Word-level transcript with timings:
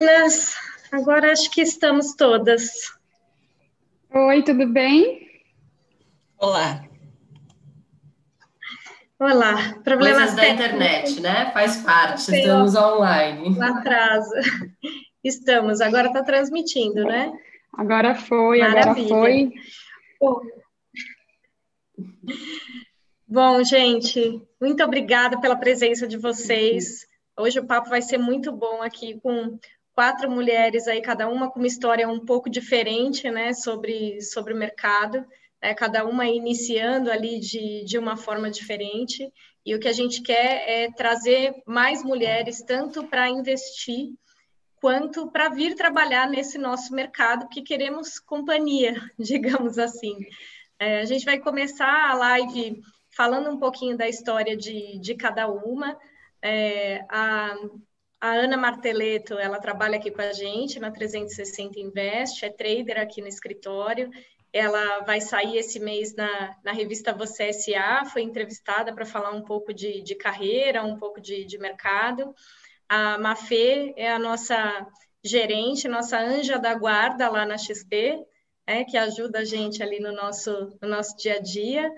meninas. 0.00 0.54
Agora 0.92 1.32
acho 1.32 1.50
que 1.50 1.60
estamos 1.60 2.14
todas. 2.14 2.70
Oi, 4.14 4.42
tudo 4.42 4.66
bem? 4.66 5.28
Olá. 6.38 6.84
Olá. 9.18 9.74
Problemas 9.82 10.34
Coisas 10.34 10.36
da 10.36 10.48
internet, 10.48 11.20
né? 11.20 11.50
Faz 11.52 11.78
parte, 11.78 12.22
Sim, 12.22 12.36
estamos 12.36 12.74
online. 12.76 13.60
Atraso. 13.60 14.30
Estamos, 15.24 15.80
agora 15.80 16.06
está 16.06 16.22
transmitindo, 16.22 17.02
né? 17.02 17.32
Agora 17.76 18.14
foi, 18.14 18.60
Maravilha. 18.60 19.06
agora 19.06 19.08
foi. 19.08 19.52
Bom. 20.20 20.40
Bom, 23.26 23.64
gente, 23.64 24.40
muito 24.60 24.82
obrigada 24.84 25.40
pela 25.40 25.56
presença 25.56 26.06
de 26.06 26.16
vocês. 26.16 27.04
Hoje 27.36 27.58
o 27.58 27.66
papo 27.66 27.90
vai 27.90 28.00
ser 28.00 28.16
muito 28.16 28.52
bom 28.52 28.80
aqui 28.80 29.20
com 29.20 29.58
quatro 29.98 30.30
mulheres 30.30 30.86
aí, 30.86 31.02
cada 31.02 31.28
uma 31.28 31.50
com 31.50 31.58
uma 31.58 31.66
história 31.66 32.08
um 32.08 32.24
pouco 32.24 32.48
diferente, 32.48 33.28
né, 33.32 33.52
sobre, 33.52 34.22
sobre 34.22 34.54
o 34.54 34.56
mercado, 34.56 35.26
né, 35.60 35.74
cada 35.74 36.06
uma 36.06 36.24
iniciando 36.24 37.10
ali 37.10 37.40
de, 37.40 37.84
de 37.84 37.98
uma 37.98 38.16
forma 38.16 38.48
diferente, 38.48 39.28
e 39.66 39.74
o 39.74 39.80
que 39.80 39.88
a 39.88 39.92
gente 39.92 40.22
quer 40.22 40.62
é 40.68 40.92
trazer 40.92 41.52
mais 41.66 42.04
mulheres, 42.04 42.62
tanto 42.62 43.08
para 43.08 43.28
investir, 43.28 44.14
quanto 44.80 45.32
para 45.32 45.48
vir 45.48 45.74
trabalhar 45.74 46.30
nesse 46.30 46.58
nosso 46.58 46.94
mercado, 46.94 47.48
que 47.48 47.60
queremos 47.60 48.20
companhia, 48.20 48.94
digamos 49.18 49.80
assim. 49.80 50.16
É, 50.78 51.00
a 51.00 51.04
gente 51.06 51.24
vai 51.24 51.40
começar 51.40 52.08
a 52.08 52.14
live 52.14 52.80
falando 53.10 53.50
um 53.50 53.58
pouquinho 53.58 53.96
da 53.96 54.08
história 54.08 54.56
de, 54.56 54.96
de 55.00 55.16
cada 55.16 55.48
uma, 55.48 55.98
é, 56.40 57.04
a, 57.08 57.56
a 58.20 58.32
Ana 58.32 58.56
Marteleto, 58.56 59.34
ela 59.38 59.60
trabalha 59.60 59.96
aqui 59.96 60.10
com 60.10 60.20
a 60.20 60.32
gente 60.32 60.80
na 60.80 60.90
360 60.90 61.78
Invest, 61.78 62.44
é 62.44 62.50
trader 62.50 62.98
aqui 63.00 63.20
no 63.20 63.28
escritório. 63.28 64.10
Ela 64.52 65.00
vai 65.00 65.20
sair 65.20 65.58
esse 65.58 65.78
mês 65.78 66.14
na, 66.14 66.56
na 66.64 66.72
revista 66.72 67.12
Você 67.12 67.52
SA, 67.52 68.04
foi 68.06 68.22
entrevistada 68.22 68.92
para 68.92 69.04
falar 69.04 69.30
um 69.30 69.42
pouco 69.42 69.72
de, 69.72 70.02
de 70.02 70.14
carreira, 70.14 70.82
um 70.82 70.96
pouco 70.96 71.20
de, 71.20 71.44
de 71.44 71.58
mercado. 71.58 72.34
A 72.88 73.18
Mafê 73.18 73.92
é 73.96 74.10
a 74.10 74.18
nossa 74.18 74.86
gerente, 75.22 75.86
nossa 75.86 76.18
anja 76.18 76.58
da 76.58 76.74
guarda 76.74 77.28
lá 77.28 77.44
na 77.44 77.58
XP, 77.58 78.24
é, 78.66 78.84
que 78.84 78.96
ajuda 78.96 79.40
a 79.40 79.44
gente 79.44 79.82
ali 79.82 80.00
no 80.00 80.12
nosso, 80.12 80.76
no 80.80 80.88
nosso 80.88 81.16
dia 81.16 81.34
a 81.34 81.40
dia. 81.40 81.90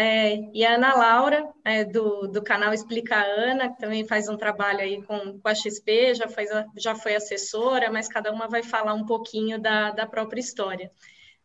É, 0.00 0.36
e 0.54 0.64
a 0.64 0.76
Ana 0.76 0.94
Laura, 0.94 1.52
é, 1.64 1.84
do, 1.84 2.28
do 2.28 2.40
canal 2.40 2.72
Explica 2.72 3.16
Ana, 3.16 3.68
que 3.68 3.80
também 3.80 4.06
faz 4.06 4.28
um 4.28 4.36
trabalho 4.36 4.78
aí 4.78 5.02
com, 5.02 5.40
com 5.40 5.48
a 5.48 5.52
XP, 5.52 6.14
já, 6.14 6.28
faz, 6.28 6.48
já 6.76 6.94
foi 6.94 7.16
assessora, 7.16 7.90
mas 7.90 8.06
cada 8.06 8.30
uma 8.30 8.46
vai 8.46 8.62
falar 8.62 8.94
um 8.94 9.04
pouquinho 9.04 9.60
da, 9.60 9.90
da 9.90 10.06
própria 10.06 10.38
história. 10.38 10.92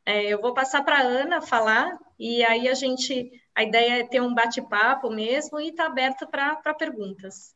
É, 0.06 0.26
eu 0.26 0.40
vou 0.40 0.54
passar 0.54 0.84
para 0.86 1.00
a 1.00 1.02
Ana 1.02 1.42
falar, 1.42 1.98
e 2.20 2.46
aí 2.46 2.68
a 2.68 2.76
gente, 2.76 3.31
a 3.56 3.64
ideia 3.64 4.02
é 4.02 4.08
ter 4.08 4.22
um 4.22 4.36
bate-papo 4.36 5.09
mesmo 5.09 5.59
e 5.59 5.70
está 5.70 5.88
aberto 5.88 6.28
para 6.28 6.76
perguntas. 6.76 7.56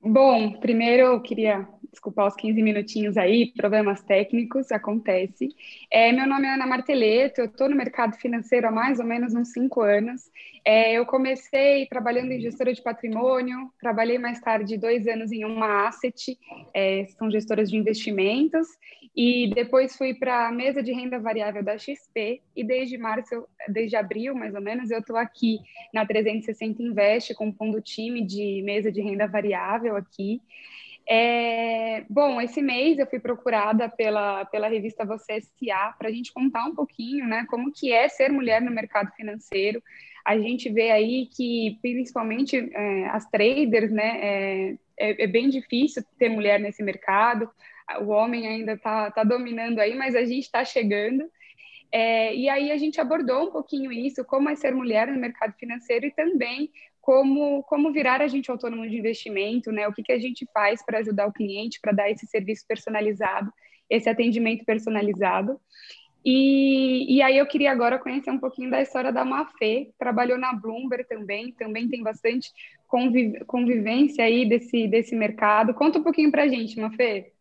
Bom, 0.00 0.58
primeiro 0.58 1.02
eu 1.02 1.20
queria 1.20 1.68
desculpar 1.90 2.26
os 2.26 2.36
15 2.36 2.62
minutinhos 2.62 3.16
aí, 3.16 3.52
problemas 3.56 4.02
técnicos, 4.02 4.70
acontece. 4.70 5.48
É, 5.90 6.12
meu 6.12 6.26
nome 6.26 6.46
é 6.46 6.54
Ana 6.54 6.66
Marteleto, 6.66 7.40
eu 7.40 7.46
estou 7.46 7.68
no 7.68 7.76
mercado 7.76 8.16
financeiro 8.16 8.68
há 8.68 8.70
mais 8.70 8.98
ou 8.98 9.04
menos 9.04 9.34
uns 9.34 9.52
cinco 9.52 9.80
anos. 9.82 10.30
É, 10.64 10.92
eu 10.92 11.06
comecei 11.06 11.86
trabalhando 11.86 12.32
em 12.32 12.40
gestora 12.40 12.72
de 12.72 12.82
patrimônio, 12.82 13.70
trabalhei 13.80 14.18
mais 14.18 14.40
tarde 14.40 14.76
dois 14.76 15.06
anos 15.06 15.32
em 15.32 15.44
uma 15.44 15.88
asset, 15.88 16.38
é, 16.74 17.06
são 17.18 17.30
gestoras 17.30 17.70
de 17.70 17.76
investimentos, 17.76 18.66
e 19.16 19.50
depois 19.54 19.96
fui 19.96 20.14
para 20.14 20.48
a 20.48 20.52
mesa 20.52 20.82
de 20.82 20.92
renda 20.92 21.18
variável 21.18 21.62
da 21.62 21.76
XP, 21.76 22.42
e 22.54 22.62
desde 22.62 22.98
março, 22.98 23.46
desde 23.68 23.96
abril 23.96 24.34
mais 24.34 24.54
ou 24.54 24.60
menos, 24.60 24.90
eu 24.90 25.00
estou 25.00 25.16
aqui 25.16 25.58
na 25.92 26.06
360 26.06 26.82
Invest, 26.82 27.34
compondo 27.34 27.78
o 27.78 27.82
time 27.82 28.24
de 28.24 28.62
mesa 28.62 28.92
de 28.92 29.00
renda 29.00 29.26
variável 29.26 29.96
aqui. 29.96 30.40
É, 31.12 32.04
bom, 32.08 32.40
esse 32.40 32.62
mês 32.62 32.96
eu 32.96 33.06
fui 33.06 33.18
procurada 33.18 33.88
pela, 33.88 34.44
pela 34.44 34.68
revista 34.68 35.04
Você 35.04 35.32
S.A. 35.32 35.92
para 35.98 36.08
a 36.08 36.12
gente 36.12 36.32
contar 36.32 36.64
um 36.66 36.74
pouquinho, 36.74 37.26
né, 37.26 37.44
como 37.50 37.72
que 37.72 37.92
é 37.92 38.08
ser 38.08 38.30
mulher 38.30 38.62
no 38.62 38.70
mercado 38.70 39.10
financeiro. 39.16 39.82
A 40.24 40.38
gente 40.38 40.70
vê 40.70 40.92
aí 40.92 41.26
que, 41.26 41.80
principalmente 41.82 42.56
é, 42.72 43.06
as 43.08 43.28
traders, 43.28 43.90
né, 43.90 44.20
é, 44.22 44.76
é, 44.96 45.24
é, 45.24 45.26
bem 45.26 45.48
difícil 45.48 46.04
ter 46.16 46.28
mulher 46.28 46.60
nesse 46.60 46.80
mercado. 46.80 47.50
O 48.02 48.10
homem 48.10 48.46
ainda 48.46 48.74
está 48.74 49.10
tá 49.10 49.24
dominando 49.24 49.80
aí, 49.80 49.96
mas 49.96 50.14
a 50.14 50.24
gente 50.24 50.44
está 50.44 50.64
chegando. 50.64 51.28
É, 51.90 52.32
e 52.36 52.48
aí 52.48 52.70
a 52.70 52.76
gente 52.76 53.00
abordou 53.00 53.48
um 53.48 53.50
pouquinho 53.50 53.90
isso, 53.90 54.24
como 54.24 54.48
é 54.48 54.54
ser 54.54 54.72
mulher 54.72 55.08
no 55.08 55.18
mercado 55.18 55.54
financeiro 55.58 56.06
e 56.06 56.12
também 56.12 56.70
como, 57.00 57.62
como 57.64 57.92
virar 57.92 58.20
agente 58.20 58.50
autônomo 58.50 58.88
de 58.88 58.98
investimento, 58.98 59.72
né? 59.72 59.88
O 59.88 59.92
que, 59.92 60.02
que 60.02 60.12
a 60.12 60.18
gente 60.18 60.46
faz 60.52 60.84
para 60.84 60.98
ajudar 60.98 61.26
o 61.26 61.32
cliente, 61.32 61.80
para 61.80 61.92
dar 61.92 62.10
esse 62.10 62.26
serviço 62.26 62.66
personalizado, 62.66 63.50
esse 63.88 64.08
atendimento 64.08 64.64
personalizado. 64.64 65.58
E, 66.24 67.16
e 67.16 67.22
aí 67.22 67.38
eu 67.38 67.46
queria 67.46 67.72
agora 67.72 67.98
conhecer 67.98 68.30
um 68.30 68.38
pouquinho 68.38 68.70
da 68.70 68.82
história 68.82 69.10
da 69.10 69.24
Mafê, 69.24 69.90
trabalhou 69.98 70.36
na 70.36 70.52
Bloomberg 70.52 71.08
também, 71.08 71.52
também 71.52 71.88
tem 71.88 72.02
bastante 72.02 72.52
conviv 72.86 73.42
convivência 73.46 74.24
aí 74.24 74.46
desse, 74.46 74.86
desse 74.86 75.16
mercado. 75.16 75.72
Conta 75.72 75.98
um 75.98 76.02
pouquinho 76.02 76.30
para 76.30 76.42
a 76.42 76.48
gente, 76.48 76.78
Mafê. 76.78 77.32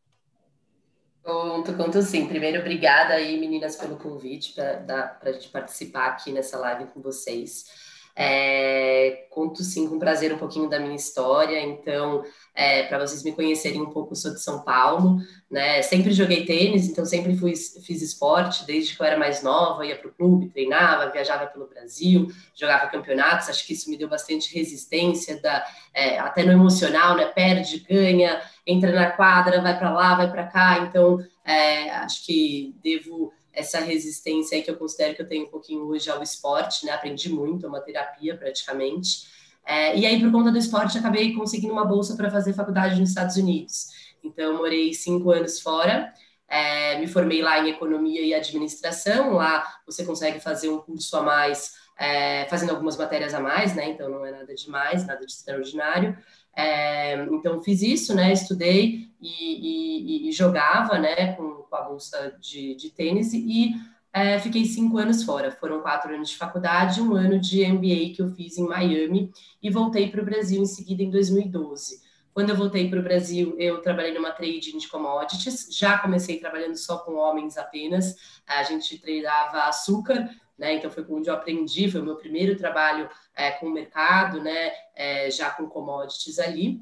Conto, 1.21 1.73
conto 1.73 2.01
sim. 2.01 2.25
Primeiro, 2.25 2.61
obrigada 2.61 3.15
aí, 3.15 3.37
meninas, 3.37 3.75
pelo 3.75 3.97
convite 3.97 4.53
para 4.53 5.19
a 5.21 5.31
gente 5.33 5.49
participar 5.49 6.07
aqui 6.07 6.31
nessa 6.31 6.57
live 6.57 6.85
com 6.91 7.01
vocês. 7.01 7.88
É, 8.21 9.27
conto 9.29 9.63
sim 9.63 9.87
com 9.87 9.97
prazer 9.97 10.33
um 10.33 10.37
pouquinho 10.37 10.67
da 10.69 10.77
minha 10.77 10.93
história, 10.93 11.57
então, 11.61 12.21
é, 12.53 12.83
para 12.83 12.99
vocês 12.99 13.23
me 13.23 13.31
conhecerem 13.31 13.81
um 13.81 13.91
pouco, 13.91 14.13
sou 14.13 14.33
de 14.33 14.41
São 14.41 14.61
Paulo, 14.61 15.19
né? 15.49 15.81
Sempre 15.83 16.11
joguei 16.11 16.45
tênis, 16.45 16.85
então 16.89 17.05
sempre 17.05 17.33
fui, 17.37 17.55
fiz 17.55 18.01
esporte 18.01 18.65
desde 18.65 18.93
que 18.93 19.01
eu 19.01 19.05
era 19.05 19.17
mais 19.17 19.41
nova, 19.41 19.85
ia 19.85 19.95
para 19.95 20.09
o 20.09 20.13
clube, 20.13 20.49
treinava, 20.49 21.09
viajava 21.09 21.47
pelo 21.47 21.69
Brasil, 21.69 22.27
jogava 22.53 22.87
campeonatos, 22.87 23.47
acho 23.47 23.65
que 23.65 23.71
isso 23.71 23.89
me 23.89 23.95
deu 23.95 24.09
bastante 24.09 24.53
resistência, 24.53 25.41
da, 25.41 25.65
é, 25.93 26.19
até 26.19 26.43
no 26.43 26.51
emocional, 26.51 27.15
né? 27.15 27.23
Perde, 27.27 27.85
ganha, 27.89 28.41
entra 28.67 28.91
na 28.91 29.11
quadra, 29.11 29.61
vai 29.61 29.79
para 29.79 29.93
lá, 29.93 30.15
vai 30.15 30.29
para 30.29 30.43
cá, 30.47 30.79
então 30.79 31.25
é, 31.45 31.89
acho 31.91 32.25
que 32.25 32.75
devo 32.83 33.31
essa 33.59 33.79
resistência 33.79 34.57
aí 34.57 34.63
que 34.63 34.71
eu 34.71 34.77
considero 34.77 35.15
que 35.15 35.21
eu 35.21 35.27
tenho 35.27 35.45
um 35.45 35.49
pouquinho 35.49 35.83
hoje 35.83 36.09
ao 36.09 36.23
esporte, 36.23 36.85
né? 36.85 36.93
Aprendi 36.93 37.29
muito, 37.29 37.65
é 37.65 37.69
uma 37.69 37.81
terapia 37.81 38.35
praticamente. 38.37 39.27
É, 39.65 39.95
e 39.95 40.05
aí, 40.05 40.19
por 40.19 40.31
conta 40.31 40.51
do 40.51 40.57
esporte, 40.57 40.97
acabei 40.97 41.33
conseguindo 41.33 41.73
uma 41.73 41.85
bolsa 41.85 42.15
para 42.15 42.31
fazer 42.31 42.53
faculdade 42.53 42.99
nos 42.99 43.09
Estados 43.09 43.35
Unidos. 43.35 43.87
Então, 44.23 44.57
morei 44.57 44.93
cinco 44.93 45.29
anos 45.31 45.59
fora, 45.59 46.11
é, 46.47 46.97
me 46.99 47.07
formei 47.07 47.41
lá 47.41 47.59
em 47.59 47.69
economia 47.69 48.21
e 48.21 48.33
administração. 48.33 49.33
Lá 49.33 49.63
você 49.85 50.03
consegue 50.03 50.39
fazer 50.39 50.69
um 50.69 50.79
curso 50.79 51.15
a 51.17 51.21
mais, 51.21 51.75
é, 51.97 52.45
fazendo 52.49 52.71
algumas 52.71 52.97
matérias 52.97 53.33
a 53.33 53.39
mais, 53.39 53.75
né? 53.75 53.89
Então, 53.89 54.09
não 54.09 54.25
é 54.25 54.31
nada 54.31 54.55
demais, 54.55 55.05
nada 55.05 55.25
de 55.25 55.31
extraordinário. 55.31 56.17
É, 56.55 57.15
então 57.31 57.61
fiz 57.61 57.81
isso, 57.81 58.13
né? 58.15 58.33
Estudei 58.33 59.09
e, 59.21 60.25
e, 60.25 60.29
e 60.29 60.31
jogava, 60.31 60.97
né? 60.97 61.33
Com, 61.33 61.63
com, 61.69 61.75
a 61.75 61.81
bolsa 61.81 62.37
de, 62.39 62.75
de 62.75 62.89
tênis 62.89 63.33
e 63.33 63.73
é, 64.11 64.39
fiquei 64.39 64.65
cinco 64.65 64.97
anos 64.97 65.23
fora. 65.23 65.51
Foram 65.51 65.81
quatro 65.81 66.13
anos 66.13 66.29
de 66.29 66.37
faculdade, 66.37 67.01
um 67.01 67.13
ano 67.13 67.39
de 67.39 67.65
MBA 67.65 68.15
que 68.15 68.21
eu 68.21 68.29
fiz 68.29 68.57
em 68.57 68.67
Miami 68.67 69.31
e 69.61 69.69
voltei 69.69 70.09
para 70.09 70.21
o 70.21 70.25
Brasil 70.25 70.61
em 70.61 70.65
seguida 70.65 71.03
em 71.03 71.09
2012. 71.09 72.01
Quando 72.33 72.51
eu 72.51 72.55
voltei 72.55 72.89
para 72.89 72.99
o 72.99 73.03
Brasil, 73.03 73.55
eu 73.59 73.81
trabalhei 73.81 74.13
numa 74.13 74.31
trading 74.31 74.77
de 74.77 74.87
commodities. 74.87 75.67
Já 75.71 75.97
comecei 75.97 76.39
trabalhando 76.39 76.75
só 76.77 76.99
com 76.99 77.15
homens 77.15 77.57
apenas. 77.57 78.15
A 78.47 78.63
gente 78.63 78.97
tradeava 78.97 79.63
açúcar, 79.63 80.29
né? 80.59 80.75
Então 80.75 80.91
foi 80.91 81.05
onde 81.09 81.29
eu 81.29 81.33
aprendi, 81.33 81.89
foi 81.89 82.01
o 82.01 82.05
meu 82.05 82.17
primeiro 82.17 82.55
trabalho 82.55 83.09
é, 83.35 83.51
com 83.51 83.67
o 83.67 83.71
mercado, 83.71 84.41
né? 84.41 84.71
É, 84.93 85.31
já 85.31 85.49
com 85.49 85.67
commodities 85.67 86.37
ali. 86.37 86.81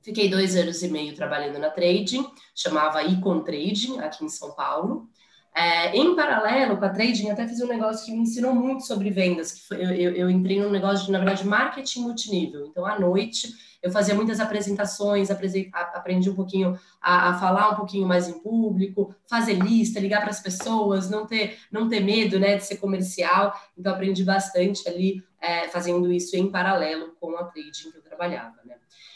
Fiquei 0.00 0.30
dois 0.30 0.54
anos 0.54 0.82
e 0.84 0.88
meio 0.88 1.16
trabalhando 1.16 1.58
na 1.58 1.68
trading, 1.68 2.24
chamava 2.54 3.02
Icon 3.02 3.40
Trading, 3.40 3.98
aqui 3.98 4.24
em 4.24 4.28
São 4.28 4.52
Paulo. 4.52 5.10
É, 5.58 5.96
em 5.96 6.14
paralelo 6.14 6.76
com 6.76 6.84
a 6.84 6.90
trading, 6.90 7.30
até 7.30 7.48
fiz 7.48 7.62
um 7.62 7.66
negócio 7.66 8.04
que 8.04 8.12
me 8.12 8.18
ensinou 8.18 8.54
muito 8.54 8.86
sobre 8.86 9.08
vendas, 9.08 9.52
que 9.52 9.66
foi, 9.66 9.78
eu, 9.78 10.14
eu 10.14 10.28
entrei 10.28 10.60
num 10.60 10.68
negócio 10.68 11.06
de, 11.06 11.12
na 11.12 11.16
verdade, 11.16 11.46
marketing 11.46 12.02
multinível. 12.02 12.66
Então, 12.66 12.84
à 12.84 13.00
noite, 13.00 13.54
eu 13.82 13.90
fazia 13.90 14.14
muitas 14.14 14.38
apresentações, 14.38 15.30
aprendi 15.30 16.28
um 16.28 16.34
pouquinho 16.34 16.78
a, 17.00 17.30
a, 17.30 17.38
falar 17.38 17.70
um 17.70 17.76
pouquinho 17.76 18.06
mais 18.06 18.28
em 18.28 18.38
público, 18.38 19.14
fazer 19.26 19.54
lista, 19.54 19.98
ligar 19.98 20.20
para 20.20 20.28
as 20.28 20.40
pessoas, 20.40 21.08
não 21.08 21.26
ter, 21.26 21.56
não 21.72 21.88
ter 21.88 22.00
medo 22.00 22.38
né, 22.38 22.56
de 22.56 22.64
ser 22.66 22.76
comercial. 22.76 23.58
Então, 23.78 23.94
aprendi 23.94 24.24
bastante 24.24 24.86
ali 24.86 25.24
é, 25.40 25.68
fazendo 25.68 26.12
isso 26.12 26.36
em 26.36 26.50
paralelo 26.50 27.16
com 27.18 27.34
a 27.34 27.44
trading 27.44 27.92
que 27.92 27.96
eu 27.96 28.02
trabalhava, 28.02 28.56
né? 28.62 28.74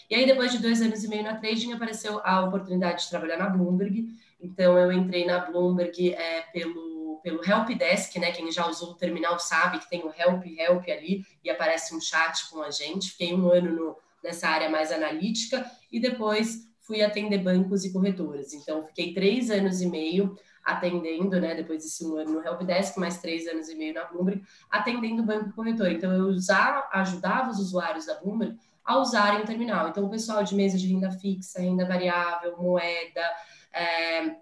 E 0.08 0.14
aí, 0.14 0.26
depois 0.26 0.50
de 0.50 0.58
dois 0.58 0.80
anos 0.82 1.04
e 1.04 1.08
meio 1.08 1.22
na 1.22 1.36
trading, 1.36 1.72
apareceu 1.72 2.20
a 2.24 2.40
oportunidade 2.44 3.04
de 3.04 3.10
trabalhar 3.10 3.36
na 3.36 3.48
Bloomberg. 3.48 4.08
Então, 4.40 4.78
eu 4.78 4.90
entrei 4.90 5.26
na 5.26 5.38
Bloomberg 5.38 6.14
é, 6.14 6.42
pelo, 6.52 7.20
pelo 7.22 7.44
Help 7.44 7.68
Desk, 7.76 8.18
né? 8.18 8.32
Quem 8.32 8.50
já 8.50 8.66
usou 8.66 8.92
o 8.92 8.94
terminal 8.94 9.38
sabe 9.38 9.78
que 9.78 9.90
tem 9.90 10.02
o 10.02 10.12
Help, 10.16 10.44
Help 10.58 10.88
ali, 10.88 11.24
e 11.44 11.50
aparece 11.50 11.94
um 11.94 12.00
chat 12.00 12.48
com 12.50 12.62
a 12.62 12.70
gente. 12.70 13.12
Fiquei 13.12 13.34
um 13.34 13.50
ano 13.50 13.70
no, 13.70 13.96
nessa 14.22 14.48
área 14.48 14.68
mais 14.68 14.90
analítica 14.90 15.70
e 15.92 16.00
depois 16.00 16.68
fui 16.80 17.02
atender 17.02 17.38
bancos 17.38 17.84
e 17.84 17.92
corretoras. 17.92 18.52
Então, 18.52 18.84
fiquei 18.86 19.12
três 19.12 19.50
anos 19.50 19.80
e 19.80 19.86
meio 19.86 20.36
atendendo, 20.64 21.40
né, 21.40 21.54
depois 21.54 21.82
desse 21.82 22.04
um 22.04 22.16
ano 22.16 22.32
no 22.32 22.46
Helpdesk, 22.46 22.98
mais 22.98 23.18
três 23.18 23.46
anos 23.46 23.68
e 23.68 23.74
meio 23.74 23.94
na 23.94 24.04
Bloomberg, 24.04 24.42
atendendo 24.70 25.22
banco 25.22 25.48
e 25.48 25.52
corretor. 25.52 25.90
Então, 25.90 26.12
eu 26.12 26.26
usava, 26.26 26.86
ajudava 26.92 27.50
os 27.50 27.58
usuários 27.58 28.06
da 28.06 28.20
Bloomberg 28.20 28.58
a 28.84 28.98
usarem 28.98 29.42
o 29.42 29.46
terminal. 29.46 29.88
Então, 29.88 30.04
o 30.04 30.10
pessoal 30.10 30.42
de 30.42 30.54
mesa 30.54 30.76
de 30.76 30.86
renda 30.86 31.10
fixa, 31.12 31.60
renda 31.60 31.86
variável, 31.86 32.56
moeda, 32.58 33.22
é, 33.72 34.36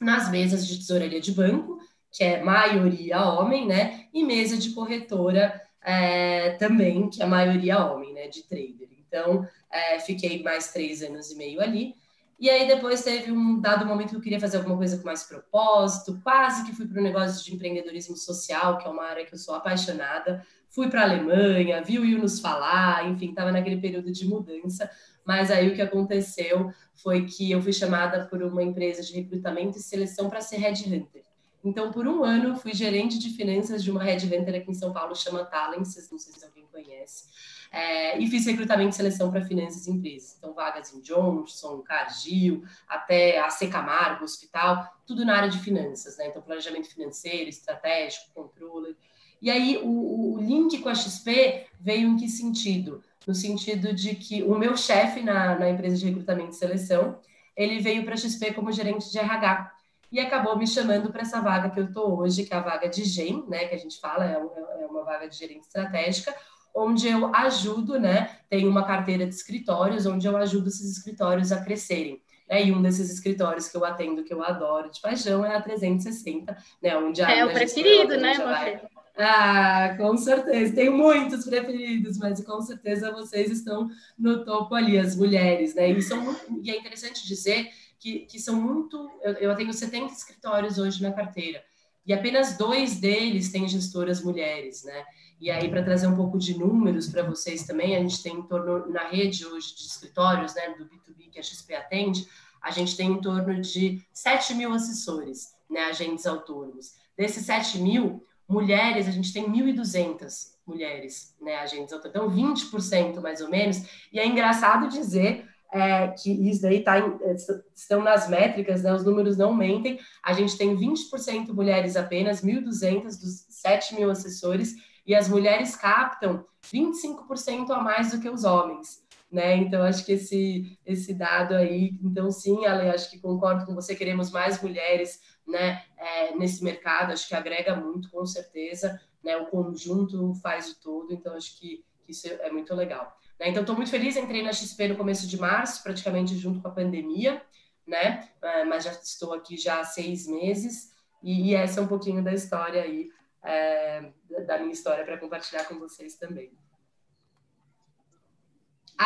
nas 0.00 0.30
mesas 0.30 0.66
de 0.66 0.78
tesouraria 0.78 1.20
de 1.20 1.32
banco, 1.32 1.78
que 2.10 2.22
é 2.22 2.42
maioria 2.42 3.24
homem, 3.24 3.66
né, 3.66 4.06
e 4.12 4.22
mesa 4.22 4.56
de 4.56 4.70
corretora 4.70 5.60
é, 5.82 6.50
também, 6.52 7.08
que 7.08 7.22
é 7.22 7.26
maioria 7.26 7.84
homem, 7.84 8.12
né, 8.12 8.28
de 8.28 8.42
trader. 8.42 8.88
Então, 9.06 9.46
é, 9.70 9.98
fiquei 9.98 10.42
mais 10.42 10.72
três 10.72 11.02
anos 11.02 11.30
e 11.30 11.36
meio 11.36 11.60
ali. 11.60 11.94
E 12.42 12.50
aí 12.50 12.66
depois 12.66 13.04
teve 13.04 13.30
um 13.30 13.60
dado 13.60 13.86
momento 13.86 14.10
que 14.10 14.16
eu 14.16 14.20
queria 14.20 14.40
fazer 14.40 14.56
alguma 14.56 14.76
coisa 14.76 14.98
com 14.98 15.04
mais 15.04 15.22
propósito, 15.22 16.20
quase 16.24 16.64
que 16.64 16.74
fui 16.74 16.88
para 16.88 16.98
o 16.98 17.02
negócio 17.02 17.44
de 17.44 17.54
empreendedorismo 17.54 18.16
social, 18.16 18.78
que 18.78 18.86
é 18.86 18.90
uma 18.90 19.04
área 19.04 19.24
que 19.24 19.32
eu 19.32 19.38
sou 19.38 19.54
apaixonada. 19.54 20.44
Fui 20.68 20.88
para 20.88 21.02
a 21.02 21.04
Alemanha, 21.04 21.82
vi 21.82 22.00
o 22.00 22.04
Yunus 22.04 22.40
falar, 22.40 23.08
enfim, 23.08 23.30
estava 23.30 23.52
naquele 23.52 23.80
período 23.80 24.10
de 24.10 24.26
mudança. 24.26 24.90
Mas 25.24 25.50
aí 25.50 25.68
o 25.68 25.74
que 25.74 25.82
aconteceu 25.82 26.72
foi 26.94 27.24
que 27.24 27.50
eu 27.50 27.62
fui 27.62 27.72
chamada 27.72 28.26
por 28.26 28.42
uma 28.42 28.62
empresa 28.62 29.02
de 29.02 29.14
recrutamento 29.14 29.78
e 29.78 29.82
seleção 29.82 30.28
para 30.28 30.40
ser 30.40 30.56
headhunter. 30.56 31.22
Então, 31.64 31.92
por 31.92 32.08
um 32.08 32.24
ano, 32.24 32.56
fui 32.56 32.74
gerente 32.74 33.18
de 33.18 33.30
finanças 33.30 33.84
de 33.84 33.90
uma 33.90 34.02
headhunter 34.02 34.54
aqui 34.56 34.70
em 34.70 34.74
São 34.74 34.92
Paulo, 34.92 35.14
chama 35.14 35.44
Talents, 35.44 36.10
não 36.10 36.18
sei 36.18 36.32
se 36.32 36.44
alguém 36.44 36.66
conhece. 36.72 37.24
É, 37.70 38.18
e 38.18 38.26
fiz 38.26 38.46
recrutamento 38.46 38.90
e 38.90 38.94
seleção 38.94 39.30
para 39.30 39.44
finanças 39.44 39.86
e 39.86 39.92
empresas. 39.92 40.34
Então, 40.36 40.52
vagas 40.52 40.92
em 40.92 41.00
Johnson, 41.00 41.80
Cargill, 41.82 42.64
até 42.88 43.38
a 43.38 43.48
C 43.48 43.68
Camargo, 43.68 44.24
hospital, 44.24 44.92
tudo 45.06 45.24
na 45.24 45.36
área 45.36 45.48
de 45.48 45.58
finanças, 45.60 46.18
né? 46.18 46.26
Então, 46.26 46.42
planejamento 46.42 46.88
financeiro, 46.92 47.48
estratégico, 47.48 48.32
controle. 48.34 48.96
E 49.40 49.48
aí, 49.48 49.78
o, 49.82 50.34
o 50.34 50.40
link 50.40 50.78
com 50.78 50.88
a 50.88 50.94
XP 50.94 51.66
veio 51.80 52.08
em 52.08 52.16
que 52.16 52.28
sentido? 52.28 53.02
No 53.26 53.34
sentido 53.34 53.94
de 53.94 54.14
que 54.14 54.42
o 54.42 54.58
meu 54.58 54.76
chefe 54.76 55.22
na, 55.22 55.58
na 55.58 55.70
empresa 55.70 55.96
de 55.96 56.06
recrutamento 56.06 56.50
e 56.50 56.54
seleção, 56.54 57.18
ele 57.56 57.80
veio 57.80 58.04
para 58.04 58.14
a 58.14 58.16
XP 58.16 58.52
como 58.52 58.72
gerente 58.72 59.10
de 59.10 59.18
RH 59.18 59.72
e 60.10 60.20
acabou 60.20 60.56
me 60.56 60.66
chamando 60.66 61.10
para 61.10 61.22
essa 61.22 61.40
vaga 61.40 61.70
que 61.70 61.80
eu 61.80 61.84
estou 61.84 62.18
hoje, 62.18 62.44
que 62.44 62.52
é 62.52 62.56
a 62.56 62.60
vaga 62.60 62.88
de 62.88 63.04
GEM, 63.04 63.44
né, 63.48 63.66
que 63.66 63.74
a 63.74 63.78
gente 63.78 63.98
fala, 63.98 64.26
é, 64.26 64.34
é 64.34 64.86
uma 64.86 65.04
vaga 65.04 65.28
de 65.28 65.36
gerente 65.36 65.62
estratégica, 65.62 66.34
onde 66.74 67.08
eu 67.08 67.34
ajudo, 67.34 67.98
né? 67.98 68.38
Tem 68.48 68.66
uma 68.66 68.84
carteira 68.84 69.26
de 69.26 69.34
escritórios, 69.34 70.06
onde 70.06 70.26
eu 70.26 70.36
ajudo 70.36 70.68
esses 70.68 70.96
escritórios 70.96 71.52
a 71.52 71.62
crescerem. 71.62 72.20
Né? 72.48 72.66
E 72.66 72.72
um 72.72 72.82
desses 72.82 73.10
escritórios 73.10 73.68
que 73.68 73.76
eu 73.76 73.84
atendo, 73.84 74.24
que 74.24 74.32
eu 74.32 74.42
adoro 74.42 74.90
de 74.90 75.00
paixão, 75.00 75.44
é 75.44 75.54
a 75.54 75.60
360, 75.60 76.56
né? 76.82 76.96
Onde 76.96 77.22
a 77.22 77.30
é 77.30 77.44
o 77.44 77.52
preferido, 77.52 78.16
né, 78.16 78.38
vai... 78.38 78.82
Ah, 79.16 79.94
com 79.98 80.16
certeza. 80.16 80.74
Tem 80.74 80.90
muitos 80.90 81.44
preferidos, 81.44 82.18
mas 82.18 82.42
com 82.44 82.60
certeza 82.62 83.12
vocês 83.12 83.50
estão 83.50 83.88
no 84.18 84.44
topo 84.44 84.74
ali, 84.74 84.98
as 84.98 85.14
mulheres, 85.14 85.74
né? 85.74 85.90
E, 85.90 86.00
são, 86.00 86.34
e 86.62 86.70
é 86.70 86.78
interessante 86.78 87.26
dizer 87.26 87.70
que, 87.98 88.20
que 88.20 88.38
são 88.38 88.56
muito. 88.56 89.10
Eu, 89.22 89.32
eu 89.34 89.56
tenho 89.56 89.72
70 89.72 90.12
escritórios 90.12 90.78
hoje 90.78 91.02
na 91.02 91.12
carteira, 91.12 91.62
e 92.06 92.12
apenas 92.12 92.56
dois 92.56 92.98
deles 92.98 93.52
têm 93.52 93.68
gestoras 93.68 94.22
mulheres, 94.22 94.82
né? 94.84 95.04
E 95.40 95.50
aí, 95.50 95.68
para 95.68 95.82
trazer 95.82 96.06
um 96.06 96.16
pouco 96.16 96.38
de 96.38 96.56
números 96.56 97.08
para 97.08 97.22
vocês 97.22 97.64
também, 97.64 97.96
a 97.96 98.00
gente 98.00 98.22
tem 98.22 98.36
em 98.36 98.42
torno, 98.42 98.88
na 98.88 99.08
rede 99.08 99.44
hoje 99.44 99.74
de 99.74 99.82
escritórios, 99.82 100.54
né, 100.54 100.68
do 100.78 100.84
B2B 100.84 101.30
que 101.32 101.38
a 101.38 101.42
XP 101.42 101.74
atende, 101.74 102.28
a 102.60 102.70
gente 102.70 102.96
tem 102.96 103.10
em 103.10 103.20
torno 103.20 103.60
de 103.60 104.00
7 104.12 104.54
mil 104.54 104.72
assessores, 104.72 105.52
né, 105.68 105.80
agentes 105.86 106.26
autônomos. 106.26 106.94
Desses 107.16 107.44
7 107.44 107.78
mil, 107.78 108.24
mulheres, 108.52 109.08
a 109.08 109.10
gente 109.10 109.32
tem 109.32 109.50
1.200 109.50 110.52
mulheres, 110.66 111.34
né, 111.40 111.56
agentes. 111.56 111.94
Então, 112.04 112.30
20% 112.30 113.20
mais 113.20 113.40
ou 113.40 113.50
menos. 113.50 113.82
E 114.12 114.20
é 114.20 114.26
engraçado 114.26 114.88
dizer 114.88 115.48
é, 115.72 116.08
que 116.08 116.30
isso 116.30 116.62
daí 116.62 116.84
tá 116.84 116.98
em, 116.98 117.18
é, 117.22 117.34
estão 117.74 118.02
nas 118.02 118.28
métricas, 118.28 118.82
né, 118.82 118.92
os 118.92 119.04
números 119.04 119.36
não 119.36 119.54
mentem. 119.54 119.98
A 120.22 120.32
gente 120.32 120.56
tem 120.56 120.76
20% 120.76 121.52
mulheres 121.52 121.96
apenas, 121.96 122.42
1.200 122.42 123.02
dos 123.02 123.46
7 123.48 123.94
mil 123.94 124.10
assessores, 124.10 124.74
e 125.06 125.14
as 125.14 125.28
mulheres 125.28 125.74
captam 125.74 126.44
25% 126.72 127.70
a 127.70 127.80
mais 127.80 128.12
do 128.12 128.20
que 128.20 128.28
os 128.28 128.44
homens. 128.44 129.02
Né? 129.30 129.56
Então, 129.56 129.82
acho 129.82 130.04
que 130.04 130.12
esse, 130.12 130.78
esse 130.84 131.14
dado 131.14 131.54
aí, 131.54 131.98
então 132.02 132.30
sim, 132.30 132.66
Ale, 132.66 132.90
acho 132.90 133.10
que 133.10 133.18
concordo 133.18 133.64
com 133.64 133.74
você, 133.74 133.94
queremos 133.94 134.30
mais 134.30 134.60
mulheres 134.62 135.20
né, 135.46 135.84
é, 135.96 136.34
nesse 136.36 136.62
mercado, 136.62 137.12
acho 137.12 137.28
que 137.28 137.34
agrega 137.34 137.74
muito, 137.74 138.10
com 138.10 138.24
certeza, 138.24 139.00
né? 139.22 139.36
o 139.36 139.46
conjunto 139.46 140.34
faz 140.42 140.70
o 140.70 140.80
todo, 140.80 141.12
então 141.12 141.36
acho 141.36 141.58
que, 141.58 141.84
que 142.04 142.12
isso 142.12 142.26
é 142.28 142.50
muito 142.50 142.74
legal. 142.74 143.16
Né? 143.38 143.48
Então, 143.48 143.62
estou 143.62 143.76
muito 143.76 143.90
feliz, 143.90 144.16
entrei 144.16 144.42
na 144.42 144.52
XP 144.52 144.88
no 144.88 144.96
começo 144.96 145.26
de 145.26 145.38
março, 145.38 145.82
praticamente 145.82 146.36
junto 146.36 146.60
com 146.60 146.68
a 146.68 146.72
pandemia, 146.72 147.42
né? 147.86 148.28
É, 148.40 148.64
mas 148.64 148.84
já 148.84 148.92
estou 148.92 149.34
aqui 149.34 149.56
já 149.56 149.80
há 149.80 149.84
seis 149.84 150.26
meses, 150.26 150.92
e, 151.22 151.50
e 151.50 151.54
essa 151.54 151.80
é 151.80 151.82
um 151.82 151.88
pouquinho 151.88 152.22
da 152.22 152.32
história 152.32 152.82
aí 152.82 153.10
é, 153.44 154.12
da 154.46 154.58
minha 154.58 154.72
história 154.72 155.04
para 155.04 155.18
compartilhar 155.18 155.64
com 155.64 155.78
vocês 155.78 156.16
também. 156.16 156.52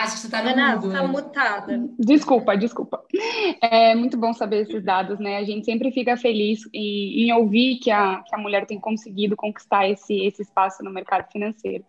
Acho 0.02 0.14
que 0.14 0.20
você 0.20 0.26
está 0.26 0.42
no 0.42 0.50
Ana, 0.50 0.76
mudo. 0.76 0.86
Está 0.88 1.06
mutada. 1.06 1.90
Desculpa, 1.98 2.56
desculpa. 2.56 3.02
É 3.60 3.94
muito 3.94 4.16
bom 4.16 4.32
saber 4.32 4.62
esses 4.62 4.84
dados, 4.84 5.18
né? 5.18 5.38
A 5.38 5.44
gente 5.44 5.64
sempre 5.64 5.90
fica 5.90 6.16
feliz 6.16 6.68
em, 6.72 7.24
em 7.24 7.32
ouvir 7.32 7.78
que 7.78 7.90
a, 7.90 8.22
que 8.22 8.34
a 8.34 8.38
mulher 8.38 8.66
tem 8.66 8.78
conseguido 8.78 9.36
conquistar 9.36 9.88
esse, 9.88 10.14
esse 10.26 10.42
espaço 10.42 10.82
no 10.82 10.90
mercado 10.90 11.30
financeiro. 11.30 11.84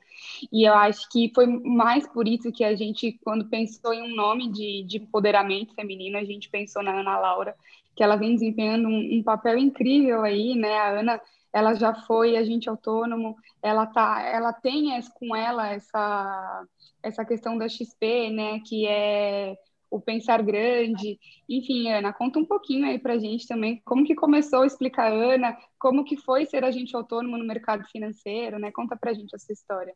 E 0.51 0.67
eu 0.67 0.73
acho 0.73 1.09
que 1.09 1.31
foi 1.33 1.45
mais 1.47 2.07
por 2.07 2.27
isso 2.27 2.51
que 2.51 2.63
a 2.63 2.75
gente, 2.75 3.19
quando 3.23 3.49
pensou 3.49 3.93
em 3.93 4.01
um 4.01 4.15
nome 4.15 4.51
de, 4.51 4.83
de 4.83 4.97
empoderamento 4.97 5.73
feminino, 5.73 6.17
a 6.17 6.23
gente 6.23 6.49
pensou 6.49 6.83
na 6.83 6.99
Ana 6.99 7.19
Laura, 7.19 7.55
que 7.95 8.03
ela 8.03 8.15
vem 8.15 8.33
desempenhando 8.33 8.87
um, 8.87 9.17
um 9.17 9.23
papel 9.23 9.57
incrível 9.57 10.23
aí, 10.23 10.55
né? 10.55 10.77
A 10.77 10.99
Ana 10.99 11.21
ela 11.53 11.73
já 11.73 11.93
foi 11.93 12.37
agente 12.37 12.69
autônomo, 12.69 13.35
ela 13.61 13.85
tá, 13.85 14.21
ela 14.21 14.53
tem 14.53 14.99
com 15.13 15.35
ela 15.35 15.69
essa 15.69 16.65
essa 17.01 17.23
questão 17.23 17.57
da 17.57 17.69
XP, 17.69 18.29
né, 18.31 18.59
que 18.65 18.85
é 18.87 19.55
o 19.89 20.01
pensar 20.01 20.41
grande. 20.41 21.17
Enfim, 21.47 21.89
Ana, 21.89 22.11
conta 22.11 22.39
um 22.39 22.45
pouquinho 22.45 22.85
aí 22.85 22.99
para 22.99 23.13
a 23.13 23.17
gente 23.17 23.47
também 23.47 23.81
como 23.85 24.05
que 24.05 24.15
começou, 24.15 24.65
explica 24.65 25.03
a 25.03 25.07
Ana, 25.07 25.57
como 25.79 26.03
que 26.03 26.17
foi 26.17 26.45
ser 26.45 26.63
agente 26.63 26.95
autônomo 26.95 27.37
no 27.37 27.45
mercado 27.45 27.85
financeiro, 27.85 28.59
né? 28.59 28.71
Conta 28.71 28.97
a 29.01 29.13
gente 29.13 29.33
essa 29.33 29.53
história. 29.53 29.95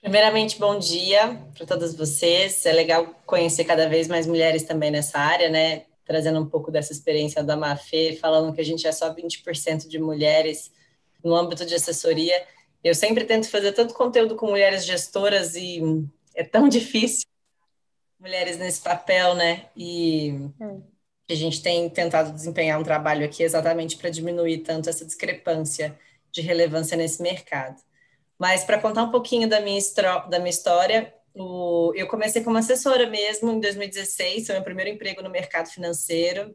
Primeiramente, 0.00 0.58
bom 0.58 0.78
dia 0.78 1.42
para 1.54 1.66
todas 1.66 1.94
vocês. 1.94 2.64
É 2.64 2.72
legal 2.72 3.14
conhecer 3.26 3.64
cada 3.64 3.88
vez 3.88 4.06
mais 4.06 4.26
mulheres 4.26 4.62
também 4.62 4.90
nessa 4.90 5.18
área, 5.18 5.48
né? 5.48 5.87
Trazendo 6.08 6.40
um 6.40 6.46
pouco 6.46 6.70
dessa 6.70 6.90
experiência 6.90 7.44
da 7.44 7.54
Mafê, 7.54 8.18
falando 8.18 8.54
que 8.54 8.62
a 8.62 8.64
gente 8.64 8.86
é 8.86 8.92
só 8.92 9.14
20% 9.14 9.86
de 9.86 9.98
mulheres 9.98 10.72
no 11.22 11.34
âmbito 11.34 11.66
de 11.66 11.74
assessoria. 11.74 12.34
Eu 12.82 12.94
sempre 12.94 13.26
tento 13.26 13.50
fazer 13.50 13.72
tanto 13.72 13.92
conteúdo 13.92 14.34
com 14.34 14.46
mulheres 14.46 14.86
gestoras 14.86 15.54
e 15.54 15.82
é 16.34 16.42
tão 16.42 16.66
difícil 16.66 17.26
mulheres 18.18 18.56
nesse 18.56 18.80
papel, 18.80 19.34
né? 19.34 19.66
E 19.76 20.34
é. 21.28 21.34
a 21.34 21.36
gente 21.36 21.62
tem 21.62 21.88
tentado 21.90 22.32
desempenhar 22.32 22.80
um 22.80 22.84
trabalho 22.84 23.24
aqui 23.24 23.42
exatamente 23.42 23.96
para 23.98 24.08
diminuir 24.08 24.58
tanto 24.60 24.88
essa 24.88 25.04
discrepância 25.04 25.96
de 26.32 26.40
relevância 26.40 26.96
nesse 26.96 27.22
mercado. 27.22 27.80
Mas 28.38 28.64
para 28.64 28.80
contar 28.80 29.02
um 29.02 29.10
pouquinho 29.10 29.46
da 29.46 29.60
minha, 29.60 29.80
da 30.30 30.38
minha 30.38 30.50
história, 30.50 31.12
o, 31.34 31.92
eu 31.94 32.06
comecei 32.06 32.42
como 32.42 32.58
assessora 32.58 33.08
mesmo 33.08 33.50
em 33.50 33.60
2016, 33.60 34.46
foi 34.46 34.54
meu 34.54 34.64
primeiro 34.64 34.90
emprego 34.90 35.22
no 35.22 35.30
mercado 35.30 35.68
financeiro. 35.68 36.54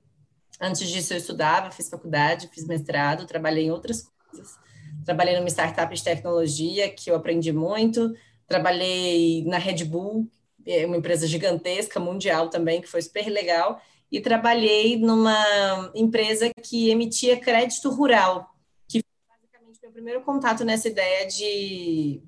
Antes 0.60 0.88
disso, 0.90 1.14
eu 1.14 1.18
estudava, 1.18 1.72
fiz 1.72 1.90
faculdade, 1.90 2.50
fiz 2.54 2.66
mestrado, 2.68 3.26
trabalhei 3.26 3.66
em 3.66 3.72
outras 3.72 4.04
coisas. 4.30 4.58
Trabalhei 5.06 5.36
numa 5.36 5.50
startup 5.50 5.94
de 5.94 6.04
tecnologia, 6.04 6.90
que 6.90 7.10
eu 7.10 7.16
aprendi 7.16 7.52
muito. 7.52 8.14
Trabalhei 8.48 9.44
na 9.46 9.58
Red 9.58 9.84
Bull, 9.86 10.30
é 10.66 10.86
uma 10.86 10.98
empresa 10.98 11.28
gigantesca, 11.28 12.00
mundial 12.00 12.50
também, 12.50 12.82
que 12.82 12.88
foi 12.88 13.02
super 13.02 13.28
legal. 13.30 13.82
E 14.12 14.22
trabalhei 14.22 14.98
numa 14.98 15.92
empresa 15.96 16.50
que 16.62 16.90
emitia 16.90 17.40
crédito 17.40 17.90
rural, 17.90 18.54
que 18.88 19.02
foi 19.02 19.38
basicamente 19.38 19.80
meu 19.82 19.92
primeiro 19.92 20.22
contato 20.22 20.64
nessa 20.64 20.88
ideia 20.88 21.28
de 21.28 22.22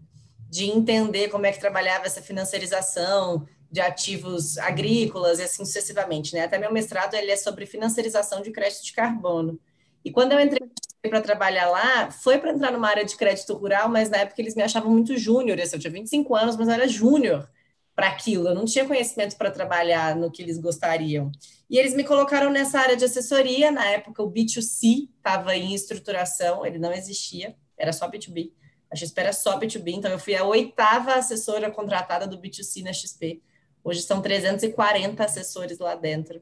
de 0.49 0.65
entender 0.65 1.29
como 1.29 1.45
é 1.45 1.51
que 1.51 1.59
trabalhava 1.59 2.05
essa 2.05 2.21
financiarização 2.21 3.47
de 3.71 3.81
ativos 3.81 4.57
agrícolas 4.57 5.39
e 5.39 5.43
assim 5.43 5.65
sucessivamente, 5.65 6.33
né? 6.33 6.41
Até 6.45 6.57
meu 6.57 6.71
mestrado 6.71 7.13
ele 7.15 7.31
é 7.31 7.37
sobre 7.37 7.65
financiarização 7.65 8.41
de 8.41 8.51
crédito 8.51 8.83
de 8.83 8.93
carbono. 8.93 9.59
E 10.03 10.11
quando 10.11 10.31
eu 10.33 10.39
entrei 10.39 10.69
para 11.09 11.21
trabalhar 11.21 11.69
lá, 11.69 12.11
foi 12.11 12.37
para 12.37 12.51
entrar 12.51 12.71
numa 12.71 12.87
área 12.87 13.03
de 13.03 13.15
crédito 13.15 13.53
rural, 13.53 13.89
mas 13.89 14.09
na 14.09 14.17
época 14.17 14.41
eles 14.41 14.55
me 14.55 14.63
achavam 14.63 14.91
muito 14.91 15.17
júnior, 15.17 15.59
assim, 15.59 15.75
eu 15.75 15.79
tinha 15.79 15.91
25 15.91 16.35
anos, 16.35 16.55
mas 16.55 16.67
eu 16.67 16.73
era 16.73 16.87
júnior 16.87 17.49
para 17.95 18.07
aquilo, 18.07 18.49
eu 18.49 18.55
não 18.55 18.65
tinha 18.65 18.85
conhecimento 18.85 19.37
para 19.37 19.49
trabalhar 19.49 20.15
no 20.15 20.31
que 20.31 20.41
eles 20.41 20.57
gostariam. 20.57 21.31
E 21.69 21.77
eles 21.77 21.93
me 21.93 22.03
colocaram 22.03 22.51
nessa 22.51 22.79
área 22.79 22.95
de 22.95 23.05
assessoria, 23.05 23.71
na 23.71 23.85
época 23.85 24.21
o 24.21 24.31
B2C 24.31 25.09
estava 25.17 25.55
em 25.55 25.73
estruturação, 25.73 26.65
ele 26.65 26.77
não 26.77 26.91
existia, 26.91 27.55
era 27.77 27.93
só 27.93 28.09
B2B. 28.09 28.51
A 28.95 28.97
XP 28.97 29.21
era 29.21 29.33
só 29.33 29.59
B2B, 29.59 29.93
então 29.93 30.11
eu 30.11 30.19
fui 30.19 30.35
a 30.35 30.43
oitava 30.43 31.15
assessora 31.15 31.69
contratada 31.69 32.25
do 32.25 32.37
B2C 32.37 32.83
na 32.83 32.93
XP. 32.93 33.41
Hoje 33.83 34.01
são 34.01 34.21
340 34.21 35.23
assessores 35.23 35.77
lá 35.77 35.95
dentro. 35.95 36.41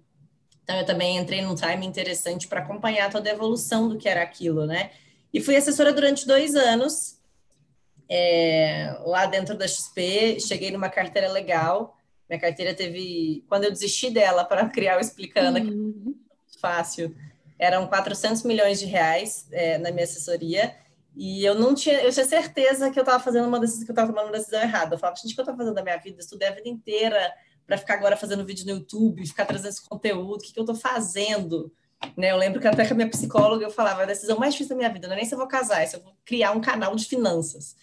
Então 0.64 0.78
eu 0.78 0.86
também 0.86 1.18
entrei 1.18 1.42
num 1.42 1.56
time 1.56 1.86
interessante 1.86 2.48
para 2.48 2.62
acompanhar 2.62 3.12
toda 3.12 3.30
a 3.30 3.34
evolução 3.34 3.90
do 3.90 3.98
que 3.98 4.08
era 4.08 4.22
aquilo, 4.22 4.66
né? 4.66 4.92
E 5.34 5.42
fui 5.42 5.56
assessora 5.56 5.92
durante 5.92 6.26
dois 6.26 6.56
anos, 6.56 7.20
é, 8.08 8.96
lá 9.06 9.26
dentro 9.26 9.58
da 9.58 9.68
XP, 9.68 10.40
cheguei 10.40 10.72
numa 10.72 10.90
carteira 10.90 11.32
legal. 11.32 11.98
Minha 12.30 12.40
carteira 12.40 12.74
teve, 12.74 13.44
quando 13.50 13.66
eu 13.66 13.72
desisti 13.72 14.10
dela 14.10 14.46
para 14.46 14.70
criar 14.70 14.98
o 14.98 15.02
Explicando, 15.02 15.60
uhum. 15.60 16.16
fácil, 16.62 17.16
eram 17.58 17.88
400 17.88 18.44
milhões 18.44 18.80
de 18.80 18.86
reais 18.86 19.48
é, 19.52 19.78
na 19.78 19.92
minha 19.92 20.04
assessoria. 20.04 20.76
E 21.16 21.46
eu 21.46 21.56
não 21.56 21.76
tinha, 21.76 22.02
eu 22.02 22.12
tinha 22.12 22.26
certeza 22.26 22.90
que 22.90 22.98
eu 22.98 23.04
estava 23.04 23.24
fazendo 23.24 23.48
uma 23.48 23.60
decisão, 23.60 23.86
que 23.86 23.92
eu 23.92 23.94
estava 23.94 24.12
tomando 24.12 24.26
uma 24.26 24.38
decisão 24.38 24.62
errada. 24.62 24.96
Eu 24.96 25.00
falava, 25.00 25.18
gente, 25.18 25.32
o 25.32 25.36
que 25.36 25.42
eu 25.42 25.44
estou 25.44 25.56
fazendo 25.56 25.76
da 25.76 25.84
minha 25.84 25.98
vida? 25.98 26.18
Eu 26.18 26.24
estudei 26.24 26.48
a 26.48 26.52
vida 26.52 26.68
inteira 26.68 27.34
para 27.66 27.78
ficar 27.78 27.96
agora 27.96 28.18
fazendo 28.18 28.46
vídeo 28.46 28.66
no 28.66 28.72
YouTube, 28.80 29.26
ficar 29.26 29.46
trazendo 29.46 29.70
esse 29.70 29.88
conteúdo, 29.88 30.36
o 30.36 30.40
que, 30.40 30.52
que 30.52 30.60
eu 30.60 30.64
estou 30.64 30.76
fazendo? 30.76 31.72
Né, 32.18 32.32
eu 32.32 32.38
lembro 32.38 32.60
que 32.60 32.68
até 32.68 32.86
com 32.86 32.94
a 32.94 32.98
minha 32.98 33.10
psicóloga 33.10 33.64
eu 33.66 33.72
falava, 33.72 34.04
a 34.04 34.06
decisão 34.06 34.38
mais 34.38 34.54
difícil 34.54 34.72
da 34.72 34.76
minha 34.76 34.92
vida 34.92 35.08
não 35.08 35.14
é 35.14 35.18
nem 35.18 35.26
se 35.26 35.34
eu 35.34 35.38
vou 35.38 35.48
casar, 35.48 35.82
é 35.82 35.86
se 35.86 35.96
eu 35.96 36.04
vou 36.04 36.14
criar 36.26 36.52
um 36.52 36.60
canal 36.60 36.96
de 36.96 37.06
finanças. 37.06 37.76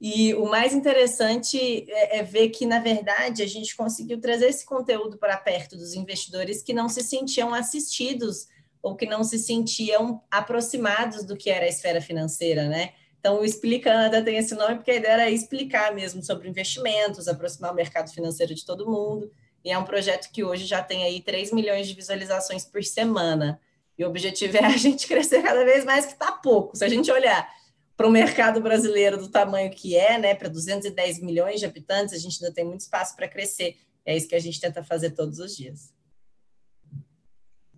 E 0.00 0.32
o 0.34 0.46
mais 0.46 0.72
interessante 0.74 1.58
é, 1.88 2.18
é, 2.18 2.22
ver 2.22 2.50
que, 2.50 2.64
na 2.64 2.78
verdade, 2.78 3.42
a 3.42 3.46
gente 3.46 3.76
conseguiu 3.76 4.20
trazer 4.20 4.46
esse 4.46 4.64
conteúdo 4.64 5.18
para 5.18 5.36
perto 5.36 5.76
dos 5.76 5.94
investidores 5.94 6.62
que 6.62 6.72
não 6.72 6.88
se 6.88 7.02
sentiam 7.02 7.52
assistidos 7.52 8.46
ou 8.82 8.96
que 8.96 9.06
não 9.06 9.24
se 9.24 9.38
sentiam 9.38 10.22
aproximados 10.30 11.24
do 11.24 11.36
que 11.36 11.50
era 11.50 11.64
a 11.64 11.68
esfera 11.68 12.00
financeira, 12.00 12.68
né? 12.68 12.92
Então, 13.18 13.40
o 13.40 13.44
Explicando 13.44 14.06
até 14.06 14.22
tem 14.22 14.36
esse 14.36 14.54
nome 14.54 14.76
porque 14.76 14.92
a 14.92 14.96
ideia 14.96 15.12
era 15.12 15.30
explicar 15.30 15.94
mesmo 15.94 16.22
sobre 16.22 16.48
investimentos, 16.48 17.26
aproximar 17.26 17.72
o 17.72 17.74
mercado 17.74 18.12
financeiro 18.12 18.54
de 18.54 18.64
todo 18.64 18.88
mundo. 18.88 19.30
E 19.64 19.70
é 19.70 19.78
um 19.78 19.84
projeto 19.84 20.30
que 20.32 20.44
hoje 20.44 20.64
já 20.64 20.82
tem 20.82 21.02
aí 21.02 21.20
3 21.20 21.52
milhões 21.52 21.88
de 21.88 21.94
visualizações 21.94 22.64
por 22.64 22.82
semana. 22.84 23.60
E 23.98 24.04
o 24.04 24.08
objetivo 24.08 24.56
é 24.56 24.64
a 24.64 24.70
gente 24.78 25.06
crescer 25.06 25.42
cada 25.42 25.64
vez 25.64 25.84
mais, 25.84 26.06
que 26.06 26.12
está 26.12 26.30
pouco. 26.30 26.76
Se 26.76 26.84
a 26.84 26.88
gente 26.88 27.10
olhar 27.10 27.48
para 27.96 28.06
o 28.06 28.10
mercado 28.10 28.60
brasileiro 28.60 29.18
do 29.18 29.28
tamanho 29.28 29.70
que 29.72 29.96
é, 29.96 30.18
né, 30.18 30.34
para 30.34 30.48
210 30.48 31.20
milhões 31.20 31.58
de 31.58 31.66
habitantes, 31.66 32.14
a 32.14 32.18
gente 32.18 32.42
ainda 32.42 32.54
tem 32.54 32.64
muito 32.64 32.80
espaço 32.80 33.16
para 33.16 33.26
crescer. 33.26 33.76
É 34.06 34.16
isso 34.16 34.28
que 34.28 34.36
a 34.36 34.40
gente 34.40 34.60
tenta 34.60 34.84
fazer 34.84 35.10
todos 35.10 35.40
os 35.40 35.56
dias. 35.56 35.92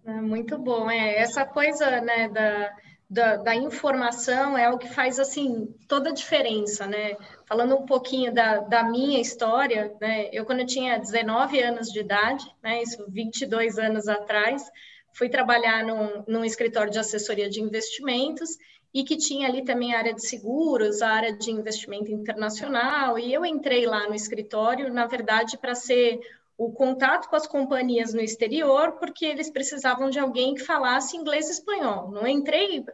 É 0.05 0.21
muito 0.21 0.59
bom, 0.59 0.91
é 0.91 1.19
essa 1.19 1.45
coisa, 1.45 2.01
né, 2.01 2.29
da, 2.29 2.73
da, 3.09 3.37
da, 3.37 3.55
informação 3.55 4.57
é 4.57 4.71
o 4.71 4.79
que 4.79 4.89
faz 4.89 5.19
assim 5.19 5.75
toda 5.87 6.11
a 6.11 6.15
diferença, 6.15 6.87
né? 6.87 7.17
Falando 7.47 7.77
um 7.77 7.85
pouquinho 7.85 8.33
da, 8.33 8.61
da 8.61 8.83
minha 8.85 9.21
história, 9.21 9.95
né? 10.01 10.31
Eu 10.33 10.47
quando 10.47 10.61
eu 10.61 10.67
tinha 10.67 10.99
19 10.99 11.61
anos 11.61 11.89
de 11.89 12.01
idade, 12.01 12.45
né? 12.63 12.83
Isso 12.83 13.05
22 13.09 13.79
anos 13.79 14.09
atrás, 14.09 14.65
fui 15.13 15.29
trabalhar 15.29 15.85
num, 15.85 16.25
num 16.27 16.45
escritório 16.45 16.93
de 16.93 16.99
assessoria 16.99 17.51
de 17.51 17.61
investimentos 17.61 18.51
e 18.93 19.05
que 19.05 19.17
tinha 19.17 19.49
ali 19.49 19.65
também 19.65 19.95
a 19.95 19.99
área 19.99 20.15
de 20.15 20.27
seguros, 20.27 21.03
a 21.03 21.11
área 21.11 21.37
de 21.37 21.51
investimento 21.51 22.11
internacional, 22.11 23.19
e 23.19 23.33
eu 23.33 23.45
entrei 23.45 23.87
lá 23.87 24.09
no 24.09 24.15
escritório, 24.15 24.93
na 24.93 25.07
verdade, 25.07 25.57
para 25.57 25.75
ser 25.75 26.19
o 26.61 26.71
contato 26.71 27.31
com 27.31 27.37
as 27.37 27.47
companhias 27.47 28.13
no 28.13 28.21
exterior, 28.21 28.93
porque 28.99 29.25
eles 29.25 29.49
precisavam 29.49 30.11
de 30.11 30.19
alguém 30.19 30.55
que 30.55 30.61
falasse 30.61 31.17
inglês 31.17 31.49
e 31.49 31.53
espanhol. 31.53 32.11
Não 32.11 32.27
entrei 32.27 32.85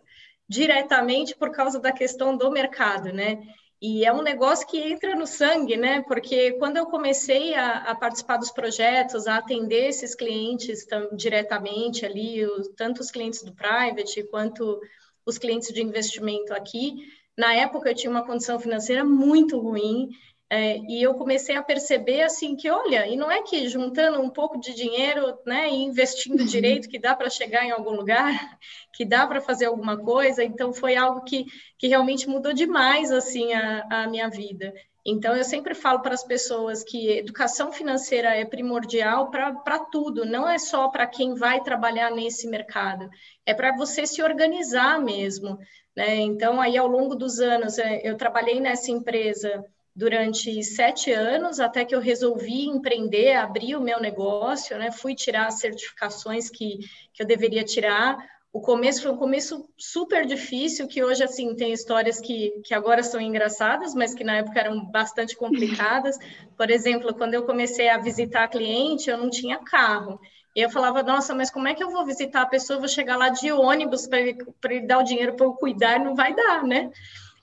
diretamente 0.49 1.35
por 1.35 1.51
causa 1.51 1.81
da 1.81 1.91
questão 1.91 2.37
do 2.37 2.49
mercado, 2.49 3.13
né? 3.13 3.43
E 3.83 4.05
é 4.05 4.13
um 4.13 4.23
negócio 4.23 4.69
que 4.69 4.79
entra 4.79 5.17
no 5.17 5.27
sangue, 5.27 5.77
né? 5.77 6.01
Porque 6.07 6.53
quando 6.53 6.77
eu 6.77 6.87
comecei 6.87 7.57
a, 7.57 7.91
a 7.91 7.95
participar 7.97 8.37
dos 8.37 8.53
projetos, 8.53 9.27
a 9.27 9.39
atender 9.39 9.89
esses 9.89 10.15
clientes 10.15 10.87
tam, 10.87 11.09
diretamente 11.17 12.07
ali, 12.07 12.47
os, 12.47 12.69
tanto 12.77 13.01
os 13.01 13.11
clientes 13.11 13.43
do 13.43 13.53
private 13.53 14.23
quanto 14.31 14.81
os 15.27 15.39
clientes 15.39 15.75
de 15.75 15.83
investimento 15.83 16.55
aqui. 16.55 16.95
Na 17.37 17.53
época 17.53 17.91
eu 17.91 17.97
tinha 17.97 18.13
uma 18.13 18.25
condição 18.25 18.61
financeira 18.61 19.05
muito 19.05 19.59
ruim 19.59 20.09
é, 20.49 20.79
e 20.79 21.03
eu 21.03 21.15
comecei 21.15 21.57
a 21.57 21.63
perceber 21.63 22.23
assim 22.23 22.55
que, 22.55 22.71
olha, 22.71 23.07
e 23.09 23.17
não 23.17 23.29
é 23.29 23.43
que 23.43 23.69
juntando 23.69 24.21
um 24.21 24.31
pouco 24.31 24.61
de 24.61 24.75
dinheiro, 24.75 25.37
né, 25.45 25.69
e 25.69 25.83
investindo 25.83 26.41
uhum. 26.41 26.47
direito 26.47 26.89
que 26.89 27.01
dá 27.01 27.17
para 27.17 27.29
chegar 27.29 27.65
em 27.65 27.73
algum 27.73 27.91
lugar, 27.91 28.31
que 28.95 29.05
dá 29.05 29.27
para 29.27 29.41
fazer 29.41 29.67
alguma 29.67 29.97
coisa. 29.97 30.45
Então 30.45 30.73
foi 30.73 30.95
algo 30.95 31.23
que, 31.23 31.47
que 31.77 31.89
realmente 31.89 32.29
mudou 32.29 32.53
demais 32.53 33.11
assim 33.11 33.53
a, 33.55 33.87
a 33.91 34.07
minha 34.07 34.31
vida. 34.31 34.73
Então, 35.09 35.37
eu 35.37 35.45
sempre 35.45 35.73
falo 35.73 36.01
para 36.01 36.15
as 36.15 36.25
pessoas 36.25 36.83
que 36.83 37.11
educação 37.11 37.71
financeira 37.71 38.35
é 38.35 38.45
primordial 38.45 39.31
para 39.31 39.79
tudo, 39.79 40.25
não 40.25 40.49
é 40.49 40.59
só 40.59 40.89
para 40.89 41.07
quem 41.07 41.35
vai 41.35 41.63
trabalhar 41.63 42.11
nesse 42.11 42.49
mercado, 42.49 43.09
é 43.47 43.55
para 43.55 43.77
você 43.77 44.05
se 44.05 44.21
organizar 44.21 45.01
mesmo. 45.01 45.59
Né? 45.97 46.17
Então, 46.17 46.61
aí 46.61 46.77
ao 46.77 46.89
longo 46.89 47.15
dos 47.15 47.39
anos, 47.39 47.79
é, 47.79 48.01
eu 48.03 48.17
trabalhei 48.17 48.61
nessa 48.61 48.91
empresa 48.91 49.65
durante 49.97 50.63
sete 50.63 51.11
anos, 51.11 51.59
até 51.59 51.85
que 51.85 51.95
eu 51.95 52.01
resolvi 52.01 52.67
empreender, 52.67 53.35
abrir 53.35 53.75
o 53.75 53.81
meu 53.81 53.99
negócio, 53.99 54.79
né? 54.79 54.93
fui 54.93 55.15
tirar 55.15 55.47
as 55.47 55.59
certificações 55.59 56.51
que, 56.51 56.79
que 57.15 57.23
eu 57.23 57.27
deveria 57.27 57.65
tirar 57.65 58.17
o 58.57 58.61
começo 58.63 59.03
foi 59.03 59.13
um 59.13 59.19
começo 59.19 59.69
super 59.77 60.25
difícil, 60.25 60.89
que 60.89 61.05
hoje, 61.05 61.23
assim, 61.23 61.55
tem 61.55 61.75
histórias 61.75 62.19
que, 62.19 62.59
que 62.65 62.73
agora 62.73 63.03
são 63.03 63.21
engraçadas, 63.21 63.95
mas 63.95 64.15
que 64.15 64.25
na 64.25 64.39
época 64.39 64.59
eram 64.59 64.83
bastante 64.87 65.37
complicadas. 65.37 66.17
Por 66.57 66.71
exemplo, 66.71 67.13
quando 67.13 67.35
eu 67.35 67.45
comecei 67.45 67.91
a 67.91 67.99
visitar 67.99 68.49
cliente, 68.49 69.11
eu 69.11 69.19
não 69.19 69.29
tinha 69.29 69.59
carro. 69.59 70.19
E 70.55 70.63
eu 70.63 70.71
falava, 70.71 71.03
nossa, 71.03 71.35
mas 71.35 71.51
como 71.51 71.69
é 71.69 71.75
que 71.75 71.85
eu 71.85 71.91
vou 71.91 72.07
visitar 72.07 72.41
a 72.41 72.47
pessoa? 72.47 72.79
Eu 72.79 72.81
vou 72.81 72.89
chegar 72.89 73.19
lá 73.19 73.29
de 73.29 73.53
ônibus 73.53 74.07
para 74.07 74.21
ele, 74.21 74.39
ele 74.65 74.87
dar 74.87 75.01
o 75.01 75.05
dinheiro 75.05 75.37
para 75.37 75.45
eu 75.45 75.53
cuidar, 75.53 76.01
não 76.01 76.15
vai 76.15 76.35
dar, 76.35 76.63
né? 76.65 76.91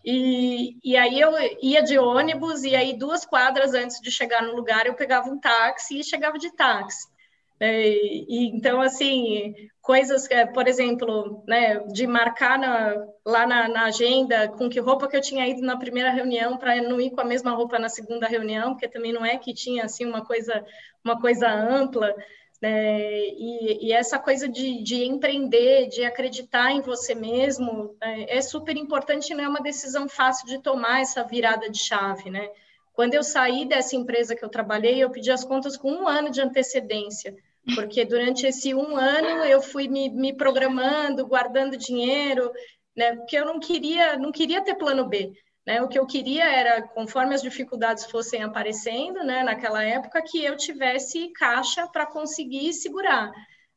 E, 0.06 0.78
e 0.84 0.98
aí 0.98 1.20
eu 1.20 1.32
ia 1.62 1.82
de 1.82 1.98
ônibus, 1.98 2.64
e 2.64 2.76
aí 2.76 2.98
duas 2.98 3.26
quadras 3.26 3.74
antes 3.74 4.02
de 4.02 4.12
chegar 4.12 4.42
no 4.44 4.56
lugar, 4.56 4.86
eu 4.86 4.94
pegava 4.96 5.30
um 5.30 5.40
táxi 5.40 6.00
e 6.00 6.04
chegava 6.04 6.38
de 6.38 6.52
táxi. 6.52 7.08
É, 7.60 7.88
e, 7.88 8.52
então, 8.54 8.82
assim, 8.82 9.54
coisas, 9.82 10.28
por 10.54 10.68
exemplo, 10.68 11.44
né, 11.48 11.80
de 11.94 12.06
marcar 12.06 12.60
na, 12.60 13.06
lá 13.26 13.48
na, 13.48 13.70
na, 13.70 13.86
agenda 13.86 14.50
com 14.50 14.70
que 14.70 14.82
roupa 14.82 15.08
que 15.08 15.16
eu 15.16 15.22
tinha 15.22 15.48
ido 15.48 15.62
na 15.62 15.78
primeira 15.78 16.10
reunião 16.10 16.58
para 16.58 16.82
não 16.82 17.00
ir 17.00 17.12
com 17.12 17.22
a 17.22 17.26
mesma 17.26 17.52
roupa 17.52 17.80
na 17.80 17.88
segunda 17.88 18.28
reunião, 18.28 18.72
porque 18.74 18.90
também 18.90 19.14
não 19.14 19.26
é 19.26 19.38
que 19.38 19.54
tinha 19.54 19.86
assim 19.86 20.06
uma 20.06 20.26
coisa, 20.26 20.66
uma 21.06 21.20
coisa 21.22 21.50
ampla. 21.50 22.14
Né, 22.64 23.28
e, 23.28 23.88
e, 23.88 23.92
essa 23.92 24.18
coisa 24.18 24.48
de, 24.48 24.82
de, 24.82 25.04
empreender, 25.04 25.90
de 25.90 26.06
acreditar 26.06 26.72
em 26.72 26.80
você 26.80 27.14
mesmo, 27.14 27.94
é, 28.02 28.38
é 28.38 28.42
super 28.42 28.78
importante, 28.78 29.34
não 29.34 29.44
é 29.44 29.48
uma 29.50 29.62
decisão 29.62 30.08
fácil 30.08 30.48
de 30.48 30.60
tomar 30.60 31.02
essa 31.02 31.26
virada 31.26 31.70
de 31.70 31.78
chave, 31.78 32.30
né? 32.30 32.50
Quando 32.94 33.16
eu 33.16 33.22
saí 33.22 33.66
dessa 33.66 33.98
empresa 33.98 34.34
que 34.34 34.46
eu 34.46 34.48
trabalhei, 34.48 35.04
eu 35.04 35.10
pedi 35.10 35.30
as 35.30 35.44
contas 35.44 35.76
com 35.76 35.92
um 35.92 36.08
ano 36.08 36.30
de 36.30 36.40
antecedência, 36.40 37.36
porque 37.76 38.06
durante 38.06 38.48
esse 38.48 38.74
um 38.74 38.96
ano 38.96 39.44
eu 39.44 39.62
fui 39.62 39.90
me, 39.90 40.10
me 40.10 40.32
programando, 40.32 41.28
guardando 41.28 41.76
dinheiro, 41.76 42.50
né? 42.96 43.14
Porque 43.18 43.36
eu 43.38 43.46
não 43.46 43.60
queria, 43.60 44.16
não 44.16 44.32
queria 44.32 44.64
ter 44.64 44.76
plano 44.76 45.06
B. 45.06 45.34
Né? 45.66 45.82
O 45.82 45.88
que 45.88 45.98
eu 45.98 46.06
queria 46.06 46.46
era, 46.46 46.82
conforme 46.82 47.34
as 47.34 47.42
dificuldades 47.42 48.06
fossem 48.06 48.44
aparecendo, 48.44 49.24
né, 49.24 49.44
naquela 49.44 49.84
época, 49.84 50.22
que 50.22 50.44
eu 50.44 50.58
tivesse 50.58 51.30
caixa 51.30 51.88
para 51.88 52.06
conseguir 52.06 52.74
segurar. 52.74 53.32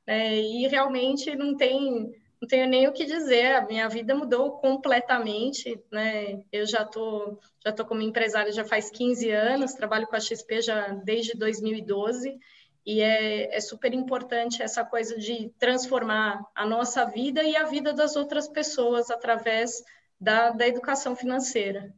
Né? 0.06 0.36
E 0.36 0.66
realmente 0.66 1.34
não 1.36 1.56
tem 1.56 2.12
não 2.40 2.46
tenho 2.46 2.68
nem 2.68 2.86
o 2.86 2.92
que 2.92 3.04
dizer, 3.06 3.56
a 3.56 3.66
minha 3.66 3.88
vida 3.88 4.14
mudou 4.14 4.52
completamente, 4.58 5.82
né? 5.90 6.42
Eu 6.52 6.66
já 6.66 6.84
tô, 6.84 7.38
já 7.64 7.72
tô 7.72 7.84
como 7.84 8.02
empresária 8.02 8.52
já 8.52 8.64
faz 8.64 8.90
15 8.90 9.30
anos, 9.30 9.72
trabalho 9.72 10.06
com 10.06 10.16
a 10.16 10.20
XP 10.20 10.60
já 10.60 10.88
desde 10.88 11.36
2012, 11.36 12.38
e 12.84 13.00
é, 13.00 13.56
é 13.56 13.60
super 13.60 13.92
importante 13.94 14.62
essa 14.62 14.84
coisa 14.84 15.18
de 15.18 15.50
transformar 15.58 16.44
a 16.54 16.66
nossa 16.66 17.04
vida 17.06 17.42
e 17.42 17.56
a 17.56 17.64
vida 17.64 17.92
das 17.92 18.16
outras 18.16 18.46
pessoas 18.46 19.10
através 19.10 19.82
da, 20.20 20.50
da 20.50 20.66
educação 20.66 21.14
financeira. 21.14 21.94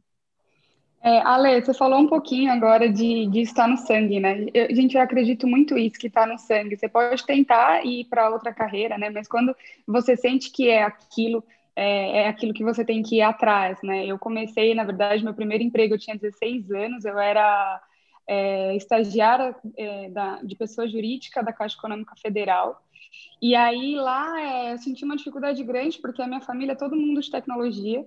É, 1.01 1.19
Ale, 1.19 1.61
você 1.61 1.73
falou 1.73 1.99
um 1.99 2.07
pouquinho 2.07 2.51
agora 2.51 2.91
de, 2.91 3.27
de 3.27 3.39
estar 3.39 3.67
no 3.67 3.77
sangue, 3.77 4.19
né? 4.19 4.47
Eu, 4.53 4.75
gente, 4.75 4.95
eu 4.97 5.01
acredito 5.01 5.47
muito 5.47 5.77
isso, 5.77 5.97
que 5.97 6.07
está 6.07 6.25
no 6.25 6.37
sangue. 6.37 6.77
Você 6.77 6.89
pode 6.89 7.25
tentar 7.25 7.85
ir 7.85 8.05
para 8.05 8.29
outra 8.29 8.53
carreira, 8.53 8.97
né? 8.97 9.09
Mas 9.09 9.27
quando 9.27 9.55
você 9.87 10.17
sente 10.17 10.51
que 10.51 10.67
é 10.67 10.83
aquilo, 10.83 11.41
é, 11.73 12.23
é, 12.23 12.27
aquilo 12.27 12.53
que 12.53 12.65
você 12.65 12.83
tem 12.83 13.01
que 13.01 13.17
ir 13.17 13.21
atrás, 13.21 13.81
né? 13.81 14.05
Eu 14.05 14.19
comecei, 14.19 14.73
na 14.73 14.83
verdade, 14.83 15.23
meu 15.23 15.33
primeiro 15.33 15.63
emprego, 15.63 15.93
eu 15.93 15.99
tinha 15.99 16.17
16 16.17 16.69
anos, 16.71 17.05
eu 17.05 17.17
era 17.17 17.81
é, 18.27 18.75
estagiária 18.75 19.55
é, 19.77 20.09
da, 20.09 20.41
de 20.43 20.55
pessoa 20.55 20.85
jurídica 20.85 21.41
da 21.41 21.53
Caixa 21.53 21.77
Econômica 21.77 22.13
Federal. 22.21 22.83
E 23.41 23.55
aí 23.55 23.95
lá 23.95 24.39
é, 24.41 24.73
eu 24.73 24.77
senti 24.77 25.03
uma 25.05 25.15
dificuldade 25.17 25.63
grande, 25.63 25.99
porque 26.01 26.21
a 26.21 26.27
minha 26.27 26.41
família 26.41 26.73
é 26.73 26.75
todo 26.75 26.95
mundo 26.95 27.21
de 27.21 27.31
tecnologia. 27.31 28.05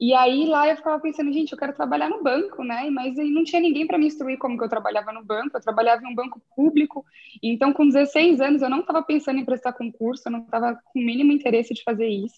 E 0.00 0.14
aí 0.14 0.46
lá 0.46 0.68
eu 0.68 0.76
ficava 0.76 1.00
pensando, 1.00 1.32
gente, 1.32 1.50
eu 1.52 1.58
quero 1.58 1.74
trabalhar 1.74 2.08
no 2.08 2.22
banco, 2.22 2.62
né? 2.62 2.88
Mas 2.90 3.18
aí 3.18 3.30
não 3.30 3.42
tinha 3.42 3.60
ninguém 3.60 3.86
para 3.86 3.98
me 3.98 4.06
instruir 4.06 4.38
como 4.38 4.56
que 4.56 4.62
eu 4.64 4.68
trabalhava 4.68 5.12
no 5.12 5.24
banco. 5.24 5.56
Eu 5.56 5.60
trabalhava 5.60 6.02
em 6.04 6.06
um 6.06 6.14
banco 6.14 6.40
público. 6.54 7.04
Então, 7.42 7.72
com 7.72 7.86
16 7.86 8.40
anos, 8.40 8.62
eu 8.62 8.70
não 8.70 8.80
estava 8.80 9.02
pensando 9.02 9.40
em 9.40 9.44
prestar 9.44 9.72
concurso, 9.72 10.22
eu 10.26 10.32
não 10.32 10.40
estava 10.40 10.78
com 10.84 11.00
o 11.00 11.02
mínimo 11.02 11.32
interesse 11.32 11.74
de 11.74 11.82
fazer 11.82 12.06
isso. 12.06 12.36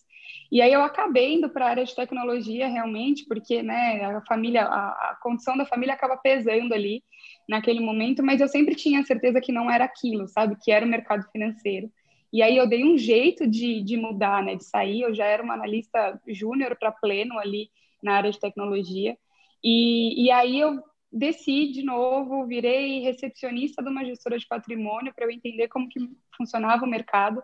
E 0.51 0.61
aí 0.63 0.73
eu 0.73 0.83
acabei 0.83 1.35
indo 1.35 1.49
para 1.51 1.67
a 1.67 1.71
área 1.71 1.85
de 1.85 1.95
tecnologia 1.95 2.67
realmente, 2.67 3.25
porque, 3.27 3.63
né, 3.63 4.05
a 4.07 4.23
família, 4.23 4.65
a, 4.65 5.11
a 5.11 5.19
condição 5.23 5.57
da 5.57 5.67
família 5.67 5.95
acaba 5.95 6.17
pesando 6.17 6.73
ali 6.75 7.03
naquele 7.49 7.81
momento, 7.81 8.23
mas 8.23 8.41
eu 8.41 8.49
sempre 8.49 8.75
tinha 8.75 9.05
certeza 9.05 9.41
que 9.41 9.53
não 9.53 9.71
era 9.71 9.85
aquilo, 9.85 10.27
sabe? 10.29 10.57
Que 10.63 10.73
era 10.73 10.85
o 10.87 10.89
mercado 10.89 11.25
financeiro. 11.31 11.91
E 12.33 12.43
aí 12.43 12.57
eu 12.57 12.69
dei 12.69 12.85
um 12.85 12.97
jeito 12.97 13.47
de, 13.47 13.83
de 13.83 13.97
mudar, 13.97 14.43
né, 14.43 14.55
de 14.55 14.65
sair. 14.65 15.03
Eu 15.03 15.15
já 15.15 15.25
era 15.25 15.43
uma 15.43 15.55
analista 15.55 16.21
júnior 16.29 16.77
para 16.79 16.93
pleno 16.93 17.39
ali 17.39 17.71
na 18.03 18.15
área 18.15 18.31
de 18.31 18.39
tecnologia. 18.39 19.17
E, 19.63 20.25
e 20.25 20.31
aí 20.31 20.59
eu 20.59 20.83
desci 21.13 21.73
de 21.73 21.83
novo, 21.83 22.47
virei 22.47 23.01
recepcionista 23.01 23.83
de 23.83 23.89
uma 23.89 24.05
gestora 24.05 24.39
de 24.39 24.47
patrimônio 24.47 25.13
para 25.13 25.25
eu 25.25 25.31
entender 25.31 25.69
como 25.69 25.89
que 25.89 25.99
funcionava 26.37 26.85
o 26.85 26.89
mercado. 26.89 27.43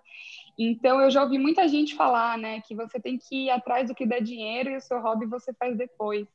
Então 0.58 1.00
eu 1.00 1.10
já 1.10 1.22
ouvi 1.22 1.38
muita 1.38 1.68
gente 1.68 1.94
falar, 1.94 2.38
né, 2.38 2.60
que 2.60 2.74
você 2.74 3.00
tem 3.00 3.18
que 3.18 3.46
ir 3.46 3.50
atrás 3.50 3.88
do 3.88 3.94
que 3.94 4.06
dá 4.06 4.18
dinheiro 4.20 4.70
e 4.70 4.76
o 4.76 4.80
seu 4.80 5.00
hobby 5.00 5.26
você 5.26 5.52
faz 5.52 5.76
depois. 5.76 6.26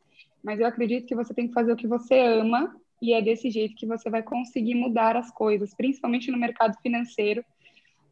Mas 0.43 0.59
eu 0.59 0.65
acredito 0.65 1.07
que 1.07 1.15
você 1.15 1.33
tem 1.33 1.47
que 1.47 1.53
fazer 1.53 1.71
o 1.71 1.77
que 1.77 1.87
você 1.87 2.19
ama 2.19 2.75
e 3.01 3.13
é 3.13 3.21
desse 3.21 3.49
jeito 3.49 3.75
que 3.75 3.85
você 3.85 4.09
vai 4.09 4.21
conseguir 4.21 4.75
mudar 4.75 5.15
as 5.15 5.31
coisas, 5.31 5.73
principalmente 5.73 6.29
no 6.29 6.37
mercado 6.37 6.77
financeiro, 6.81 7.43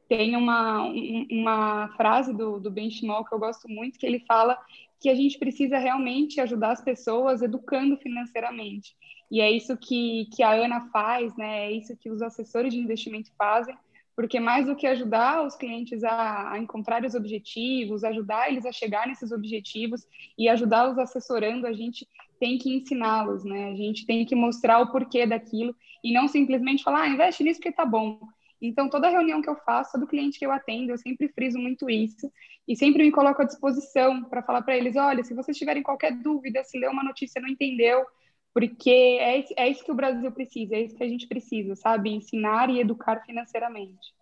tem 0.09 0.35
uma, 0.35 0.91
uma 1.31 1.87
frase 1.95 2.33
do, 2.33 2.59
do 2.59 2.71
Ben 2.71 2.89
Shimol 2.89 3.23
que 3.23 3.33
eu 3.33 3.39
gosto 3.39 3.69
muito, 3.69 3.99
que 3.99 4.05
ele 4.07 4.19
fala 4.27 4.57
que 4.99 5.07
a 5.07 5.13
gente 5.13 5.37
precisa 5.37 5.77
realmente 5.77 6.41
ajudar 6.41 6.71
as 6.71 6.81
pessoas 6.81 7.43
educando 7.43 7.95
financeiramente. 7.95 8.97
E 9.31 9.39
é 9.39 9.49
isso 9.51 9.77
que, 9.77 10.27
que 10.35 10.41
a 10.41 10.51
Ana 10.51 10.89
faz, 10.91 11.37
né? 11.37 11.67
é 11.67 11.71
isso 11.71 11.95
que 11.95 12.09
os 12.09 12.23
assessores 12.23 12.73
de 12.73 12.79
investimento 12.79 13.31
fazem, 13.37 13.77
porque 14.15 14.39
mais 14.39 14.65
do 14.65 14.75
que 14.75 14.87
ajudar 14.87 15.45
os 15.45 15.55
clientes 15.55 16.03
a, 16.03 16.53
a 16.53 16.59
encontrar 16.59 17.05
os 17.05 17.13
objetivos, 17.13 18.03
ajudar 18.03 18.49
eles 18.49 18.65
a 18.65 18.71
chegar 18.71 19.07
nesses 19.07 19.31
objetivos 19.31 20.05
e 20.37 20.49
ajudá-los 20.49 20.97
assessorando, 20.97 21.67
a 21.67 21.71
gente 21.71 22.07
tem 22.39 22.57
que 22.57 22.73
ensiná-los, 22.73 23.43
né? 23.45 23.71
A 23.71 23.75
gente 23.75 24.05
tem 24.05 24.25
que 24.25 24.35
mostrar 24.35 24.79
o 24.79 24.91
porquê 24.91 25.25
daquilo 25.25 25.75
e 26.03 26.11
não 26.11 26.27
simplesmente 26.27 26.83
falar, 26.83 27.03
ah, 27.03 27.07
investe 27.09 27.43
nisso 27.43 27.59
porque 27.59 27.71
tá 27.71 27.85
bom. 27.85 28.19
Então, 28.61 28.89
toda 28.89 29.09
reunião 29.09 29.41
que 29.41 29.49
eu 29.49 29.55
faço, 29.55 29.93
todo 29.93 30.07
cliente 30.07 30.37
que 30.37 30.45
eu 30.45 30.51
atendo, 30.51 30.91
eu 30.91 30.97
sempre 30.97 31.29
friso 31.29 31.57
muito 31.57 31.89
isso 31.89 32.31
e 32.67 32.75
sempre 32.75 33.03
me 33.03 33.11
coloco 33.11 33.41
à 33.41 33.45
disposição 33.45 34.23
para 34.25 34.43
falar 34.43 34.61
para 34.61 34.75
eles: 34.75 34.95
olha, 34.95 35.23
se 35.23 35.33
vocês 35.33 35.57
tiverem 35.57 35.81
qualquer 35.81 36.11
dúvida, 36.11 36.63
se 36.63 36.77
leu 36.77 36.91
uma 36.91 37.03
notícia 37.03 37.41
não 37.41 37.49
entendeu, 37.49 38.05
porque 38.53 38.89
é, 38.89 39.45
é 39.55 39.69
isso 39.69 39.83
que 39.83 39.91
o 39.91 39.95
Brasil 39.95 40.31
precisa, 40.31 40.75
é 40.75 40.81
isso 40.81 40.95
que 40.95 41.03
a 41.03 41.07
gente 41.07 41.27
precisa, 41.27 41.75
sabe? 41.75 42.09
Ensinar 42.09 42.69
e 42.69 42.79
educar 42.79 43.23
financeiramente. 43.25 44.13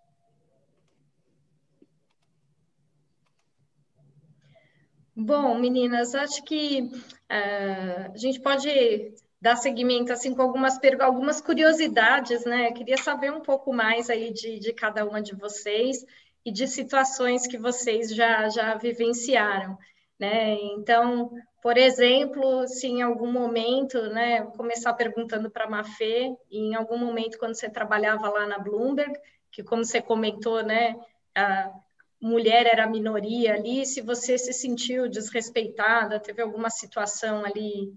Bom, 5.19 5.57
meninas, 5.57 6.13
acho 6.13 6.43
que 6.43 6.81
uh, 6.83 8.11
a 8.13 8.17
gente 8.17 8.39
pode 8.39 8.69
dar 9.39 9.55
seguimento 9.55 10.11
assim 10.11 10.33
com 10.33 10.41
algumas 10.41 10.79
algumas 10.99 11.39
curiosidades, 11.39 12.43
né? 12.45 12.69
Eu 12.69 12.73
queria 12.73 12.97
saber 12.97 13.31
um 13.31 13.41
pouco 13.41 13.71
mais 13.73 14.09
aí 14.09 14.33
de, 14.33 14.59
de 14.59 14.73
cada 14.73 15.05
uma 15.05 15.21
de 15.21 15.35
vocês 15.35 16.05
e 16.43 16.51
de 16.51 16.67
situações 16.67 17.45
que 17.45 17.57
vocês 17.57 18.13
já, 18.13 18.49
já 18.49 18.75
vivenciaram, 18.75 19.77
né? 20.19 20.55
Então, 20.73 21.31
por 21.61 21.77
exemplo, 21.77 22.67
se 22.67 22.87
em 22.87 23.01
algum 23.01 23.31
momento, 23.31 24.01
né, 24.09 24.41
vou 24.41 24.53
começar 24.53 24.93
perguntando 24.93 25.51
para 25.51 25.65
a 25.65 25.69
Mafê, 25.69 26.33
em 26.49 26.75
algum 26.75 26.97
momento 26.97 27.37
quando 27.37 27.55
você 27.55 27.69
trabalhava 27.69 28.29
lá 28.29 28.47
na 28.47 28.57
Bloomberg, 28.57 29.13
que 29.51 29.61
como 29.63 29.83
você 29.83 30.01
comentou, 30.01 30.63
né, 30.63 30.95
a 31.35 31.71
mulher 32.21 32.65
era 32.65 32.87
minoria 32.87 33.53
ali, 33.53 33.85
se 33.85 34.01
você 34.01 34.37
se 34.37 34.53
sentiu 34.53 35.07
desrespeitada, 35.07 36.19
teve 36.19 36.41
alguma 36.41 36.69
situação 36.69 37.43
ali 37.45 37.93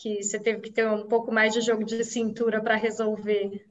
que 0.00 0.22
você 0.22 0.38
teve 0.40 0.60
que 0.60 0.72
ter 0.72 0.88
um 0.88 1.06
pouco 1.06 1.30
mais 1.30 1.52
de 1.52 1.60
jogo 1.60 1.84
de 1.84 2.02
cintura 2.04 2.62
para 2.62 2.74
resolver? 2.74 3.66